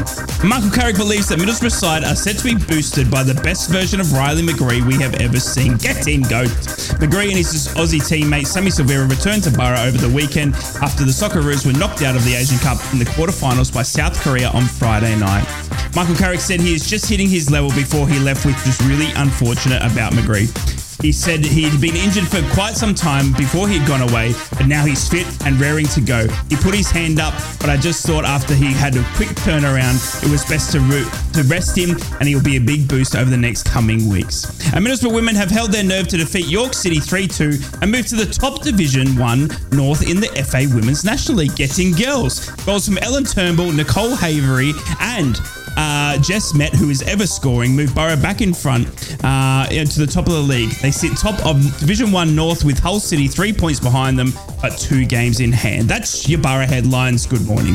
[0.44, 4.00] Michael Carrick believes that Middlesbrough side are set to be boosted by the best version
[4.00, 5.78] of Riley McGree we have ever seen.
[5.78, 6.52] Get in, goat!
[7.00, 11.12] McGree and his Aussie teammate Sammy Silvera returned to Boro over the weekend after the
[11.12, 14.64] Socceroos were knocked out of the Asian Cup in the quarterfinals by South Korea on
[14.64, 15.46] Friday night.
[15.94, 19.10] Michael Carrick said he is just hitting his level before he left, which was really
[19.16, 20.65] unfortunate about McGree.
[21.00, 24.84] He said he'd been injured for quite some time before he'd gone away, but now
[24.84, 26.26] he's fit and raring to go.
[26.48, 30.24] He put his hand up, but I just thought after he had a quick turnaround,
[30.24, 33.30] it was best to, root, to rest him, and he'll be a big boost over
[33.30, 34.44] the next coming weeks.
[34.72, 38.16] And Middlesbrough women have held their nerve to defeat York City 3-2 and move to
[38.16, 42.50] the top Division 1 North in the FA Women's National League, getting girls.
[42.64, 45.40] Goals from Ellen Turnbull, Nicole Havery, and
[45.76, 48.88] uh, Jess Met, who is ever scoring, moved Boro back in front
[49.22, 50.70] uh, to the top of the league.
[50.82, 54.78] They sit top of Division 1 North with Hull City three points behind them, but
[54.78, 55.88] two games in hand.
[55.88, 57.26] That's your Boro headlines.
[57.26, 57.74] Good morning.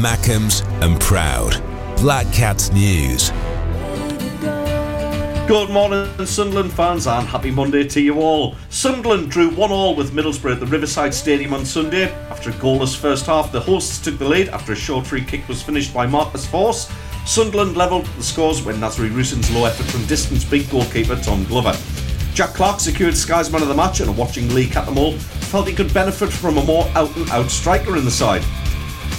[0.00, 1.62] Mackems and proud.
[1.98, 3.30] Black Cats News.
[5.48, 8.54] Good morning, Sunderland fans, and happy Monday to you all.
[8.70, 12.12] Sunderland drew 1 all with Middlesbrough at the Riverside Stadium on Sunday.
[12.30, 15.46] After a goalless first half, the hosts took the lead after a short free kick
[15.48, 16.90] was finished by Marcus Forss.
[17.26, 21.76] Sunderland levelled the scores when Nazariy Rusyn's low effort from distance beat goalkeeper Tom Glover.
[22.34, 25.92] Jack Clarke secured Sky's man of the match, and watching Lee Cattermole felt he could
[25.92, 28.44] benefit from a more out and out striker in the side.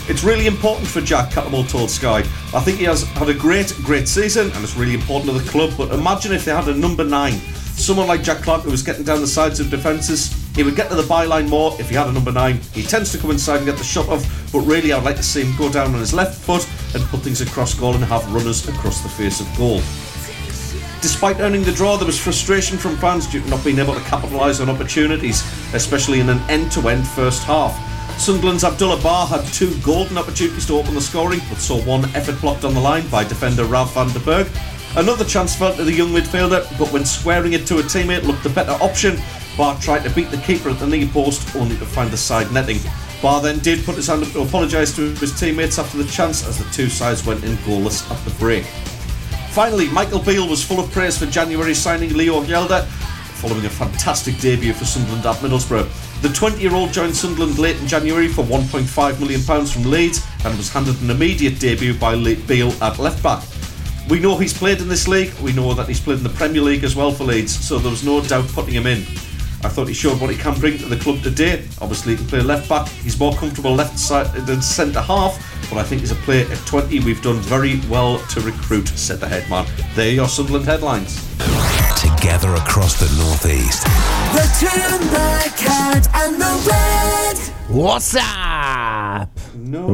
[0.09, 2.19] It's really important for Jack Cattermole told Sky.
[2.53, 5.49] I think he has had a great, great season and it's really important to the
[5.49, 5.71] club.
[5.77, 7.39] But imagine if they had a number nine.
[7.75, 10.33] Someone like Jack Clarke who was getting down the sides of defences.
[10.57, 12.59] He would get to the byline more if he had a number nine.
[12.73, 15.23] He tends to come inside and get the shot off, but really I'd like to
[15.23, 18.29] see him go down on his left foot and put things across goal and have
[18.33, 19.77] runners across the face of goal.
[21.01, 24.01] Despite earning the draw, there was frustration from fans due to not being able to
[24.01, 25.43] capitalise on opportunities,
[25.73, 27.92] especially in an end to end first half.
[28.23, 32.39] Sunderland's Abdoullah Ba had two golden opportunities to open the scoring, but saw one effort
[32.39, 34.47] blocked on the line by defender Rav van den Berg.
[34.95, 38.43] Another chance fell to the young midfielder, but when squaring it to a teammate looked
[38.43, 39.17] the better option.
[39.57, 42.49] Ba tried to beat the keeper at the knee post, only to find the side
[42.53, 42.79] netting.
[43.21, 46.47] Ba then did put his hand up to apologise to his teammates after the chance
[46.47, 48.63] as the two sides went in goalless at the break.
[49.49, 52.87] Finally, Michael Beale was full of praise for January signing Leo Hjelde,
[53.43, 56.21] following a fantastic debut for Sunderland at Middlesbrough.
[56.21, 60.55] The 20 year old joined Sunderland late in January for £1.5 million from Leeds and
[60.55, 63.43] was handed an immediate debut by Lee Beale at left back.
[64.07, 66.61] We know he's played in this league, we know that he's played in the Premier
[66.61, 68.99] League as well for Leeds, so there was no doubt putting him in.
[69.65, 71.65] I thought he showed what he can bring to the club today.
[71.81, 72.87] Obviously, he can play left back.
[72.87, 75.37] He's more comfortable left side than centre half,
[75.69, 79.19] but I think as a player at 20, we've done very well to recruit, said
[79.19, 79.65] the headman.
[79.95, 81.19] There are your Sunderland headlines.
[82.23, 83.83] To together across the Northeast.
[84.31, 87.37] The Toon Black Cat and the Red.
[87.67, 89.29] What's up?
[89.55, 89.87] No.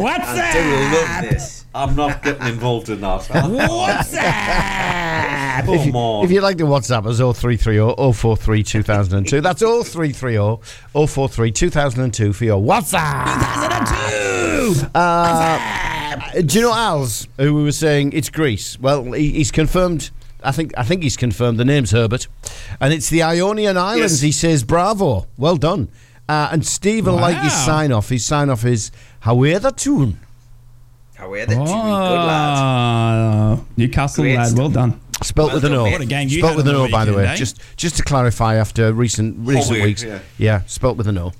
[0.00, 1.66] What's I do love this.
[1.74, 3.28] I'm not getting involved in that.
[3.28, 5.68] What's up?
[5.68, 6.24] if, you, on.
[6.24, 9.40] if you'd like to WhatsApp us, 0330 043 2002.
[9.40, 13.24] That's 0330 043 2002 for your WhatsApp.
[14.62, 14.90] 2002!
[14.94, 18.78] Uh, do you know Al's, who we were saying it's Greece?
[18.78, 20.12] Well, he, he's confirmed.
[20.44, 22.26] I think I think he's confirmed the name's Herbert,
[22.80, 24.12] and it's the Ionian Islands.
[24.14, 24.20] Yes.
[24.20, 25.88] He says, "Bravo, well done."
[26.28, 28.08] Uh, and Steve will like his sign off.
[28.08, 28.90] His sign off is
[29.20, 30.20] "How are the Toon?"
[31.16, 31.60] How are the two?
[31.60, 32.58] Good lad.
[32.58, 34.58] Ah, Newcastle Great lad, stuff.
[34.58, 35.00] well done.
[35.22, 35.84] Spelt Well with an O.
[35.84, 37.18] What a game you Spelt with an on O, by the way.
[37.18, 37.36] weekend, eh?
[37.36, 40.18] Just just to clarify, after recent recent Holy, weeks, yeah.
[40.38, 41.32] yeah, spelt with an O.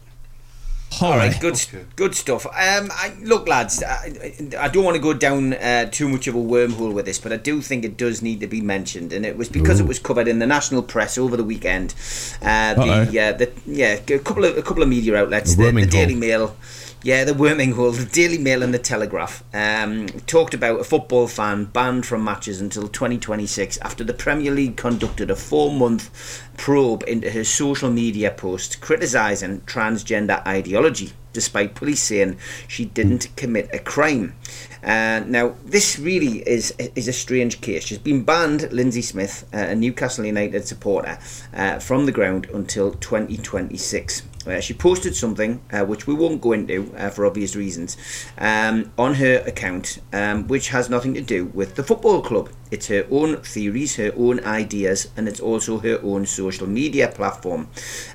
[1.01, 1.61] All right, good,
[1.97, 2.47] good stuff.
[2.47, 6.35] Um, I, look, lads, I, I don't want to go down uh, too much of
[6.35, 9.25] a wormhole with this, but I do think it does need to be mentioned, and
[9.25, 11.95] it was because it was covered in the national press over the weekend.
[12.43, 15.87] Uh, the, uh, the yeah, a couple of a couple of media outlets, The the,
[15.87, 16.15] Daily.
[16.15, 16.57] Mail.
[17.05, 21.29] Yeah, the worming hole, the Daily Mail and the Telegraph um, talked about a football
[21.29, 27.05] fan banned from matches until 2026 after the Premier League conducted a four month probe
[27.07, 33.79] into her social media posts criticising transgender ideology, despite police saying she didn't commit a
[33.81, 34.35] crime.
[34.83, 37.85] Uh, now, this really is is a strange case.
[37.85, 41.19] She's been banned, Lindsay Smith, uh, a Newcastle United supporter,
[41.53, 44.23] uh, from the ground until 2026.
[44.47, 47.97] Uh, she posted something uh, which we won't go into uh, for obvious reasons
[48.39, 52.51] um, on her account, um, which has nothing to do with the football club.
[52.71, 57.69] It's her own theories, her own ideas, and it's also her own social media platform.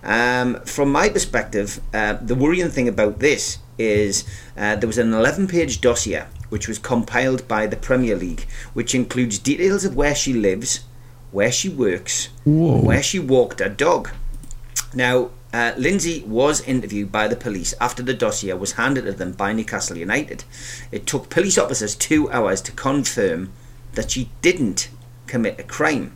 [0.04, 4.26] Um, from my perspective, uh, the worrying thing about this is
[4.58, 8.94] uh, there was an 11 page dossier which was compiled by the Premier League, which
[8.94, 10.82] includes details of where she lives,
[11.32, 12.82] where she works, Whoa.
[12.82, 14.10] where she walked her dog.
[14.94, 19.32] Now, uh, Lindsay was interviewed by the police after the dossier was handed to them
[19.32, 20.44] by Newcastle United.
[20.92, 23.52] It took police officers two hours to confirm
[23.94, 24.90] that she didn't
[25.26, 26.16] commit a crime.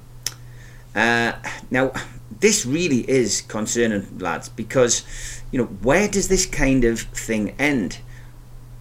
[0.95, 1.33] Uh,
[1.71, 1.91] now,
[2.39, 5.03] this really is concerning, lads, because
[5.51, 7.99] you know where does this kind of thing end?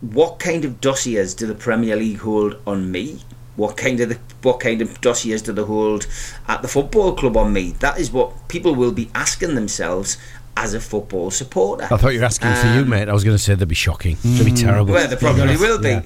[0.00, 3.22] What kind of dossiers do the Premier League hold on me?
[3.54, 6.06] What kind of the, what kind of dossiers do they hold
[6.48, 7.72] at the football club on me?
[7.80, 10.16] That is what people will be asking themselves
[10.56, 11.84] as a football supporter.
[11.90, 13.08] I thought you were asking for you, Um, mate.
[13.08, 14.16] I was going to say they'd be shocking.
[14.22, 14.92] They'd be terrible.
[14.92, 15.88] Well, they probably will be.
[15.88, 16.02] Yeah.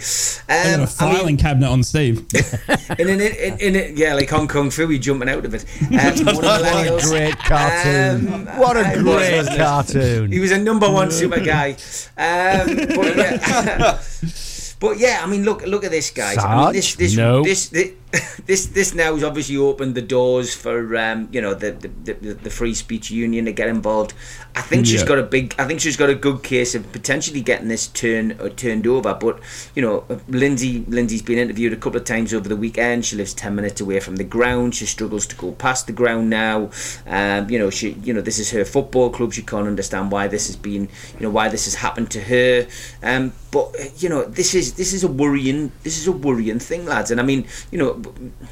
[0.48, 2.24] I got Um, a I filing mean, cabinet on Steve.
[2.98, 5.64] in, in, in, in it, yeah, like Hong Kong Phooey jumping out of it.
[5.96, 8.32] Um, one of What a great cartoon.
[8.32, 10.32] Um, what a I was, great wasn't cartoon.
[10.32, 11.70] He was a number one super guy.
[12.16, 14.00] Um, but, yeah,
[14.80, 16.38] but yeah, I mean, look, look at this, guys.
[16.38, 17.42] I mean, this, this, No.
[17.42, 17.90] this, this,
[18.46, 22.34] this, this now has obviously opened the doors for, um, you know, the, the, the,
[22.34, 24.14] the free speech union to get involved.
[24.54, 25.08] I think she's Yeah.
[25.08, 25.54] got a big.
[25.58, 29.12] I think she's got a good case of potentially getting this turn uh, turned over.
[29.12, 29.40] But
[29.74, 33.04] you know, Lindsay, Lindsay's been interviewed a couple of times over the weekend.
[33.04, 34.74] She lives ten minutes away from the ground.
[34.74, 36.70] She struggles to go past the ground now.
[37.06, 39.34] Um, you know, she, you know, this is her football club.
[39.34, 40.88] She can't understand why this has been,
[41.18, 42.66] you know, why this has happened to her.
[43.02, 46.60] Um, but uh, you know, this is this is a worrying, this is a worrying
[46.60, 47.10] thing, lads.
[47.10, 48.00] And I mean, you know,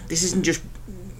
[0.09, 0.63] this isn't just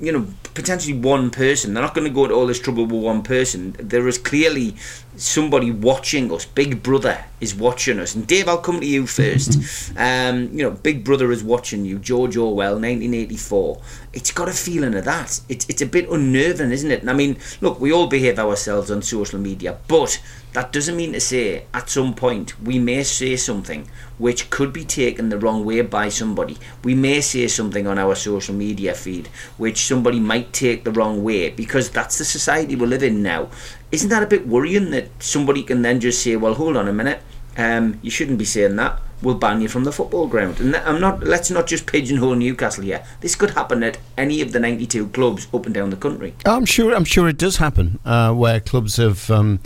[0.01, 1.75] you know, potentially one person.
[1.75, 3.77] They're not going to go to all this trouble with one person.
[3.79, 4.77] There is clearly
[5.17, 6.45] somebody watching us.
[6.45, 8.15] Big Brother is watching us.
[8.15, 9.59] And Dave, I'll come to you first.
[9.97, 11.99] um, you know, Big Brother is watching you.
[11.99, 13.81] George Orwell, 1984.
[14.13, 15.41] It's got a feeling of that.
[15.49, 17.01] It's it's a bit unnerving, isn't it?
[17.01, 20.21] And I mean, look, we all behave ourselves on social media, but
[20.55, 23.89] that doesn't mean to say at some point we may say something
[24.19, 26.57] which could be taken the wrong way by somebody.
[26.85, 29.27] We may say something on our social media feed
[29.57, 33.49] which somebody might take the wrong way because that's the society we live in now.
[33.95, 36.93] Isn't that a bit worrying that somebody can then just say, "Well, hold on a
[36.93, 37.21] minute,
[37.57, 38.99] um, you shouldn't be saying that.
[39.23, 41.23] We'll ban you from the football ground." And I'm not.
[41.23, 43.05] Let's not just pigeonhole Newcastle here.
[43.21, 46.35] This could happen at any of the 92 clubs up and down the country.
[46.45, 46.93] I'm sure.
[46.93, 49.31] I'm sure it does happen uh, where clubs have.
[49.31, 49.61] Um,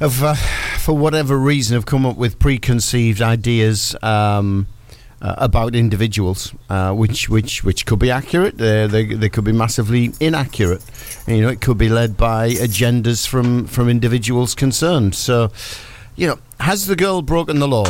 [0.00, 0.34] have, uh,
[0.78, 4.68] for whatever reason, have come up with preconceived ideas um,
[5.20, 8.54] uh, about individuals, uh, which which which could be accurate.
[8.60, 10.82] Uh, they they could be massively inaccurate.
[11.26, 15.14] You know, it could be led by agendas from from individuals concerned.
[15.14, 15.50] So,
[16.16, 17.86] you know, has the girl broken the law?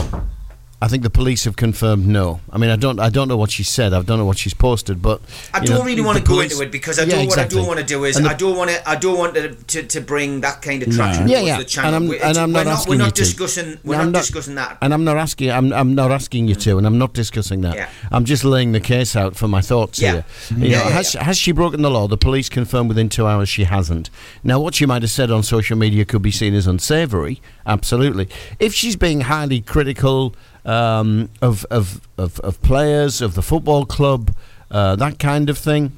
[0.81, 2.41] I think the police have confirmed no.
[2.53, 3.93] I mean, I don't, I don't know what she said.
[3.93, 5.21] I don't know what she's posted, but
[5.53, 7.25] I don't know, really want the to go into it because I Yeah, don't.
[7.25, 7.57] exactly.
[7.59, 8.89] What I don't want to do is the- I don't want to.
[8.89, 10.95] I don't want to, to, to bring that kind of No.
[10.95, 11.59] traction Yeah, yeah.
[11.59, 11.89] the channel.
[11.89, 12.73] And I'm- We're- and I'm we're not not.
[12.75, 13.23] asking We're you not to.
[13.23, 13.79] discussing.
[13.83, 14.79] We're No, I'm not not- discussing that.
[14.81, 15.51] And I'm not asking.
[15.51, 17.75] I'm, I'm not asking you to, and I'm not discussing that.
[17.75, 17.89] Yeah.
[18.13, 20.13] I'm just laying the case out for my thoughts Yeah.
[20.13, 20.25] here.
[20.51, 22.07] You Yeah, know, yeah, has has she broken the law?
[22.07, 24.11] The police confirmed within two hours she hasn't.
[24.45, 27.41] Now, what she might have said on social media could be seen as unsavoury.
[27.67, 28.29] Absolutely.
[28.61, 34.35] If she's being highly critical um, of, of of of players of the football club,
[34.71, 35.93] uh, that kind of thing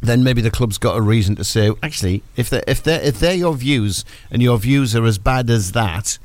[0.00, 3.18] then maybe the club's got a reason to say, actually, if they if they if
[3.18, 6.18] they're your views and your views are as bad as that,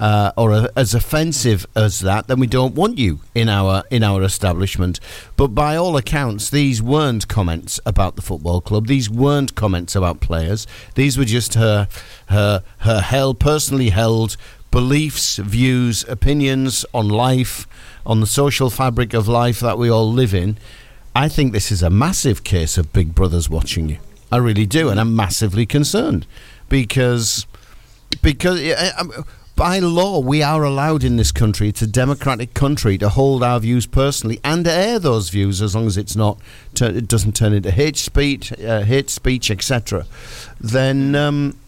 [0.00, 4.22] uh, or as offensive as that, then we don't want you in our in our
[4.22, 5.00] establishment.
[5.36, 8.86] But by all accounts, these weren't comments about the football club.
[8.86, 10.66] These weren't comments about players.
[10.94, 11.88] These were just her
[12.26, 14.36] her her held personally held
[14.74, 17.64] beliefs, views, opinions on life,
[18.04, 20.58] on the social fabric of life that we all live in.
[21.14, 23.98] I think this is a massive case of Big Brother's watching you.
[24.32, 26.26] I really do, and I'm massively concerned
[26.68, 27.46] because
[28.20, 28.60] because
[29.54, 31.68] by law we are allowed in this country.
[31.68, 35.86] It's a democratic country to hold our views personally and air those views as long
[35.86, 36.40] as it's not
[36.80, 40.04] it doesn't turn into hate speech, uh, hate speech, etc.
[40.58, 41.14] Then.
[41.14, 41.58] Um,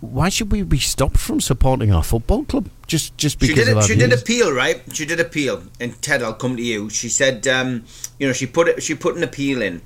[0.00, 3.72] why should we be stopped from supporting our football club just just She because did.
[3.72, 4.82] of our She did appeal, right?
[4.92, 6.90] She did appeal, and Ted, I'll come to you.
[6.90, 7.84] She said, um,
[8.18, 8.82] you know, she put it.
[8.82, 9.80] She put an appeal in,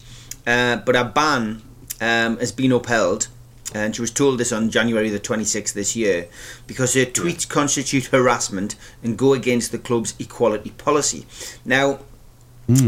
[0.46, 1.62] uh, but a ban
[2.00, 3.28] um, has been upheld,
[3.74, 6.28] and she was told this on January the twenty sixth this year,
[6.66, 11.26] because her tweets constitute harassment and go against the club's equality policy.
[11.64, 11.98] Now,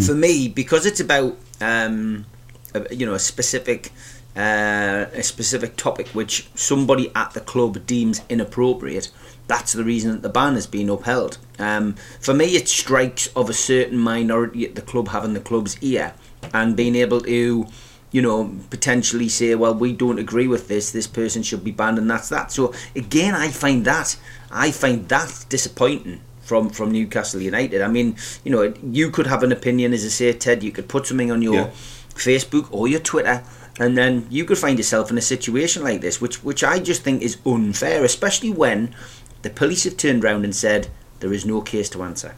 [0.07, 2.24] for me, because it's about um,
[2.73, 3.93] a, you know a specific
[4.36, 9.10] uh, a specific topic which somebody at the club deems inappropriate.
[9.46, 11.38] That's the reason that the ban has been upheld.
[11.58, 15.78] Um, for me, it strikes of a certain minority at the club having the club's
[15.80, 16.14] ear
[16.52, 17.66] and being able to,
[18.12, 20.90] you know, potentially say, well, we don't agree with this.
[20.90, 22.50] This person should be banned, and that's that.
[22.52, 24.16] So again, I find that
[24.50, 27.80] I find that disappointing from from Newcastle United.
[27.82, 30.62] I mean, you know, you could have an opinion, as I say, Ted.
[30.62, 31.70] You could put something on your Yeah.
[32.14, 33.44] Facebook or your Twitter,
[33.78, 37.03] and then you could find yourself in a situation like this, which which I just
[37.03, 38.94] think is unfair, especially when
[39.43, 40.89] the police have turned round and said
[41.20, 42.35] there is no case to answer.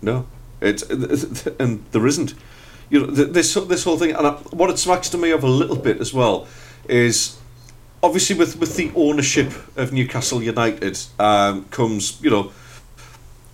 [0.00, 0.26] No,
[0.60, 0.82] it's
[1.58, 2.34] and there isn't.
[2.90, 5.76] You know this this whole thing, and what it smacks to me of a little
[5.76, 6.46] bit as well
[6.88, 7.38] is
[8.02, 12.50] obviously with with the ownership of Newcastle United um, comes you know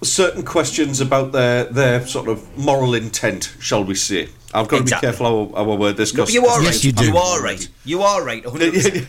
[0.03, 4.29] certain questions about their their sort of moral intent, shall we say?
[4.55, 5.09] I've got Exactly.
[5.09, 6.15] to be careful how, how I word this.
[6.15, 6.85] No, 'cause- but you are 'cause right.
[7.05, 7.69] You, are right.
[7.85, 8.45] You are right.
[8.45, 9.07] 100%.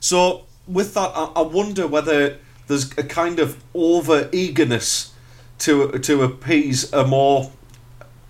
[0.00, 5.12] So with that, I, I wonder whether there's a kind of over eagerness
[5.60, 7.50] to to appease a more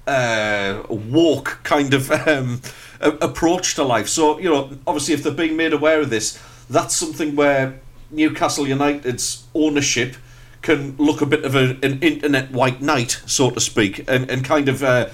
[0.07, 2.63] uh, woke kind of um,
[3.01, 4.09] a- approach to life.
[4.09, 6.39] So you know, obviously, if they're being made aware of this,
[6.71, 7.81] that's something where
[8.11, 10.17] Newcastle United's ownership
[10.63, 14.45] can look a bit of a, an internet white knight, so to speak, and, and
[14.45, 15.09] kind of uh,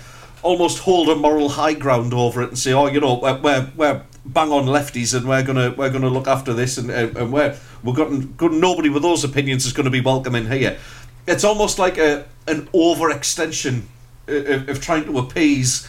[0.45, 3.73] almost hold a moral high ground over it and say, oh, you know, we're, we're,
[3.75, 7.33] we're bang on lefties and we're gonna we're gonna look after this and and, and
[7.33, 10.79] we're we're got good nobody with those opinions is going to be welcome in here.
[11.27, 13.83] It's almost like a an overextension
[14.29, 15.89] of, of trying to appease.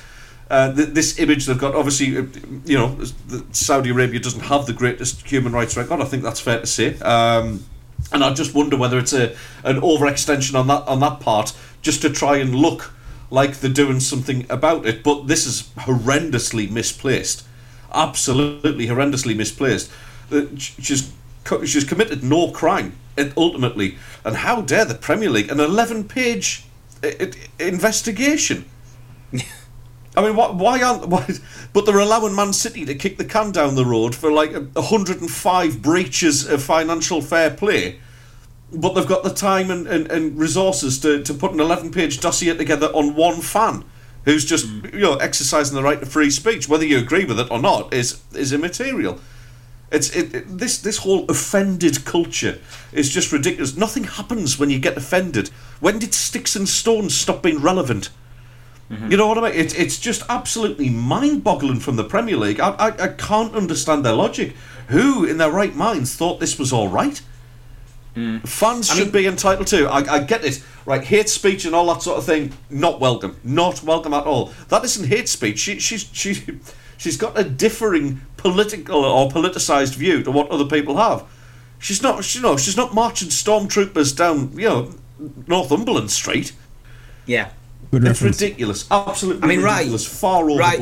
[0.50, 2.24] Uh, th- this image they've got, obviously, uh,
[2.66, 2.96] you know,
[3.52, 6.00] Saudi Arabia doesn't have the greatest human rights record.
[6.02, 7.00] I think that's fair to say.
[7.00, 7.66] Um,
[8.12, 9.32] and I just wonder whether it's a
[9.64, 12.94] an overextension on that on that part, just to try and look
[13.30, 15.04] like they're doing something about it.
[15.04, 17.46] But this is horrendously misplaced,
[17.94, 19.92] absolutely horrendously misplaced.
[20.32, 21.12] Uh, She's
[21.66, 26.66] she's committed no crime uh, ultimately, and how dare the Premier League an eleven-page
[27.04, 27.10] uh,
[27.60, 28.66] investigation?
[30.18, 31.08] I mean, why, why aren't?
[31.08, 31.28] Why,
[31.74, 35.82] but they're allowing Man City to kick the can down the road for like 105
[35.82, 38.00] breaches of financial fair play,
[38.74, 42.20] but they've got the time and, and, and resources to, to put an 11 page
[42.20, 43.86] dossier together on one fan
[44.26, 44.94] who's just mm.
[44.94, 46.68] you know exercising the right to free speech.
[46.68, 49.20] Whether you agree with it or not is is immaterial.
[49.92, 52.60] It's it, it- this this whole offended culture
[52.92, 53.78] is just ridiculous.
[53.78, 55.50] Nothing happens when you get offended.
[55.80, 58.10] When did sticks and stones stop being relevant?
[58.90, 59.12] Mm-hmm.
[59.12, 59.60] You know what I mean?
[59.60, 62.60] It's it's just absolutely mind-boggling from the Premier League.
[62.60, 64.56] I, I I can't understand their logic.
[64.90, 67.22] Who in their right minds thought this was all right?
[68.16, 68.38] Hmm.
[68.40, 69.88] Fans should be entitled to.
[69.88, 70.64] I, I get it.
[70.86, 72.54] Right, hate speech and all that sort of thing.
[72.70, 73.38] Not welcome.
[73.44, 74.54] Not welcome at all.
[74.70, 75.60] That isn't hate speech.
[75.60, 76.60] She, she's she,
[76.98, 81.26] she's got a differing political or politicized view to what other people have.
[81.78, 82.24] She's not.
[82.24, 84.58] She, you know, she's not marching stormtroopers down.
[84.58, 84.96] You know,
[85.48, 86.54] Northumberland Street.
[87.26, 87.50] Yeah.
[87.92, 88.42] Good it's reference.
[88.42, 88.88] ridiculous.
[88.90, 89.78] Absolutely I mean, right.
[89.80, 90.08] ridiculous.
[90.08, 90.80] Far Right.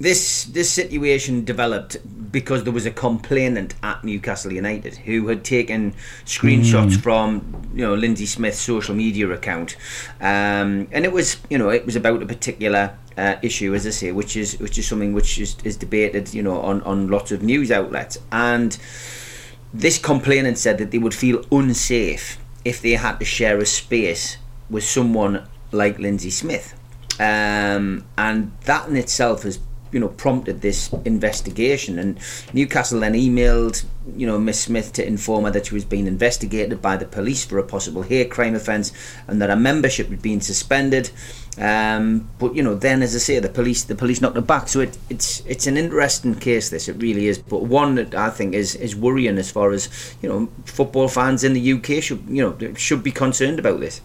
[0.00, 1.96] This this situation developed
[2.32, 5.94] because there was a complainant at Newcastle United who had taken
[6.26, 7.02] screenshots Mm.
[7.02, 9.76] from you know Lindsay Smith's social media account,
[10.20, 13.90] um, and it was you know it was about a particular uh, issue, as I
[13.90, 17.30] say, which is which is something which is, is debated you know on on lots
[17.30, 18.76] of news outlets, and
[19.72, 24.38] this complainant said that they would feel unsafe if they had to share a space
[24.70, 26.74] with someone like Lindsay Smith.
[27.20, 29.58] Um, and that in itself has
[29.94, 31.98] you know prompted this investigation.
[31.98, 32.18] And
[32.52, 33.84] Newcastle then emailed
[34.16, 37.44] you know Miss Smith to inform her that she was being investigated by the police
[37.46, 38.92] for a possible hate crime offence
[39.28, 41.10] and that her membership had been suspended.
[41.56, 44.68] Um, but you know then as I say the police the police knocked her back.
[44.68, 46.88] So it, it's it's an interesting case this.
[46.88, 47.38] It really is.
[47.38, 49.88] But one that I think is is worrying as far as
[50.20, 54.00] you know football fans in the UK should you know should be concerned about this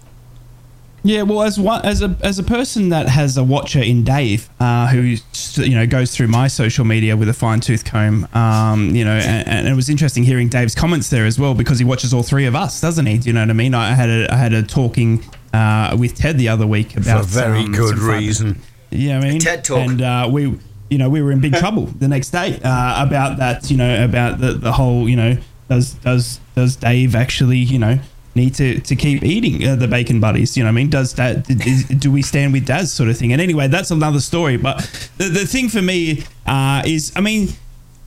[1.04, 4.50] Yeah, well, as one as a as a person that has a watcher in Dave,
[4.60, 5.16] uh, who
[5.62, 9.16] you know goes through my social media with a fine tooth comb, um, you know,
[9.16, 12.24] and, and it was interesting hearing Dave's comments there as well because he watches all
[12.24, 13.18] three of us, doesn't he?
[13.18, 13.74] Do you know what I mean?
[13.74, 15.24] I had a I had a talking
[15.54, 18.62] uh, with Ted the other week about a very um, good some fun- reason.
[18.92, 19.78] Yeah, I mean, TED Talk.
[19.78, 20.60] and uh, we,
[20.90, 23.70] you know, we were in big trouble the next day uh, about that.
[23.72, 25.38] You know, about the the whole, you know,
[25.70, 28.00] does does does Dave actually, you know,
[28.36, 30.56] need to to keep eating uh, the bacon buddies?
[30.56, 33.18] You know, what I mean, does that is, do we stand with Daz sort of
[33.18, 33.32] thing?
[33.34, 34.58] And anyway, that's another story.
[34.58, 34.78] But
[35.18, 37.50] the the thing for me uh, is, I mean,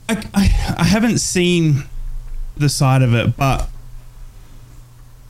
[0.09, 1.85] I, I I haven't seen
[2.57, 3.69] the side of it, but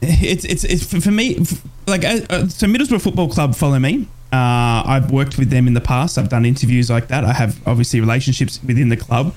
[0.03, 1.39] it's it's, it's for for me
[1.87, 4.09] like uh, uh, so Middlesbrough Football Club follow me.
[4.33, 6.17] Uh, I've worked with them in the past.
[6.17, 7.25] I've done interviews like that.
[7.25, 9.35] I have obviously relationships within the club.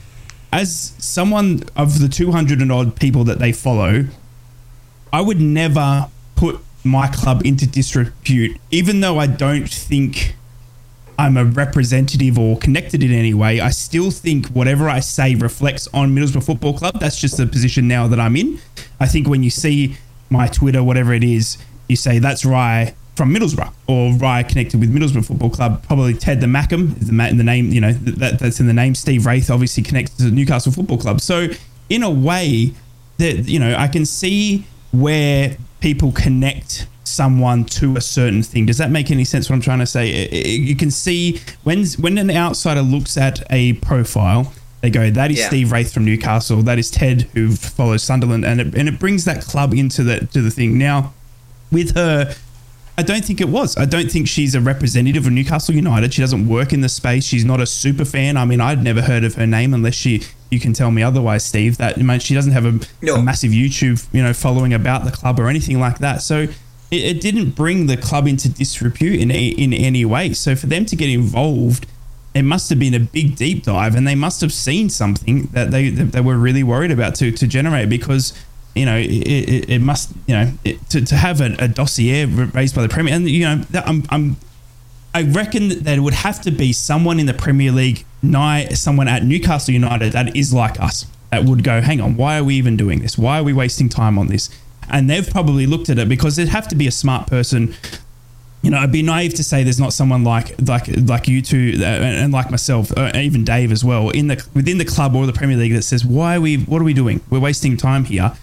[0.54, 4.06] As someone of the 200 and odd people that they follow,
[5.12, 10.36] I would never put my club into disrepute, even though I don't think
[11.18, 13.60] I'm a representative or connected in any way.
[13.60, 17.00] I still think whatever I say reflects on Middlesbrough Football Club.
[17.00, 18.60] That's just the position now that I'm in.
[19.00, 19.98] I think when you see
[20.30, 21.58] my Twitter, whatever it is,
[21.88, 25.84] you say that's Ry from Middlesbrough or Ry connected with Middlesbrough Football Club.
[25.84, 28.74] Probably Ted the Mackem is the, ma- the name, you know, that, that's in the
[28.74, 28.94] name.
[28.94, 31.22] Steve Wraith obviously connected to Newcastle Football Club.
[31.22, 31.48] So
[31.90, 32.74] in a way,
[33.18, 34.66] that you know, I can see
[35.00, 38.66] where people connect someone to a certain thing.
[38.66, 39.50] Does that make any sense?
[39.50, 43.74] What I'm trying to say, you can see when when an outsider looks at a
[43.74, 45.48] profile, they go, "That is Yeah.
[45.48, 46.64] Steve Wraith from Newcastle.
[46.64, 50.28] That is Ted who follows Sunderland," and it, and it brings that club into the
[50.34, 50.78] to the thing.
[50.78, 51.14] Now,
[51.72, 52.36] with her.
[52.98, 53.76] I don't think it was.
[53.78, 56.14] I don't think she's a representative of Newcastle United.
[56.14, 57.26] She doesn't work in the space.
[57.26, 58.38] She's not a super fan.
[58.38, 60.24] I mean, I'd never heard of her name unless she.
[60.50, 61.78] You can tell me otherwise, Steve.
[61.78, 62.80] That she doesn't have a,
[63.12, 66.22] a massive YouTube, you know, following about the club or anything like that.
[66.22, 66.48] So
[66.92, 70.34] it, it didn't bring the club into disrepute in in any way.
[70.34, 71.88] So for them to get involved,
[72.34, 75.72] it must have been a big deep dive, and they must have seen something that
[75.72, 78.34] they that they were really worried about to to generate because
[78.76, 82.26] you know, it, it, it must, you know, it, to, to have a, a dossier
[82.26, 84.36] raised by the Premier, and you know, I'm, I'm,
[85.14, 88.06] I reckon that there would have to be someone in the Premier League,
[88.74, 92.44] someone at Newcastle United that is like us, that would go, hang on, why are
[92.44, 93.18] we even doing this?
[93.18, 94.50] Why are we wasting time on this?
[94.90, 97.74] And they've probably looked at it because it'd have to be a smart person.
[98.62, 101.76] You know, I'd be naive to say there's not someone like like like you two
[101.80, 105.16] uh, and and like myself, uh, even Dave as well, in the within the club
[105.16, 106.58] or the Premier League that says, why are we?
[106.58, 107.22] What are we doing?
[107.30, 108.34] We're wasting time here.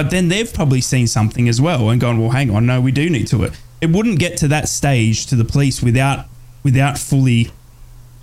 [0.00, 2.90] But then they've probably seen something as well and gone, well, hang on, no, we
[2.90, 3.52] do need to it.
[3.82, 6.24] It wouldn't get to that stage to the police without
[6.62, 7.50] without fully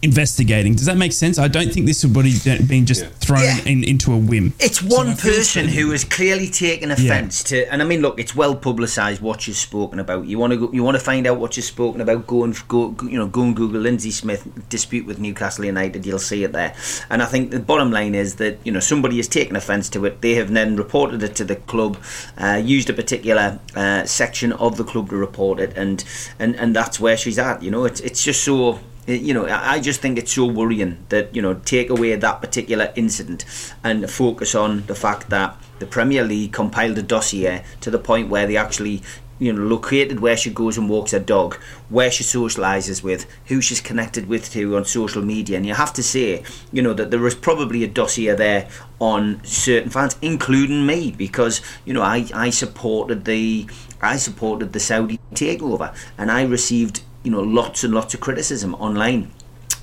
[0.02, 0.76] investigating.
[0.76, 1.40] Does that make sense?
[1.40, 4.54] I don't think this would have been just thrown in, into a whim.
[4.60, 8.56] It's one person who has clearly taken offence to, and I mean, look, it's well
[8.56, 10.28] publicised what you've spoken about.
[10.28, 12.28] You want to go, you want to find out what you've spoken about.
[12.28, 16.06] Go and go, you know, go and Google Lindsay Smith dispute with Newcastle United.
[16.06, 16.76] You'll see it there.
[17.10, 20.06] And I think the bottom line is that you know somebody has taken offence to
[20.06, 20.22] it.
[20.22, 21.98] They have then reported it to the club,
[22.38, 26.04] uh, used a particular uh, section of the club to report it, and
[26.38, 27.64] and and that's where she's at.
[27.64, 31.06] You know, it's it's just so Eh, you know, I just think it's so worrying
[31.10, 33.46] that you know take away that particular incident
[33.84, 38.30] and focus on the fact that the Premier League compiled a dossier to the point
[38.30, 39.02] where they actually
[39.40, 41.56] you know located where she goes and walks her dog,
[41.88, 45.94] where she socialises with, who she's connected with to on social media, and you have
[45.94, 46.44] to say
[46.74, 48.68] you know that there was probably a dossier there
[49.00, 53.70] on certain fans, including me, because you know I I supported the
[54.02, 58.74] I supported the Saudi takeover, and I received you know lots and lots of criticism
[58.76, 59.30] online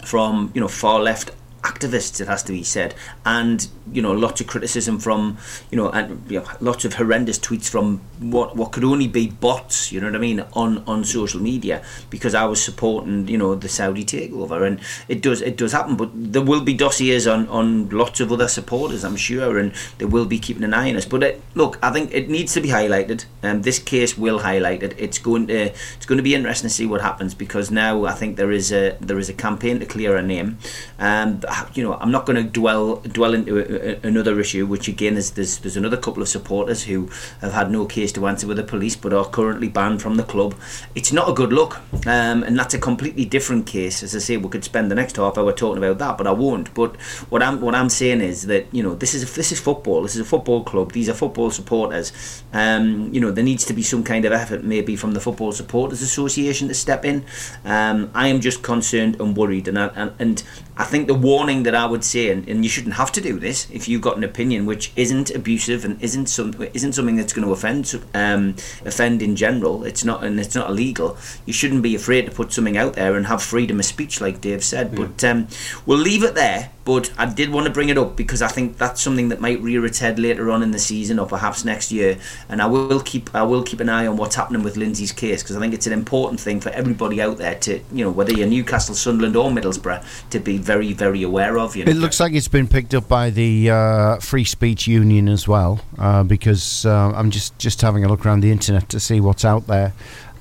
[0.03, 1.31] from you know far left
[1.65, 2.20] activists.
[2.20, 5.39] It has to be said, and you know, lots of criticism from
[5.70, 9.28] you know, and you know, lots of horrendous tweets from what what could only be
[9.28, 9.91] bots.
[9.91, 13.55] You know what I mean on on social media because I was supporting you know
[13.55, 15.97] the Saudi takeover, and it does it does happen.
[15.97, 20.05] But there will be dossiers on on lots of other supporters, I'm sure, and they
[20.05, 21.07] will be keeping an eye on us.
[21.07, 23.24] But it, look, I think it needs to be highlighted.
[23.43, 24.95] Um, this case will highlight it.
[24.99, 28.12] It's going to it's going to be interesting to see what happens because now I
[28.12, 30.59] think there is a there is a campaign to clear a name.
[30.99, 31.41] Um,
[31.74, 35.16] you know, I'm not going to dwell dwell into a, a, another issue, which again
[35.16, 37.09] is there's there's another couple of supporters who
[37.40, 40.22] have had no case to answer with the police, but are currently banned from the
[40.22, 40.55] club.
[40.94, 44.02] It's not a good look, um, and that's a completely different case.
[44.02, 46.32] As I say, we could spend the next half hour talking about that, but I
[46.32, 46.72] won't.
[46.74, 46.97] But
[47.31, 50.02] what I'm what I'm saying is that you know this is this is football.
[50.02, 50.93] This is a football club.
[50.93, 52.43] These are football supporters.
[52.52, 55.52] Um, you know there needs to be some kind of effort maybe from the Football
[55.52, 57.24] Supporters Association to step in.
[57.64, 60.43] Um, I am just concerned and worried, and I, and, and
[60.77, 63.39] I think the warning that I would say, and, and you shouldn't have to do
[63.39, 67.33] this if you've got an opinion which isn't abusive and isn't some isn't something that's
[67.33, 69.85] going to offend um, offend in general.
[69.85, 71.17] It's not and it's not illegal.
[71.47, 74.41] You shouldn't be afraid to put something out there and have freedom of speech, like
[74.41, 74.93] Dave said.
[74.93, 74.97] Mm.
[74.97, 75.49] But um,
[75.87, 76.71] we'll leave it there.
[76.85, 79.61] But I did want to bring it up because I think that's something that might
[79.61, 82.19] rear its head later on in the season or perhaps next year.
[82.48, 85.43] And I will keep I will keep an eye on what's happening with Lindsay's case
[85.43, 88.32] because I think it's an important thing for everybody out there to you know whether
[88.32, 91.74] you're Newcastle, Sunderland, or Middlesbrough to be very very aware of.
[91.77, 91.90] You know.
[91.90, 95.81] It looks like it's been picked up by the uh, Free Speech Union as well,
[95.98, 99.44] uh, because uh, I'm just, just having a look around the internet to see what's
[99.44, 99.93] out there.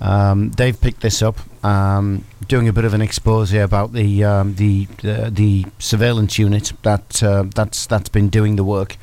[0.01, 4.55] Um, they've picked this up, um, doing a bit of an expose about the um,
[4.55, 8.97] the, the the surveillance unit that uh, that's that's been doing the work.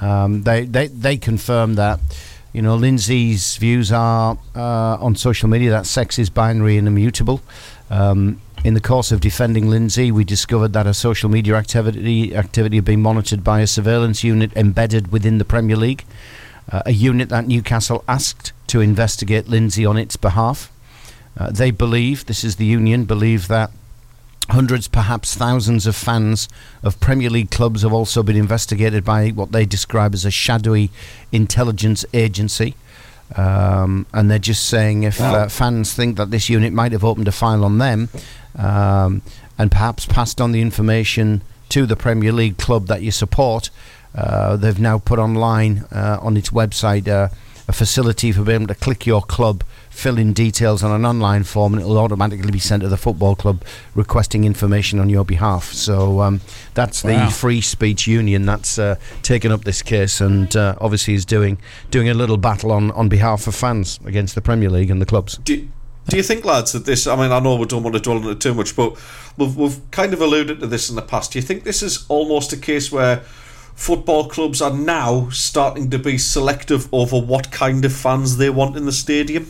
[0.00, 2.00] Um, they they they confirm that.
[2.52, 7.40] You know, Lindsay's views are uh, on social media that sex is binary and immutable.
[7.88, 12.76] Um, in the course of defending Lindsay, we discovered that her social media activity activity
[12.76, 16.04] had been monitored by a surveillance unit embedded within the Premier League,
[16.70, 20.71] uh, a unit that Newcastle asked to investigate Lindsay on its behalf.
[21.36, 23.70] Uh, they believe, this is the union, believe that
[24.50, 26.48] hundreds, perhaps thousands of fans
[26.82, 30.90] of Premier League clubs have also been investigated by what they describe as a shadowy
[31.30, 32.74] intelligence agency.
[33.36, 37.28] Um, and they're just saying if uh, fans think that this unit might have opened
[37.28, 38.10] a file on them
[38.58, 39.22] um,
[39.56, 41.40] and perhaps passed on the information
[41.70, 43.70] to the Premier League club that you support,
[44.14, 47.28] uh, they've now put online uh, on its website uh,
[47.68, 51.44] a facility for being able to click your club, fill in details on an online
[51.44, 53.62] form, and it will automatically be sent to the football club
[53.94, 55.72] requesting information on your behalf.
[55.72, 56.40] So um,
[56.74, 57.26] that's Wow.
[57.26, 61.58] the Free Speech Union that's uh, taken up this case and uh, obviously is doing
[61.90, 65.06] doing a little battle on, on behalf of fans against the Premier League and the
[65.06, 65.36] clubs.
[65.38, 65.68] Do,
[66.08, 67.06] do you think, lads, that this?
[67.06, 68.96] I mean, I know we don't want to dwell on it too much, but
[69.36, 71.32] we've, we've kind of alluded to this in the past.
[71.32, 73.18] Do you think this is almost a case where
[73.74, 78.76] football clubs are now starting to be selective over what kind of fans they want
[78.76, 79.46] in the stadium?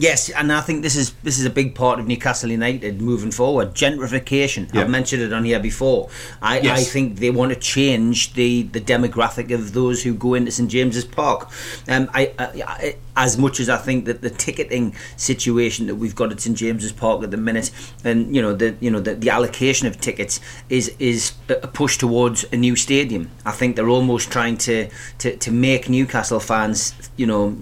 [0.00, 3.30] Yes, and I think this is this is a big part of Newcastle United moving
[3.30, 3.74] forward.
[3.74, 4.72] Gentrification.
[4.72, 4.80] Yeah.
[4.82, 6.08] I've mentioned it on here before.
[6.40, 6.80] I, Yes.
[6.80, 10.70] I think they want to change the, the demographic of those who go into St
[10.70, 11.50] James's Park.
[11.88, 12.46] Um, I, I,
[12.76, 16.56] I as much as I think that the ticketing situation that we've got at St
[16.56, 17.70] James's Park at the minute,
[18.04, 21.98] and you know the you know the, the allocation of tickets is is a push
[21.98, 23.30] towards a new stadium.
[23.44, 24.88] I think they're almost trying to
[25.18, 27.56] to, to make Newcastle fans, you know,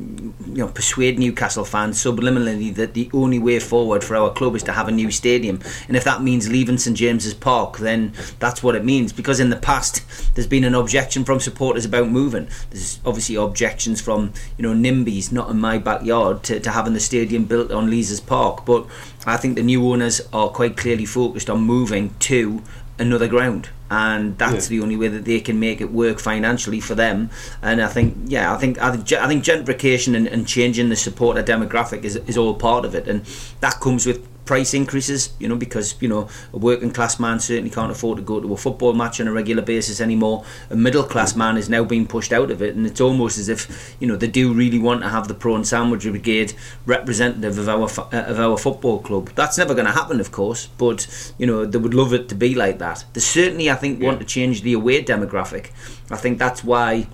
[0.47, 4.63] you know, persuade Newcastle fans subliminally that the only way forward for our club is
[4.65, 8.63] to have a new stadium, and if that means leaving St James's Park, then that's
[8.63, 9.13] what it means.
[9.13, 10.03] Because in the past,
[10.35, 12.49] there's been an objection from supporters about moving.
[12.71, 17.01] There's obviously objections from you know NIMBYs, not in my backyard, to, to having the
[17.01, 18.67] stadium built on Leazes Park.
[18.67, 18.83] But
[19.27, 22.63] I think the new owners are quite clearly focused on moving to
[22.99, 24.71] another ground and that's Yeah.
[24.79, 27.31] the only way that they can make it work financially for them
[27.63, 30.97] and I think yeah I think I think, I think gentrification and, and changing the
[30.97, 33.25] supporter demographic is, is all part of it and
[33.61, 37.69] that comes with price increases you know because you know a working class man certainly
[37.69, 40.43] can't afford to go to a football match on a regular basis anymore.
[40.71, 43.51] A middle class man is now being pushed out of it and it's almost as
[43.51, 46.55] if you know they do really want to have the prawn sandwich brigade
[46.87, 49.29] representative of our uh, of our football club.
[49.35, 50.99] That's never going to happen of course but
[51.37, 53.05] you know they would love it to be like that.
[53.13, 55.73] They certainly I think want to change the away demographic.
[56.11, 57.07] I think that's why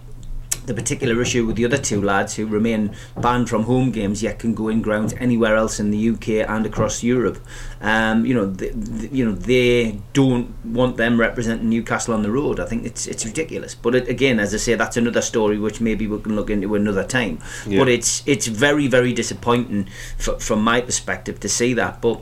[0.67, 4.39] the particular issue with the other two lads who remain banned from home games yet
[4.39, 7.39] can go in grounds anywhere else in the UK and across Europe.
[7.81, 12.31] Um, you know, th th you know they don't want them representing Newcastle on the
[12.31, 12.59] road.
[12.59, 13.75] I think it's it's ridiculous.
[13.75, 16.75] But it, again, as I say, that's another story which maybe we can look into
[16.75, 17.39] another time.
[17.67, 17.81] Yeah.
[17.81, 19.89] But it's it's very very disappointing
[20.19, 22.01] f- from my perspective to see that.
[22.01, 22.21] But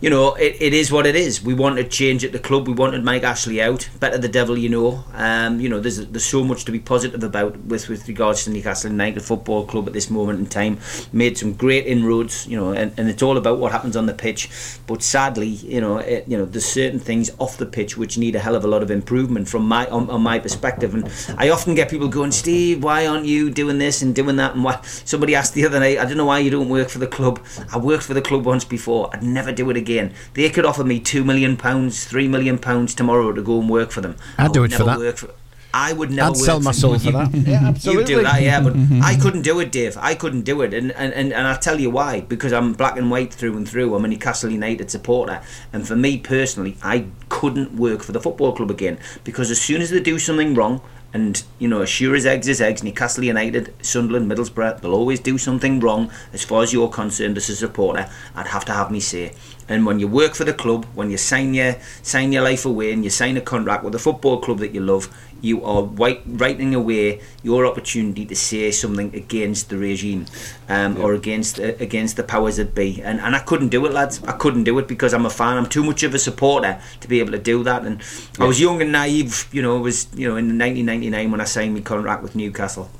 [0.00, 1.42] you know, it, it is what it is.
[1.42, 2.66] We wanted change at the club.
[2.66, 3.88] We wanted Mike Ashley out.
[4.00, 5.04] Better the devil you know.
[5.14, 8.50] Um, you know, there's there's so much to be positive about with with regards to
[8.50, 10.78] Newcastle United Football Club at this moment in time.
[11.12, 12.46] Made some great inroads.
[12.46, 14.48] You know, and, and it's all about what happens on the pitch.
[14.86, 18.34] But sadly, you know, it, you know, there's certain things off the pitch which need
[18.34, 20.94] a hell of a lot of improvement from my on, on my perspective.
[20.94, 24.54] And I often get people going, Steve, why aren't you doing this and doing that?
[24.54, 24.80] And why?
[24.82, 27.40] Somebody asked the other night, I don't know why you don't work for the club.
[27.72, 29.10] I worked for the club once before.
[29.12, 30.14] I'd never do it again.
[30.34, 33.90] They could offer me two million pounds, three million pounds tomorrow to go and work
[33.90, 34.16] for them.
[34.38, 35.30] I'd do it for never that.
[35.74, 37.12] Work for, I would never I'd sell my for soul for you.
[37.12, 37.34] that.
[37.34, 38.02] Yeah, absolutely.
[38.02, 39.02] You do that, yeah, but mm-hmm.
[39.02, 39.96] I couldn't do it, Dave.
[39.98, 42.20] I couldn't do it, and, and and and I'll tell you why.
[42.20, 43.94] Because I'm black and white through and through.
[43.94, 45.42] I'm a Newcastle United supporter,
[45.72, 49.82] and for me personally, I couldn't work for the football club again because as soon
[49.82, 50.80] as they do something wrong.
[51.14, 55.20] And you know, as sure as eggs is eggs, Newcastle United, Sunderland, Middlesbrough, they'll always
[55.20, 56.10] do something wrong.
[56.32, 59.32] As far as you're concerned, as a supporter, I'd have to have me say.
[59.68, 62.92] And when you work for the club, when you sign your sign your life away
[62.92, 65.08] and you sign a contract with a football club that you love,
[65.40, 70.26] you are writing away your opportunity to say something against the regime
[70.68, 73.02] um, or against uh, against the powers that be.
[73.02, 74.22] And and I couldn't do it, lads.
[74.24, 75.56] I couldn't do it because I'm a fan.
[75.56, 77.84] I'm too much of a supporter to be able to do that.
[77.84, 78.02] And
[78.38, 79.48] I was young and naive.
[79.52, 82.90] You know, it was you know in 1999 when I signed my contract with Newcastle.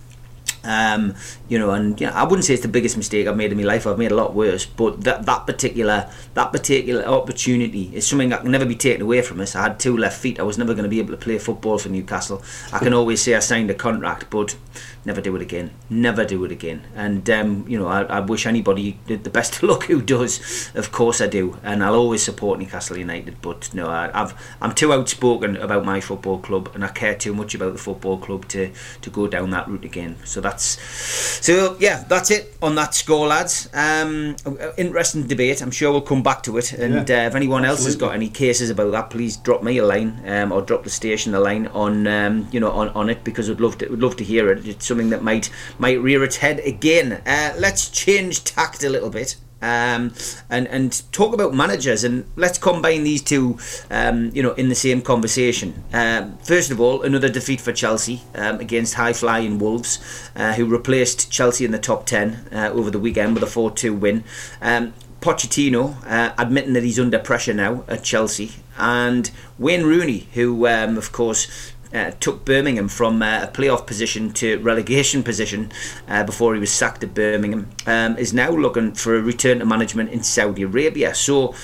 [0.64, 1.14] Um,
[1.48, 3.58] you know, and you know, I wouldn't say it's the biggest mistake I've made in
[3.58, 3.86] my life.
[3.86, 8.42] I've made a lot worse, but that that particular that particular opportunity is something that
[8.42, 9.54] can never be taken away from us.
[9.54, 10.40] I had two left feet.
[10.40, 12.42] I was never going to be able to play football for Newcastle.
[12.72, 14.56] I can always say I signed a contract, but
[15.04, 15.70] never do it again.
[15.90, 16.84] Never do it again.
[16.94, 20.70] And um, you know, I, I wish anybody the best of luck who does.
[20.74, 23.40] Of course, I do, and I'll always support Newcastle United.
[23.42, 27.34] But no, I, I've I'm too outspoken about my football club, and I care too
[27.34, 28.72] much about the football club to
[29.02, 30.16] to go down that route again.
[30.24, 33.68] So that's so yeah, that's it on that score, lads.
[33.74, 34.36] Um,
[34.76, 35.60] interesting debate.
[35.62, 36.72] I'm sure we'll come back to it.
[36.72, 39.78] And Yeah, uh, if anyone else has got any cases about that, please drop me
[39.78, 43.10] a line um, or drop the station a line on um, you know on, on
[43.10, 44.66] it because I'd love to would love to hear it.
[44.66, 47.20] It's something that might might rear its head again.
[47.26, 49.36] Uh, let's change tact a little bit.
[49.64, 50.12] Um,
[50.50, 53.58] and and talk about managers and let's combine these two
[53.90, 55.82] um, you know in the same conversation.
[55.92, 59.98] Um, first of all another defeat for Chelsea um, against high flying Wolves
[60.36, 63.98] uh, who replaced Chelsea in the top 10 uh, over the weekend with a 4-2
[63.98, 64.22] win.
[64.60, 64.92] Um,
[65.22, 68.52] Pochettino uh, admitting that he's under pressure now at Chelsea.
[68.76, 74.32] And Wayne Rooney who um, of course uh, took Birmingham from uh, a playoff position
[74.34, 75.70] to relegation position
[76.08, 79.66] uh, before he was sacked at Birmingham, um, is now looking for a return to
[79.66, 81.14] management in Saudi Arabia.
[81.14, 81.54] So,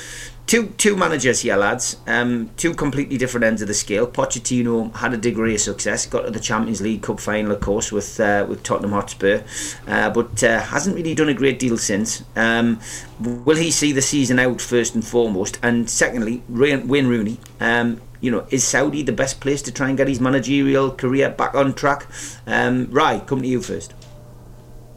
[0.47, 1.97] two two managers here, lads.
[2.07, 4.07] Um, two completely different ends of the scale.
[4.07, 7.91] Pochettino had a degree of success, got to the Champions League Cup final, of course,
[7.91, 9.43] with uh, with Tottenham Hotspur,
[9.87, 12.23] uh, but uh, hasn't really done a great deal since.
[12.37, 12.81] Um,
[13.21, 15.59] will he see the season out first and foremost?
[15.63, 17.39] And secondly, Wayne Rooney.
[17.59, 21.31] Um, you know, is Saudi the best place to try and get his managerial career
[21.31, 22.07] back on track?
[22.47, 23.95] Um, Ry, come to you first.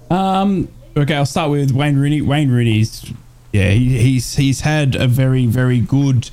[0.09, 0.69] Um.
[0.95, 2.21] Okay, I'll start with Wayne Rooney.
[2.21, 3.11] Wayne Rooney's,
[3.51, 6.29] yeah, he, he's he's had a very very good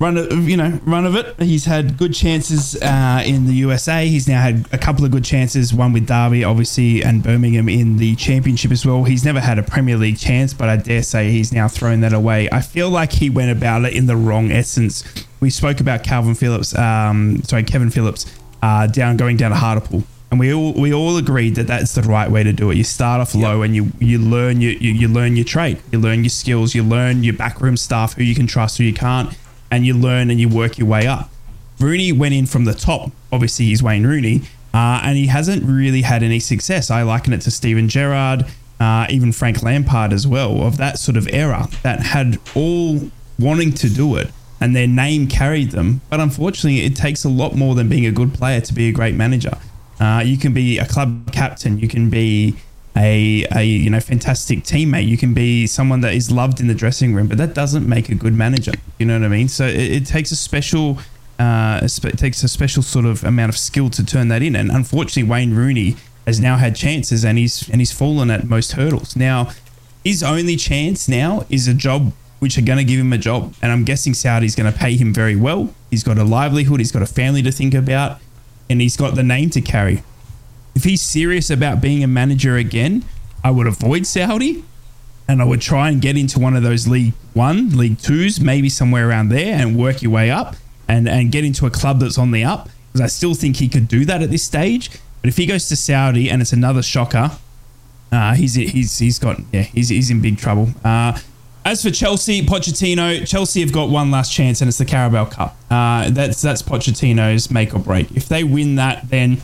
[0.00, 1.40] run of you know run of it.
[1.40, 4.08] He's had good chances uh, in the USA.
[4.08, 7.98] He's now had a couple of good chances, one with Derby, obviously, and Birmingham in
[7.98, 9.04] the Championship as well.
[9.04, 12.12] He's never had a Premier League chance, but I dare say he's now thrown that
[12.12, 12.48] away.
[12.50, 15.04] I feel like he went about it in the wrong essence.
[15.40, 18.26] We spoke about Kalvin Phillips, um, sorry, Kevin Phillips,
[18.62, 20.02] uh, down going down to Hartlepool.
[20.30, 22.76] And we all we all agreed that that's the right way to do it.
[22.76, 25.98] You start off low and you you learn you, you you learn your trade, you
[25.98, 29.36] learn your skills, you learn your backroom staff, who you can trust, who you can't,
[29.70, 31.30] and you learn and you work your way up.
[31.78, 33.10] Rooney went in from the top.
[33.32, 34.42] Obviously, he's Wayne Rooney,
[34.74, 36.90] uh, and he hasn't really had any success.
[36.90, 38.46] I liken it to Steven Gerrard,
[38.78, 43.72] uh, even Frank Lampard as well, of that sort of era that had all wanting
[43.72, 44.30] to do it,
[44.60, 46.02] and their name carried them.
[46.10, 48.92] But unfortunately, it takes a lot more than being a good player to be a
[48.92, 49.56] great manager.
[49.98, 51.78] Uh, you can be a club captain.
[51.78, 52.56] You can be
[52.96, 55.06] a, a you know fantastic teammate.
[55.06, 58.08] You can be someone that is loved in the dressing room, but that doesn't make
[58.08, 58.72] a good manager.
[58.98, 59.48] You know what I mean?
[59.48, 60.98] So it, it takes a special
[61.38, 64.54] uh, it takes a special sort of amount of skill to turn that in.
[64.54, 65.96] And unfortunately, Wayne Rooney
[66.26, 69.16] has now had chances, and he's and he's fallen at most hurdles.
[69.16, 69.50] Now,
[70.04, 73.54] his only chance now is a job which are going to give him a job,
[73.62, 75.72] and I'm guessing Saudi's going to pay him very well.
[75.90, 76.80] He's got a livelihood.
[76.80, 78.18] He's got a family to think about,
[78.68, 80.02] and he's got the name to carry.
[80.74, 83.04] If he's serious about being a manager again,
[83.42, 84.64] I would avoid Saudi
[85.30, 88.68] and I would try and get into one of those League One, League Twos, maybe
[88.68, 90.56] somewhere around there, and work your way up
[90.88, 92.68] and and get into a club that's on the up.
[92.88, 94.90] Because I still think he could do that at this stage.
[95.22, 97.30] But if he goes to Saudi and it's another shocker,
[98.10, 100.70] uh, he's he's he's got yeah he's he's in big trouble.
[100.84, 101.18] Uh,
[101.64, 105.56] as for Chelsea, Pochettino, Chelsea have got one last chance, and it's the Carabao Cup.
[105.70, 108.10] Uh, that's that's Pochettino's make or break.
[108.12, 109.42] If they win that, then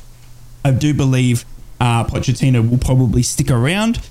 [0.67, 1.45] I do believe
[1.81, 4.09] uh, Pochettino will probably stick around,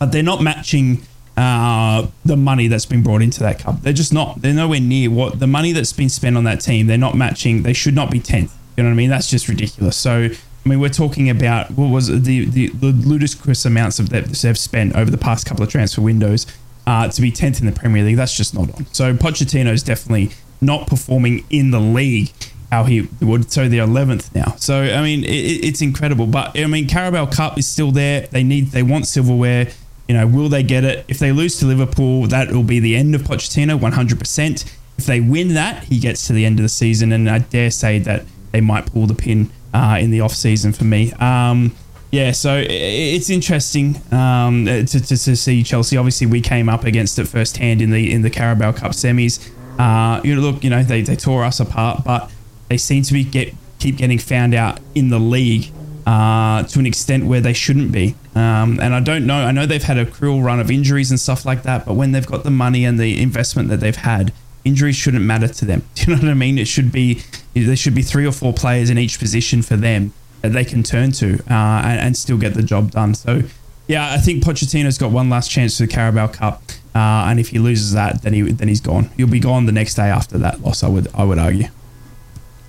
[0.00, 1.06] but they're not matching
[1.36, 3.80] uh, the money that's been brought into that cup.
[3.82, 4.42] They're just not.
[4.42, 6.88] They're nowhere near what the money that's been spent on that team.
[6.88, 7.62] They're not matching.
[7.62, 8.52] They should not be tenth.
[8.76, 9.10] You know what I mean?
[9.10, 9.96] That's just ridiculous.
[9.96, 10.30] So.
[10.62, 14.26] I mean, we're talking about what was it, the, the the ludicrous amounts of that
[14.26, 16.46] they've spent over the past couple of transfer windows
[16.86, 18.18] uh, to be tenth in the Premier League.
[18.18, 18.84] That's just not on.
[18.92, 22.30] So Pochettino is definitely not performing in the league
[22.70, 23.50] how he would.
[23.50, 24.54] So they're eleventh now.
[24.56, 26.26] So I mean, it, it's incredible.
[26.26, 28.26] But I mean, Carabao Cup is still there.
[28.28, 29.70] They need, they want silverware.
[30.08, 31.04] You know, will they get it?
[31.06, 34.64] If they lose to Liverpool, that will be the end of Pochettino, one hundred percent.
[34.98, 37.70] If they win that, he gets to the end of the season, and I dare
[37.70, 41.12] say that they might pull the pin uh, in the off season for me.
[41.12, 41.74] Um,
[42.10, 45.96] yeah, so it's interesting um, to, to, to see Chelsea.
[45.96, 49.48] Obviously, we came up against it firsthand in the in the Carabao Cup semis.
[49.78, 52.30] Uh, you know, look, you know, they, they tore us apart, but
[52.70, 55.70] they seem to be get keep getting found out in the league
[56.06, 58.14] uh, to an extent where they shouldn't be.
[58.34, 59.44] Um, and I don't know.
[59.44, 62.12] I know they've had a cruel run of injuries and stuff like that, but when
[62.12, 64.32] they've got the money and the investment that they've had,
[64.64, 65.82] injuries shouldn't matter to them.
[65.94, 66.58] Do you know what I mean?
[66.58, 67.22] It should be
[67.54, 70.82] there should be three or four players in each position for them that they can
[70.82, 73.14] turn to uh, and, and still get the job done.
[73.14, 73.42] So,
[73.88, 76.62] yeah, I think Pochettino's got one last chance for the Carabao Cup,
[76.94, 79.10] uh, and if he loses that, then he then he's gone.
[79.16, 80.84] He'll be gone the next day after that loss.
[80.84, 81.66] I would I would argue.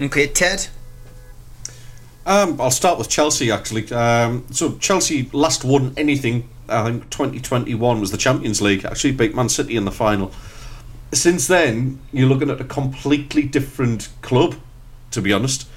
[0.01, 0.67] Okay, Ted.
[2.25, 3.91] Um, I'll start with Chelsea actually.
[3.91, 6.49] Um, so Chelsea last won anything.
[6.67, 8.83] I think 2021 was the Champions League.
[8.83, 10.31] Actually beat Man City in the final.
[11.13, 14.55] Since then, you're looking at a completely different club.
[15.11, 15.67] To be honest,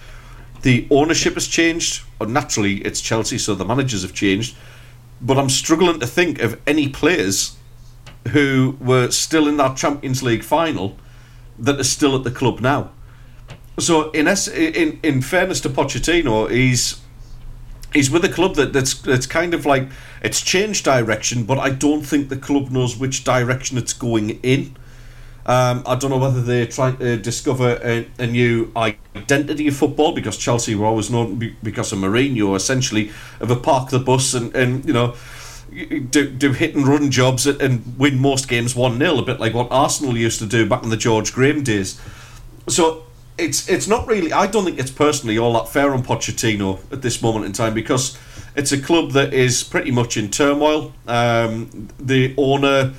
[0.63, 2.03] the ownership has changed.
[2.27, 4.57] Naturally, it's Chelsea, so the managers have changed.
[5.21, 7.57] But I'm struggling to think of any players
[8.29, 10.97] who were still in that Champions League final
[11.59, 12.91] that are still at the club now.
[13.79, 17.01] So in in in fairness to Pochettino, he's
[17.93, 19.89] he's with a club that, that's that's kind of like
[20.23, 24.77] it's changed direction, but I don't think the club knows which direction it's going in.
[25.47, 30.13] Um, I don't know whether they're trying to discover a, a new identity of football
[30.13, 33.11] because Chelsea were always known because of Mourinho, essentially,
[33.41, 35.15] of a park the bus and, and you know
[36.11, 39.55] do, do hit and run jobs and win most games 1 0, a bit like
[39.55, 42.01] what Arsenal used to do back in the George Graham days.
[42.69, 43.05] So
[43.37, 44.33] it's it's not really.
[44.33, 47.75] I don't think it's personally all that fair on Pochettino at this moment in time
[47.75, 48.17] because
[48.57, 50.93] it's a club that is pretty much in turmoil.
[51.07, 52.95] Um, the owner,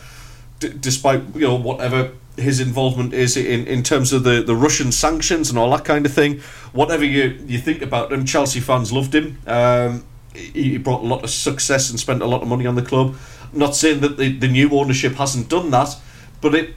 [0.60, 4.92] d- despite you know whatever his involvement is in, in terms of the, the Russian
[4.92, 6.40] sanctions and all that kind of thing,
[6.74, 9.38] whatever you you think about him, Chelsea fans loved him.
[9.48, 10.04] Um,
[10.34, 13.16] he brought a lot of success and spent a lot of money on the club.
[13.54, 15.96] I'm not saying that the, the new ownership hasn't done that,
[16.42, 16.74] but it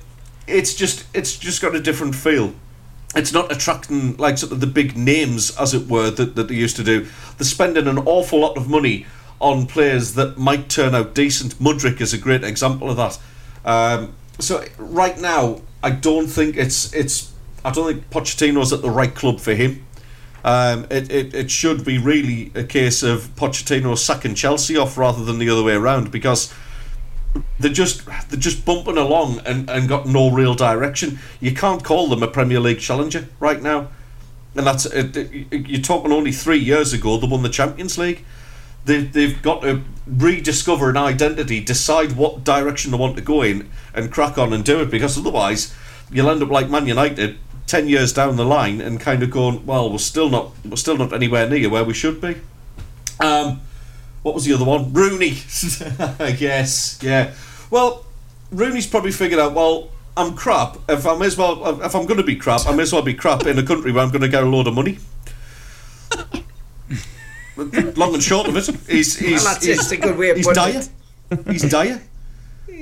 [0.46, 2.54] it's just it's just got a different feel
[3.16, 6.54] it's not attracting like sort of the big names as it were that, that they
[6.54, 7.06] used to do.
[7.36, 9.06] They're spending an awful lot of money
[9.40, 11.54] on players that might turn out decent.
[11.54, 13.18] Mudryk is a great example of that.
[13.64, 17.32] Um, so right now I don't think it's it's
[17.64, 19.84] I don't think Pochettino's at the right club for him.
[20.44, 25.24] Um, it, it, it should be really a case of Pochettino sacking Chelsea off rather
[25.24, 26.54] than the other way around because
[27.58, 31.18] they're just they're just bumping along and, and got no real direction.
[31.40, 33.88] You can't call them a Premier League challenger right now,
[34.54, 38.24] and that's it- you're talking only three years ago they won the Champions League.
[38.84, 43.68] They they've got to rediscover an identity, decide what direction they want to go in,
[43.94, 45.74] and crack on and do it because otherwise
[46.10, 49.66] you'll end up like Man United ten years down the line and kind of going,
[49.66, 52.36] well, we're still not we're still not anywhere near where we should be.
[53.20, 53.60] Um,
[54.22, 54.92] what was the other one?
[54.92, 55.38] Rooney.
[56.18, 56.98] I guess.
[57.02, 57.34] Yeah.
[57.70, 58.04] Well,
[58.50, 59.54] Rooney's probably figured out.
[59.54, 60.78] Well, I'm crap.
[60.88, 63.02] If I may as well, if I'm going to be crap, I may as well
[63.02, 64.98] be crap in a country where I'm going to get a load of money.
[67.96, 70.46] Long and short of it, he's he's Well, he's, It's a good way of he's
[70.48, 70.82] dire.
[71.48, 72.00] He's dire.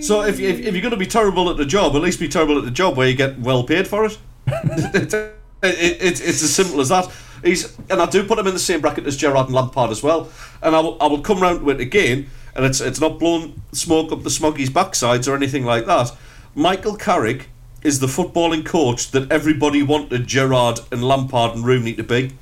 [0.01, 2.29] So if, if, if you're going to be terrible at the job, at least be
[2.29, 4.19] terrible at the job where you get well paid for it.
[4.47, 7.11] it, it, it, it's as simple as that.
[7.47, 10.03] He's and I do put him in the same bracket as Gerrard and Lampard as
[10.03, 10.29] well.
[10.63, 12.29] And I will, I will come round to it again.
[12.55, 16.13] And it's it's not blowing smoke up the smoggies' backsides or anything like that.
[16.55, 17.49] Michael Carrick
[17.83, 22.33] is the footballing coach that everybody wanted Gerrard and Lampard and Rooney to be.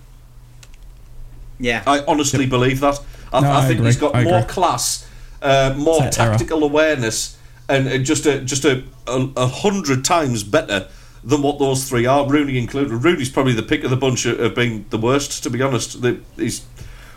[1.58, 1.82] Yeah.
[1.86, 3.00] I honestly believe that.
[3.32, 3.86] I, No, I I think agree.
[3.86, 4.48] he's got I more agree.
[4.48, 5.06] class,
[5.42, 6.38] uh, more It's that era.
[6.38, 7.36] tactical awareness,
[7.68, 10.88] and, and just a just a, a a hundred times better
[11.24, 12.28] than what those three are.
[12.28, 12.92] Rooney included.
[12.92, 15.42] Rooney's probably the pick of the bunch of, of being the worst.
[15.42, 16.04] To be honest,
[16.36, 16.64] he's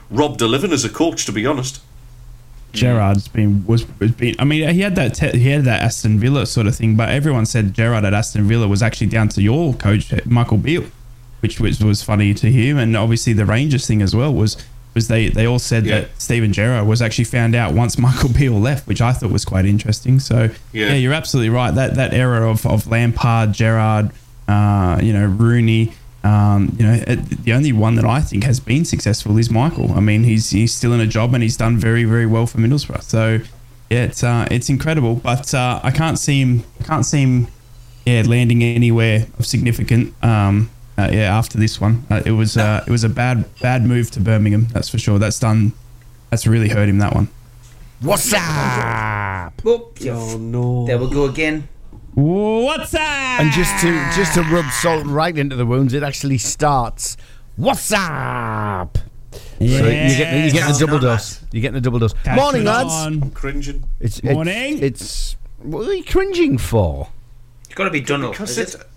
[0.09, 1.25] robbed a living as a coach.
[1.25, 1.81] To be honest.
[2.73, 4.35] Gerrard's been was, was been.
[4.39, 7.09] I mean, he had that te- he had that Aston Villa sort of thing, but
[7.09, 10.85] everyone said Gerard at Aston Villa was actually down to your coach Michael Beale,
[11.39, 14.57] which was was funny to hear, and obviously the Rangers thing as well was
[14.97, 16.01] was they they all said Yeah.
[16.01, 19.45] that Steven Gerrard was actually found out once Michael Beale left, which I thought was
[19.45, 20.19] quite interesting.
[20.19, 20.37] So
[20.73, 20.87] Yeah.
[20.89, 21.73] yeah, you're absolutely right.
[21.73, 24.05] That that era of, of Lampard, Gerrard,
[24.47, 25.93] uh, you know Rooney.
[26.23, 29.93] Um, you know, it- the only one that I think has been successful is Michael.
[29.95, 32.57] I mean, he's he's still in a job and he's done very very well for
[32.57, 33.03] Middlesbrough.
[33.03, 33.23] So
[33.89, 35.15] yeah, it's uh, it's incredible.
[35.15, 36.63] But uh, I can't see him.
[36.81, 37.47] I can't see him.
[38.05, 40.13] Yeah, landing anywhere of significant.
[40.23, 43.83] Um, uh, yeah, after this one, uh, it was uh, it was a bad bad
[43.85, 44.67] move to Birmingham.
[44.73, 45.19] That's for sure.
[45.19, 45.73] That's done.
[46.29, 46.97] That's really hurt him.
[46.99, 47.29] That one.
[48.01, 49.53] What's up?
[49.65, 50.85] Oh no!
[50.85, 51.67] There we go again.
[52.13, 53.01] What's up?
[53.01, 57.17] And just to just to rub salt right into the wounds, it actually starts.
[57.55, 58.97] What's up?
[59.31, 60.79] So you get you get the Yes.
[60.79, 61.41] double dose.
[61.51, 62.13] You get the double dose.
[62.23, 62.91] Catch Morning, it lads.
[62.91, 63.23] on.
[63.23, 63.83] I'm cringing.
[63.99, 64.77] It's Morning.
[64.81, 67.09] It's, it's what are you cringing for?
[67.65, 68.31] It's got to be Dunno.
[68.31, 68.87] Because is it, it?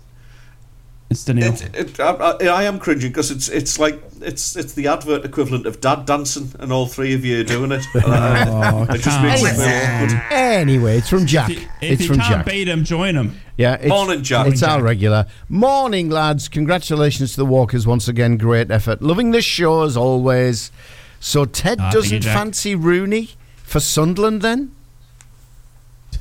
[1.11, 1.53] It's Daniel.
[1.53, 5.25] it, it, I, I, I am cringing because it's it's like it's it's the advert
[5.25, 7.83] equivalent of dad dancing, and all three of you are doing it.
[8.03, 10.21] Oh, uh, it just makes me awkward.
[10.31, 11.51] Anyway, it's from Jack.
[11.51, 12.45] If it's you from can't Jack.
[12.45, 13.37] beat him, join him.
[13.57, 14.47] Yeah, it's, Morning, Jack.
[14.47, 14.85] It's Morning, our Jack.
[14.85, 15.25] regular.
[15.49, 16.47] Morning, lads.
[16.47, 18.37] Congratulations to the Walkers once again.
[18.37, 19.01] Great effort.
[19.01, 20.71] Loving this show as always.
[21.19, 22.37] So Ted ah, thank you, doesn't Jack.
[22.37, 24.73] fancy Rooney for Sunderland then?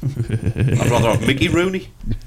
[0.03, 1.89] I'd rather have Mickey Rooney.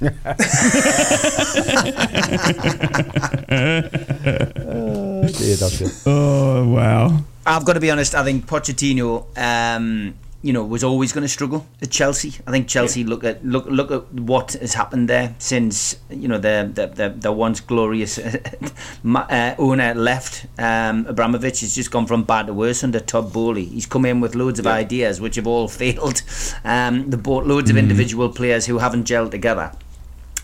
[5.32, 5.86] dear doctor.
[6.06, 7.24] Oh wow.
[7.46, 8.14] I've got to be honest.
[8.14, 10.14] I think Pochettino, um,
[10.44, 12.34] you know, was always going to struggle at Chelsea.
[12.46, 16.36] I think Chelsea look at look look at what has happened there since you know
[16.36, 18.18] the the the, the once glorious
[19.14, 20.44] uh, owner left.
[20.58, 23.64] Um, Abramovich has just gone from bad to worse under Todd Boehly.
[23.64, 26.20] He's come in with loads of ideas which have all failed.
[26.62, 29.72] Um, they bought loads of individual players who haven't gelled together.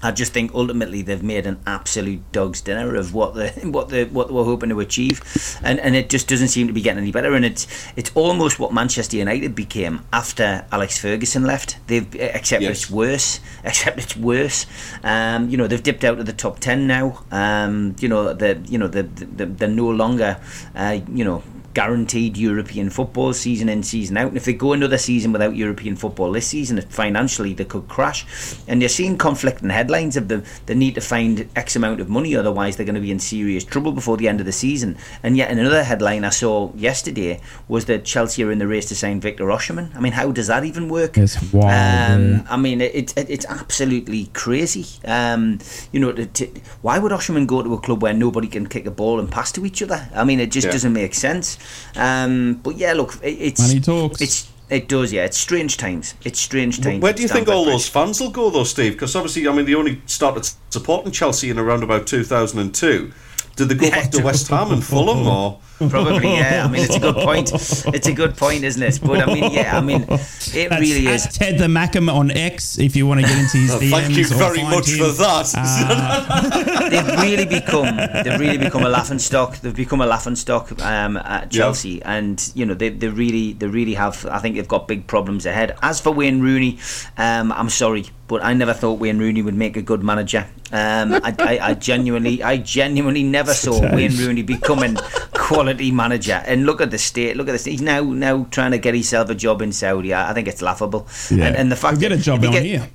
[0.02, 4.05] I just think ultimately they've made an absolute dog's dinner of what the what the
[4.05, 5.22] what they were hoping to achieve,
[5.62, 7.35] and and it just doesn't seem to be getting any better.
[7.35, 7.66] And it's
[7.97, 11.77] it's almost what Manchester United became after Alex Ferguson left.
[11.86, 12.70] They've except Yes.
[12.82, 13.40] it's worse.
[13.64, 14.66] Except it's worse.
[15.05, 17.22] Um, you know they've dipped out of the top ten now.
[17.31, 20.39] Um, you know the you know the, the they're no longer
[20.74, 21.43] uh, you know
[21.75, 24.29] guaranteed European football season in season out.
[24.29, 28.27] And if they go another season without European football this season, financially they could crash.
[28.67, 32.35] And you're seeing conflicting headlines of the they need to find X amount of money,
[32.35, 34.97] otherwise they're going to be in serious trouble before the end of the season.
[35.23, 38.95] And yet another headline I saw yesterday was that Chelsea are in the race to
[38.95, 39.95] sign Victor Osimhen.
[39.95, 41.17] I mean, how does that even work?
[41.17, 41.71] It's wild.
[41.71, 42.47] Um.
[42.49, 44.87] I mean, it, it, it's absolutely crazy.
[45.05, 45.59] Um,
[45.93, 46.47] you know, to, to,
[46.83, 49.53] why would Osherman go to a club where nobody can kick a ball and pass
[49.53, 50.09] to each other?
[50.15, 50.73] I mean, it just Yeah.
[50.73, 51.59] doesn't make sense.
[51.97, 54.20] Um, but yeah, look, it, it's Money talks.
[54.20, 55.24] It's it does, yeah.
[55.24, 56.15] It's strange times.
[56.24, 57.03] It's strange times.
[57.03, 57.74] Where do you think all Bridge.
[57.74, 58.93] those fans will go, though, Steve?
[58.93, 63.12] Because obviously, I mean, they only started supporting Chelsea in around about 2002.
[63.57, 65.59] Did they go back to West Ham and Fulham, or
[65.89, 66.65] Probably, yeah.
[66.65, 67.52] I mean, it's a good point.
[67.52, 69.01] It's a good point, isn't it?
[69.02, 69.78] But I mean, yeah.
[69.78, 71.27] I mean, it That's really at is.
[71.28, 73.90] Ted the Mackem on X if you want to get into his DMs.
[73.90, 74.98] thank you very much him.
[74.98, 75.52] for that.
[75.57, 79.57] Uh, they've really become they've really become a laughing stock.
[79.59, 83.66] They've become a laughing stock um, at Chelsea, and you know they, they really they
[83.66, 84.27] really have.
[84.27, 85.77] I think they've got big problems ahead.
[85.82, 86.78] As for Wayne Rooney,
[87.16, 90.47] um, I'm sorry, but I never thought Wayne Rooney would make a good manager.
[90.73, 94.97] Um, I, I, I genuinely I genuinely never saw Wayne Rooney becoming
[95.32, 96.43] quality manager.
[96.47, 97.37] And look at the state.
[97.37, 97.65] Look at this.
[97.65, 100.13] He's now now trying to get himself a job in Saudi.
[100.13, 101.07] I, I think it's laughable.
[101.31, 101.47] Yeah.
[101.47, 102.89] And, and the fact He'll get a job if he get- here.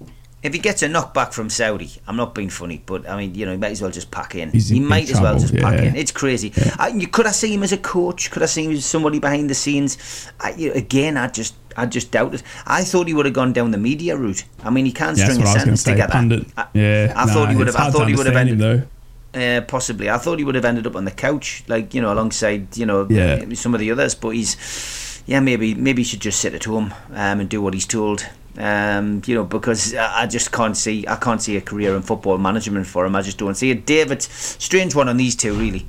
[0.43, 3.45] if he gets a knockback from Saudi, I'm not being funny, but I mean, you
[3.45, 4.51] know, he might as well just pack in.
[4.51, 5.95] He's he might as well just pack in.
[5.95, 6.53] It's crazy.
[6.77, 8.29] I, you, could I see him as a coach?
[8.29, 9.97] Could I see him as somebody behind the scenes?
[10.39, 12.43] I, you again, I just, I just doubt it.
[12.67, 14.43] I thought he would have gone down the media route.
[14.63, 16.11] I mean, he can't yeah, string a I was going to sentence together.
[16.13, 16.45] Pundit.
[16.55, 17.13] I, yeah.
[17.15, 17.75] I nah, thought he would have.
[17.75, 18.53] I thought he would have ended.
[18.53, 18.83] him, though.
[19.35, 22.13] Uh, possibly, I thought he would have ended up on the couch, like you know,
[22.13, 23.43] alongside you know Yeah.
[23.53, 24.15] some of the others.
[24.15, 27.73] But he's, yeah, maybe maybe he should just sit at home um, and do what
[27.73, 28.25] he's told.
[28.57, 32.37] Um, you know, because I just can't see I can't see a career in football
[32.37, 33.15] management for him.
[33.15, 33.85] I just don't see it.
[33.85, 35.85] David, strange one on these two, really.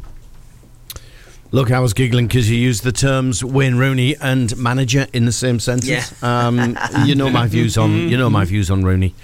[1.53, 5.33] Look, I was giggling because you used the terms Wayne Rooney and manager in the
[5.33, 6.13] same sentence.
[6.21, 6.49] Yeah.
[6.49, 9.15] Um, you know my views on you know my views on Rooney.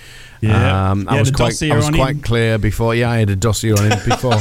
[0.42, 0.90] Yeah.
[0.90, 2.22] Um, I was quite, I was quite him?
[2.22, 2.96] clear before.
[2.96, 4.40] Yeah, I had a dossier on him before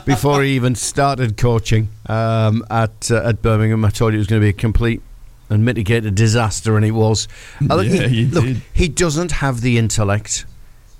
[0.06, 3.84] before he even started coaching um, at uh, at Birmingham.
[3.84, 5.02] I told you it was going to be a complete
[5.50, 7.26] and mitigated disaster, and it was.
[7.68, 10.46] Uh, look, Yeah, he, look, he doesn't have the intellect.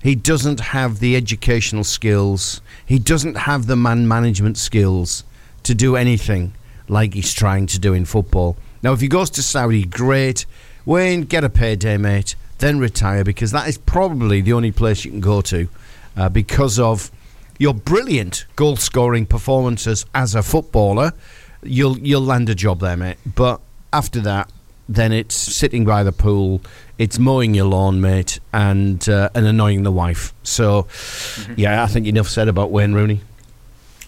[0.02, 2.60] He doesn't have the educational skills.
[2.84, 5.24] He doesn't have the man management skills
[5.62, 6.54] to do anything
[6.88, 8.56] like he's trying to do in football.
[8.82, 10.44] Now, if he goes to Saudi, great.
[10.84, 12.34] Wayne, get a payday, mate.
[12.64, 15.68] Then retire because that is probably the only place you can go to
[16.16, 17.10] uh, because of
[17.58, 21.12] your brilliant goal scoring performances as a footballer.
[21.62, 23.18] You'll you'll land a job there, mate.
[23.26, 23.60] But
[23.92, 24.50] after that,
[24.88, 26.62] then it's sitting by the pool,
[26.96, 30.32] it's mowing your lawn, mate, and uh, and annoying the wife.
[30.42, 30.86] So,
[31.58, 33.20] yeah, I think enough said about Wayne Rooney.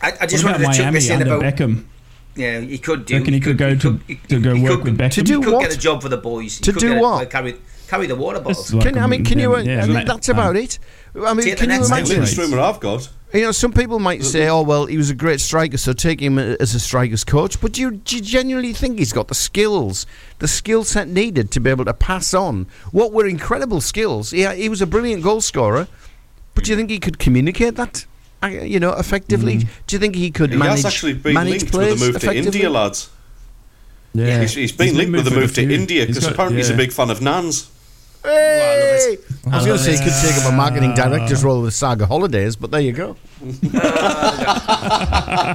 [0.01, 1.43] I, I just What wanted about to chuck Miami this in about.
[1.43, 1.85] Beckham?
[2.37, 3.19] Yeah, he could do.
[3.19, 5.15] Reckon he could go to, to go work with Beckham?
[5.17, 5.61] he do could what?
[5.61, 6.57] get a job for the boys.
[6.57, 7.17] He To could do get a- what?
[7.17, 7.55] like, carry
[7.89, 8.71] carry the water bottles.
[8.71, 9.55] Just like Can, I mean, can you?
[9.55, 10.79] uh, yeah, I mean, mate, that's um, about it.
[11.15, 12.07] I mean, Take can you imagine?
[12.07, 13.09] step, Latest rumour I've got.
[13.35, 16.21] You know, some people might say, "Oh, well, he was a great striker, so take
[16.21, 19.35] him as a striker's coach." But do you, do you genuinely think he's got the
[19.35, 20.07] skills,
[20.39, 24.33] the skill set needed to be able to pass on what were incredible skills?
[24.33, 25.89] Yeah, he was a brilliant goal scorer,
[26.55, 28.07] but do you think he could communicate that?
[28.43, 29.67] uh, You know, effectively.
[29.87, 32.33] Do you think he could He manage has actually been linked with a move to?
[32.35, 33.11] India, lads.
[34.15, 36.93] Yeah, He's, he's been linked with the move to India because apparently he's a big
[36.93, 37.71] fan of Nans.
[38.27, 39.19] Hey!
[39.51, 42.07] I was going to say he could take up a marketing director's role with Saga
[42.07, 43.17] Holidays, but there you go.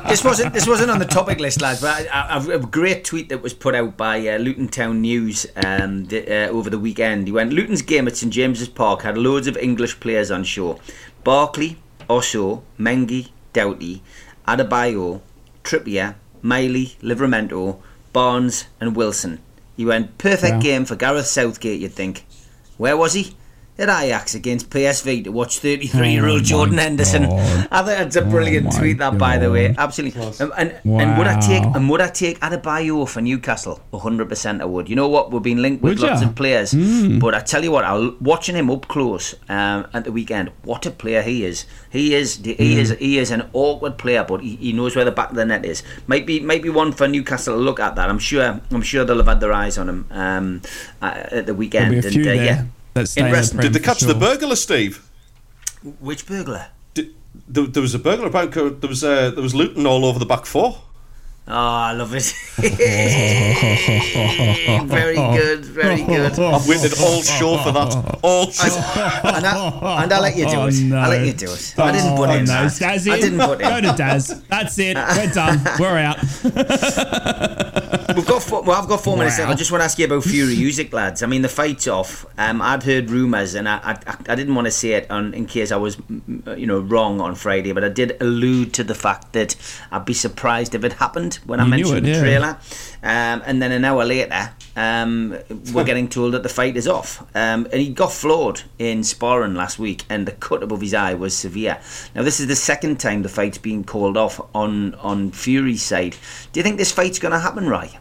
[0.08, 1.82] this wasn't this wasn't on the topic list, lads.
[1.82, 5.46] But I, I, a great tweet that was put out by uh, Luton Town News
[5.58, 7.28] um, the, uh, over the weekend.
[7.28, 10.80] He went, "Luton's game at St James's Park had loads of English players on show:
[11.26, 11.78] Barkley,
[12.10, 14.02] Osho, Mengi, Doughty,
[14.48, 15.20] Adebayo,
[15.66, 17.80] Trippier, Miley, Livramento,
[18.14, 19.40] Barnes, and Wilson."
[19.76, 20.62] He went, "Perfect Wow.
[20.62, 22.26] game for Gareth Southgate." You'd think.
[22.82, 23.36] Where was he?
[23.82, 27.24] At Ajax against PSV to watch 33 year Oh old my Jordan Henderson.
[27.24, 27.68] God.
[27.72, 29.74] I think that's a brilliant my tweet, that by the way.
[29.76, 30.22] Absolutely.
[30.56, 31.74] And, and would I take Wow.
[31.76, 33.80] and would I take Adebayo for Newcastle?
[33.92, 34.88] 100% I would.
[34.88, 35.32] You know what?
[35.32, 36.28] We've been linked with Would lots ya?
[36.28, 37.20] of players, Mm.
[37.20, 40.52] but I tell you what, I was watching him up close um, at the weekend.
[40.64, 41.66] What a player he is!
[41.90, 42.78] He is he Mm.
[42.78, 45.46] is he is an awkward player, but he, he knows where the back of the
[45.46, 45.82] net is.
[46.08, 48.10] Might be might be one for Newcastle to look at that.
[48.10, 50.62] I'm sure I'm sure they'll have had their eyes on him um,
[51.02, 51.92] uh, at the weekend.
[51.92, 52.64] Be a few and, uh, there yeah,
[52.94, 55.08] that stay in the Did they for catch the burglar, Steve?
[56.00, 56.68] Which burglar?
[56.94, 57.14] Did,
[57.48, 58.52] there, there was a burglar about.
[58.52, 60.82] There was uh, there was looting all over the back four.
[61.48, 62.32] Oh, I love it.
[64.88, 66.34] very good, very good.
[66.40, 68.20] I've waited all show for that.
[68.22, 68.66] All show.
[69.28, 70.76] and, I, and I'll let you do Oh, it.
[70.84, 70.98] no.
[70.98, 71.74] I'll let you do it.
[71.80, 72.46] I didn't put oh, in.
[72.46, 72.54] no.
[72.54, 72.66] that.
[72.68, 73.14] Is Daz in?
[73.14, 73.68] I didn't put in.
[73.68, 74.42] Go to Daz.
[74.44, 74.96] That's it.
[74.96, 75.60] We're done.
[75.80, 76.18] We're out.
[78.16, 79.46] We've got four, well, I've got four minutes Wow.
[79.46, 79.56] left.
[79.56, 81.24] I just want to ask you about Fury Usyk, lads.
[81.24, 82.26] I mean, the fight's off.
[82.38, 83.78] Um, I'd heard rumours, and I,
[84.08, 86.80] I, I didn't want to say it on, in case I was, mm, you know,
[86.80, 87.72] wrong on Friday.
[87.72, 89.56] But I did allude to the fact that
[89.92, 92.58] I'd be surprised if it happened when I You knew mentioned it, the trailer.
[93.04, 95.38] Um, and then an hour later, um,
[95.74, 97.22] we're getting told that the fight is off.
[97.36, 101.14] Um, and he got floored in sparring last week, and the cut above his eye
[101.14, 101.80] was severe.
[102.16, 106.16] Now, this is the second time the fight's been called off on on Fury's side.
[106.52, 107.98] Do you think this fight's going to happen, Ray?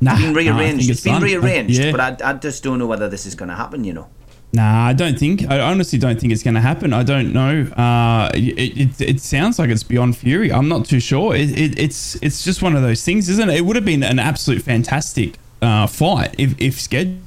[0.00, 0.90] Nah, It's been nah, I rearranged.
[0.90, 1.22] it's been done.
[1.22, 1.92] I- rearranged, yeah.
[1.92, 3.84] but I, I just don't know whether this is going to happen.
[3.84, 4.08] You know.
[4.54, 5.48] Nah, I don't think.
[5.50, 6.92] I honestly don't think it's going to happen.
[6.92, 7.62] I don't know.
[7.62, 10.52] Uh, it, it, it sounds like it's beyond Fury.
[10.52, 11.34] I'm not too sure.
[11.34, 13.56] It, it, it's it's just one of those things, isn't it?
[13.56, 17.20] It would have been an absolute fantastic uh, fight if if scheduled.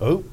[0.00, 0.24] Oh.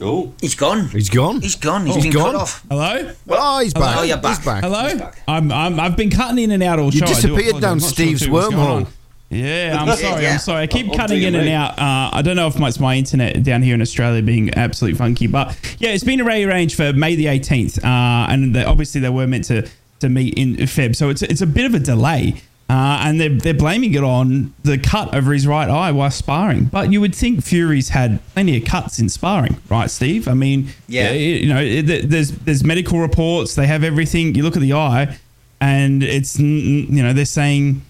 [0.00, 0.34] Oh.
[0.40, 0.88] He's gone.
[0.88, 1.40] He's gone.
[1.40, 1.86] He's gone.
[1.86, 2.32] He's He's been gone.
[2.32, 2.66] cut off.
[2.68, 3.12] Hello.
[3.28, 3.96] Oh, he's back.
[3.96, 4.36] Oh, you're back.
[4.38, 4.64] He's back.
[4.64, 4.88] Hello.
[4.88, 5.22] He's back.
[5.28, 7.06] I'm, I'm I've been cutting in and out all You show.
[7.06, 7.60] I disappeared apologise.
[7.62, 8.90] down I'm sure Steve's too what's going wormhole.
[9.30, 10.22] Yeah, I'm sorry.
[10.22, 10.32] yeah.
[10.34, 10.62] I'm sorry.
[10.62, 11.72] I keep Oh, cutting in and out.
[11.78, 15.26] Uh, I don't know if it's my internet down here in Australia being absolutely funky,
[15.26, 19.26] but yeah, it's been rearranged for May the 18th, uh, and they, obviously they were
[19.26, 19.68] meant to
[20.00, 22.40] to meet in Feb, so it's it's a bit of a delay.
[22.68, 26.64] Uh, and they're, they're blaming it on the cut over his right eye while sparring.
[26.64, 30.26] But you would think Fury's had plenty of cuts in sparring, right, Steve?
[30.26, 31.12] I mean, Yeah.
[31.12, 33.54] you know, it- there's there's medical reports.
[33.54, 34.34] They have everything.
[34.34, 35.16] You look at the eye,
[35.60, 37.82] and it's you know they're saying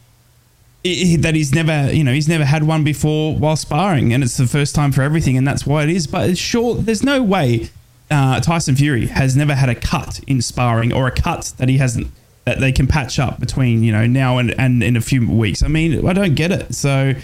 [1.19, 4.47] that he's never you know he's never had one before while sparring, and it's the
[4.47, 6.07] first time for everything, and that's why it is.
[6.07, 7.71] But it's sure there's no way
[8.11, 11.79] uh, Tyson Fury has never had a cut in sparring or a cut that he
[11.79, 12.09] hasn't
[12.45, 15.63] that they can patch up between you know now and, and in a few weeks.
[15.63, 16.75] I mean, I don't get it.
[16.75, 17.15] So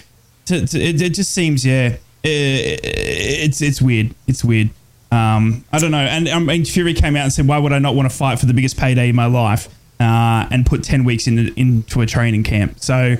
[0.45, 4.13] to, to, it, it just seems yeah, i it's it's weird.
[4.27, 4.69] It's weird.
[5.11, 5.97] Um, I don't know.
[5.97, 8.39] And I mean, Fury came out and said, "Why would I not want to fight
[8.39, 12.05] for the biggest payday in my life?" Uh, and put ten weeks in, into a
[12.05, 12.79] training camp.
[12.79, 13.15] So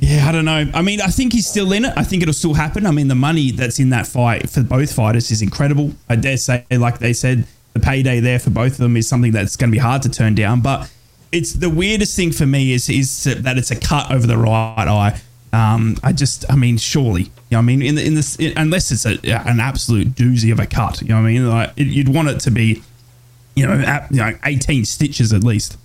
[0.00, 0.66] Yeah, I don't know.
[0.72, 1.92] I mean, I think he's still in it.
[1.94, 2.86] I think it'll still happen.
[2.86, 5.92] I mean, the money that's in that fight for both fighters is incredible.
[6.08, 9.30] I dare say, like they said, the payday there for both of them is something
[9.30, 10.62] that's going to be hard to turn down.
[10.62, 10.90] But
[11.32, 14.88] it's the weirdest thing for me is is that it's a cut over the right
[14.88, 15.20] eye.
[15.52, 18.92] Um, I just, I mean, surely, you know, I mean, in the, in this, unless
[18.92, 21.88] it's a, an absolute doozy of a cut, you know, what I mean, like it,
[21.88, 22.84] you'd want it to be,
[23.60, 25.76] you know, at, you know, eighteen stitches at least.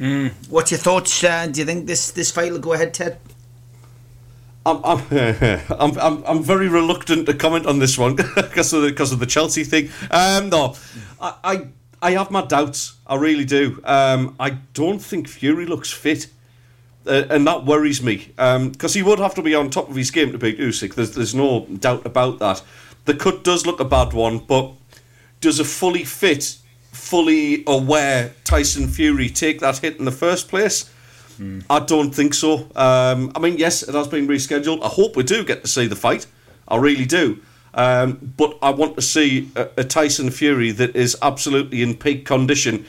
[0.00, 0.32] Mm.
[0.48, 1.22] What's your thoughts?
[1.22, 3.18] Uh, do you think this this fight will go ahead, Ted?
[4.66, 5.02] I'm, I'm,
[5.70, 9.20] I'm, I'm, I'm very reluctant to comment on this one because of the, because of
[9.20, 9.90] the Chelsea thing.
[10.10, 10.74] Um, no,
[11.20, 11.66] I, I,
[12.02, 12.96] I have my doubts.
[13.06, 13.80] I really do.
[13.84, 16.26] Um, I don't think Fury looks fit.
[17.06, 20.10] Uh, and that worries me because he would have to be on top of his
[20.10, 20.94] game to beat Usyk.
[20.94, 22.62] There's, there's no doubt about that.
[23.06, 24.74] The cut does look a bad one, but
[25.40, 26.56] does a fully fit,
[26.92, 30.90] fully aware Tyson Fury take that hit in the first place?
[31.70, 32.68] I don't think so.
[32.76, 34.82] Um, I mean, yes, it has been rescheduled.
[34.82, 36.26] I hope we do get to see the fight.
[36.68, 37.40] I really do.
[37.72, 42.26] Um, but I want to see a, a Tyson Fury that is absolutely in peak
[42.26, 42.84] condition,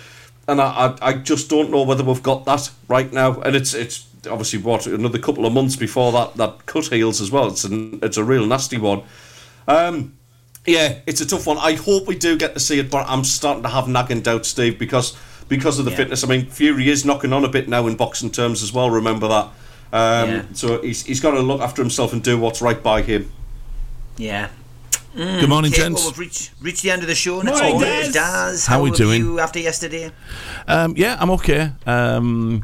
[0.48, 0.66] and I,
[1.02, 3.40] I, I just don't know whether we've got that right now.
[3.42, 7.32] And it's it's obviously what another couple of months before that that cut heals as
[7.32, 7.48] well.
[7.48, 9.04] It's an, it's a real nasty one.
[9.68, 10.18] Um,
[10.66, 11.58] yeah, it's a tough one.
[11.58, 14.50] I hope we do get to see it, but I'm starting to have nagging doubts,
[14.50, 15.16] Steve, because
[15.50, 15.98] because of the Yeah.
[15.98, 16.24] fitness.
[16.24, 18.90] I mean, Fury is knocking on a bit now in boxing terms as well.
[18.90, 19.46] Remember that.
[19.92, 20.42] Um, Yeah.
[20.54, 23.30] So he's, he's got to look after himself and do what's right by him.
[24.18, 24.48] Yeah.
[25.14, 26.02] Good morning, okay, gents.
[26.04, 27.42] Well, we've reached, reached the end of the show.
[27.42, 28.14] Next Morning, one Daz.
[28.14, 28.66] Daz.
[28.66, 29.22] How we are we doing?
[29.24, 30.10] You after yesterday?
[30.70, 31.74] Um, yeah, I'm okay.
[31.86, 32.64] Um,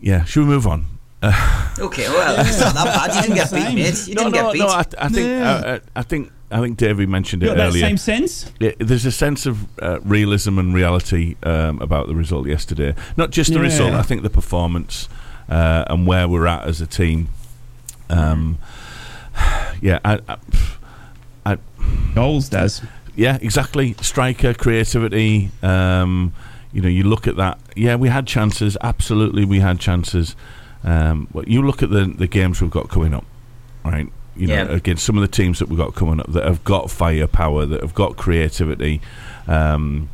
[0.00, 0.86] yeah, should we move on?
[1.20, 3.16] Uh, Okay, well, it's not that bad.
[3.16, 4.06] You didn't get beat, mate.
[4.06, 4.58] You no, didn't no, get beat.
[4.60, 4.66] no.
[4.68, 7.80] I, I think uh, I think I think Davey mentioned it Got that earlier.
[7.86, 8.52] same sense?
[8.60, 12.94] Yeah, there's a sense of uh, realism and reality um, about the result yesterday.
[13.16, 13.62] Not just the Yeah.
[13.64, 13.92] result.
[13.94, 15.08] I think the performance
[15.48, 17.28] uh, and where we're at as a team.
[18.08, 18.58] Um,
[19.80, 20.36] yeah, I, I,
[21.44, 21.58] I
[22.14, 22.82] goals does.
[23.16, 23.94] Yeah, exactly.
[24.00, 25.50] Striker creativity.
[25.62, 26.32] Um,
[26.72, 27.58] you know, you look at that.
[27.74, 28.76] Yeah, we had chances.
[28.82, 30.36] Absolutely, we had chances.
[30.84, 33.24] Um, but you look at the the games we've got coming up,
[33.84, 34.08] right?
[34.36, 34.62] You know, Yeah.
[34.68, 37.80] against some of the teams that we've got coming up that have got firepower, that
[37.82, 39.00] have got creativity.
[39.48, 40.08] Um,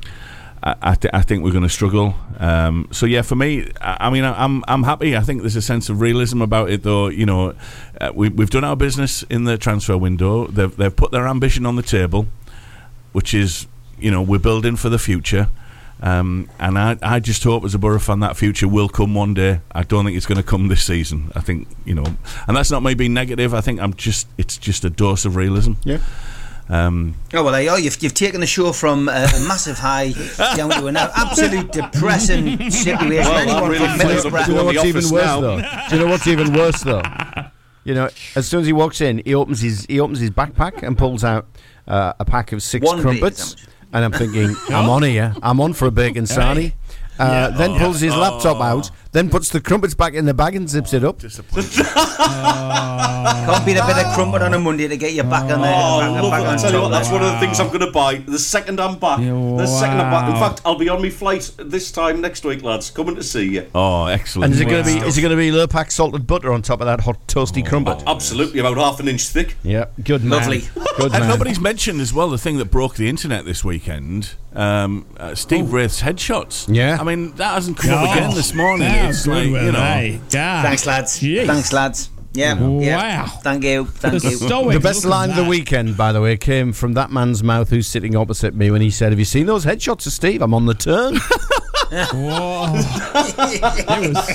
[0.63, 2.15] I, I, th- I think we're going to struggle.
[2.39, 5.17] Um, so yeah, for me, I, I mean, I, I'm I'm happy.
[5.17, 7.09] I think there's a sense of realism about it, though.
[7.09, 7.55] You know,
[8.01, 10.47] uh, we, we've done our business in the transfer window.
[10.47, 12.29] They've they've put their ambition on the table,
[13.13, 13.67] which is
[13.99, 15.49] you know we're building for the future.
[16.03, 19.35] Um, and I, I just hope as a Boro fan that future will come one
[19.35, 19.61] day.
[19.73, 21.31] I don't think it's going to come this season.
[21.37, 22.05] I think you know,
[22.49, 23.55] and that's not me being negative.
[23.55, 25.75] I think I'm just it's just a dose of realism.
[25.85, 25.99] Yeah.
[26.69, 27.79] Um, Oh well, there you are.
[27.79, 30.13] You've, you've taken the show from uh, a massive high
[30.57, 33.31] down to an absolute depressing situation.
[33.31, 34.47] Well, Anyone really from Middlesbrough.
[34.47, 35.61] Do you know what's even worse though?
[35.89, 37.03] Do you know what's even worse though?
[37.85, 40.83] You know, as soon as he walks in, he opens his he opens his backpack
[40.83, 41.47] and pulls out
[41.87, 43.57] uh, a pack of six One bacon crumpets,
[43.93, 45.35] and I'm thinking, I'm on here.
[45.43, 46.73] I'm on for a bacon sarnie.
[47.19, 47.79] Uh, then Oh.
[47.79, 48.63] pulls his laptop Oh.
[48.63, 51.21] out, then puts the crumpets back in the bag and zips it up.
[52.33, 55.67] Can't beat a bit of crumpet on a Monday to get you back on the
[55.69, 57.19] Oh, back, love back on I tell you what, that's there.
[57.21, 58.17] one of the things I'm going to buy.
[58.17, 59.19] The second I'm back.
[59.19, 60.29] The second I'm back.
[60.35, 62.91] In fact, I'll be on my flight this time next week, lads.
[62.91, 63.67] Coming to see you.
[63.75, 64.47] oh, excellent!
[64.47, 66.63] And is it going to be is it going to be Lurpak salted butter on
[66.63, 68.03] top of that hot toasty crumpet?
[68.07, 69.57] Absolutely, about half an inch thick.
[69.63, 70.41] Yeah, good man.
[70.41, 70.59] Lovely.
[70.97, 71.29] Good And man.
[71.29, 74.35] nobody's mentioned as well the thing that broke the internet this weekend.
[74.55, 76.67] Um, uh, Steve Wraith's headshots.
[76.75, 76.99] Yeah.
[77.01, 78.89] I mean that hasn't come up Oh, again this morning.
[79.03, 79.73] How it's good like you know.
[79.73, 80.21] they?
[80.31, 80.63] God.
[80.65, 81.21] Thanks, lads.
[81.21, 81.47] Jeez.
[81.47, 82.11] Thanks, lads.
[82.35, 82.59] Yeah.
[82.79, 83.23] yeah.
[83.23, 83.27] Wow.
[83.43, 83.85] Thank you.
[83.85, 84.73] Thank The you.
[84.73, 87.87] The best line of the weekend, by the way, came from that man's mouth who's
[87.87, 90.41] sitting opposite me when he said, Have you seen those headshots of Steve?
[90.41, 91.17] I'm on the turn.
[91.93, 92.73] Whoa.
[92.73, 94.29] was.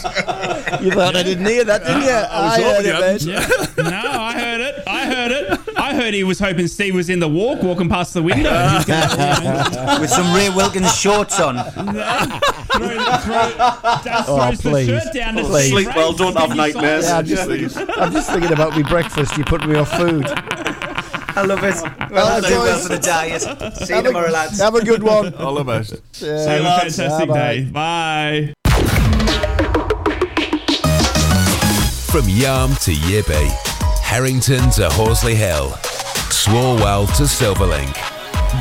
[0.83, 2.09] you thought I didn't hear that, didn't you?
[2.11, 3.21] I, heard it, mate.
[3.23, 3.89] Yeah.
[3.89, 4.83] No, I heard it.
[4.85, 5.59] I heard it.
[5.75, 8.49] I heard he was hoping Steve was in the walk, walking past the window.
[8.67, 11.55] He was gonna, With some Ray Wilkins shorts on.
[11.55, 13.51] throw, throw,
[14.27, 14.87] Oh, throws the please.
[14.87, 15.69] shirt down Please.
[15.71, 17.05] Sleep well, don't have nightmares.
[17.05, 19.37] Yeah, I'm just, thinking, I'm just thinking about my breakfast.
[19.37, 20.25] You put me off food.
[21.37, 21.75] I love it.
[22.11, 23.43] Well, well for the diet.
[23.75, 24.59] See you tomorrow, lads.
[24.59, 25.35] Have a good one.
[25.35, 25.93] All of us.
[26.19, 26.35] Yeah.
[26.39, 27.63] Have a fantastic day.
[27.65, 28.53] Bye.
[32.09, 33.49] From Yarm to Yibby,
[34.01, 35.69] Harrington to Horsley Hill,
[36.33, 37.93] Swalwell to Silverlink,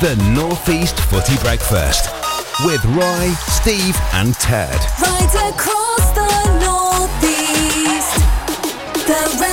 [0.02, 2.10] the Northeast Footy Breakfast
[2.66, 4.78] with Roy, Steve, and Ted.
[5.00, 6.28] Right across the
[6.60, 8.16] Northeast.
[9.06, 9.45] The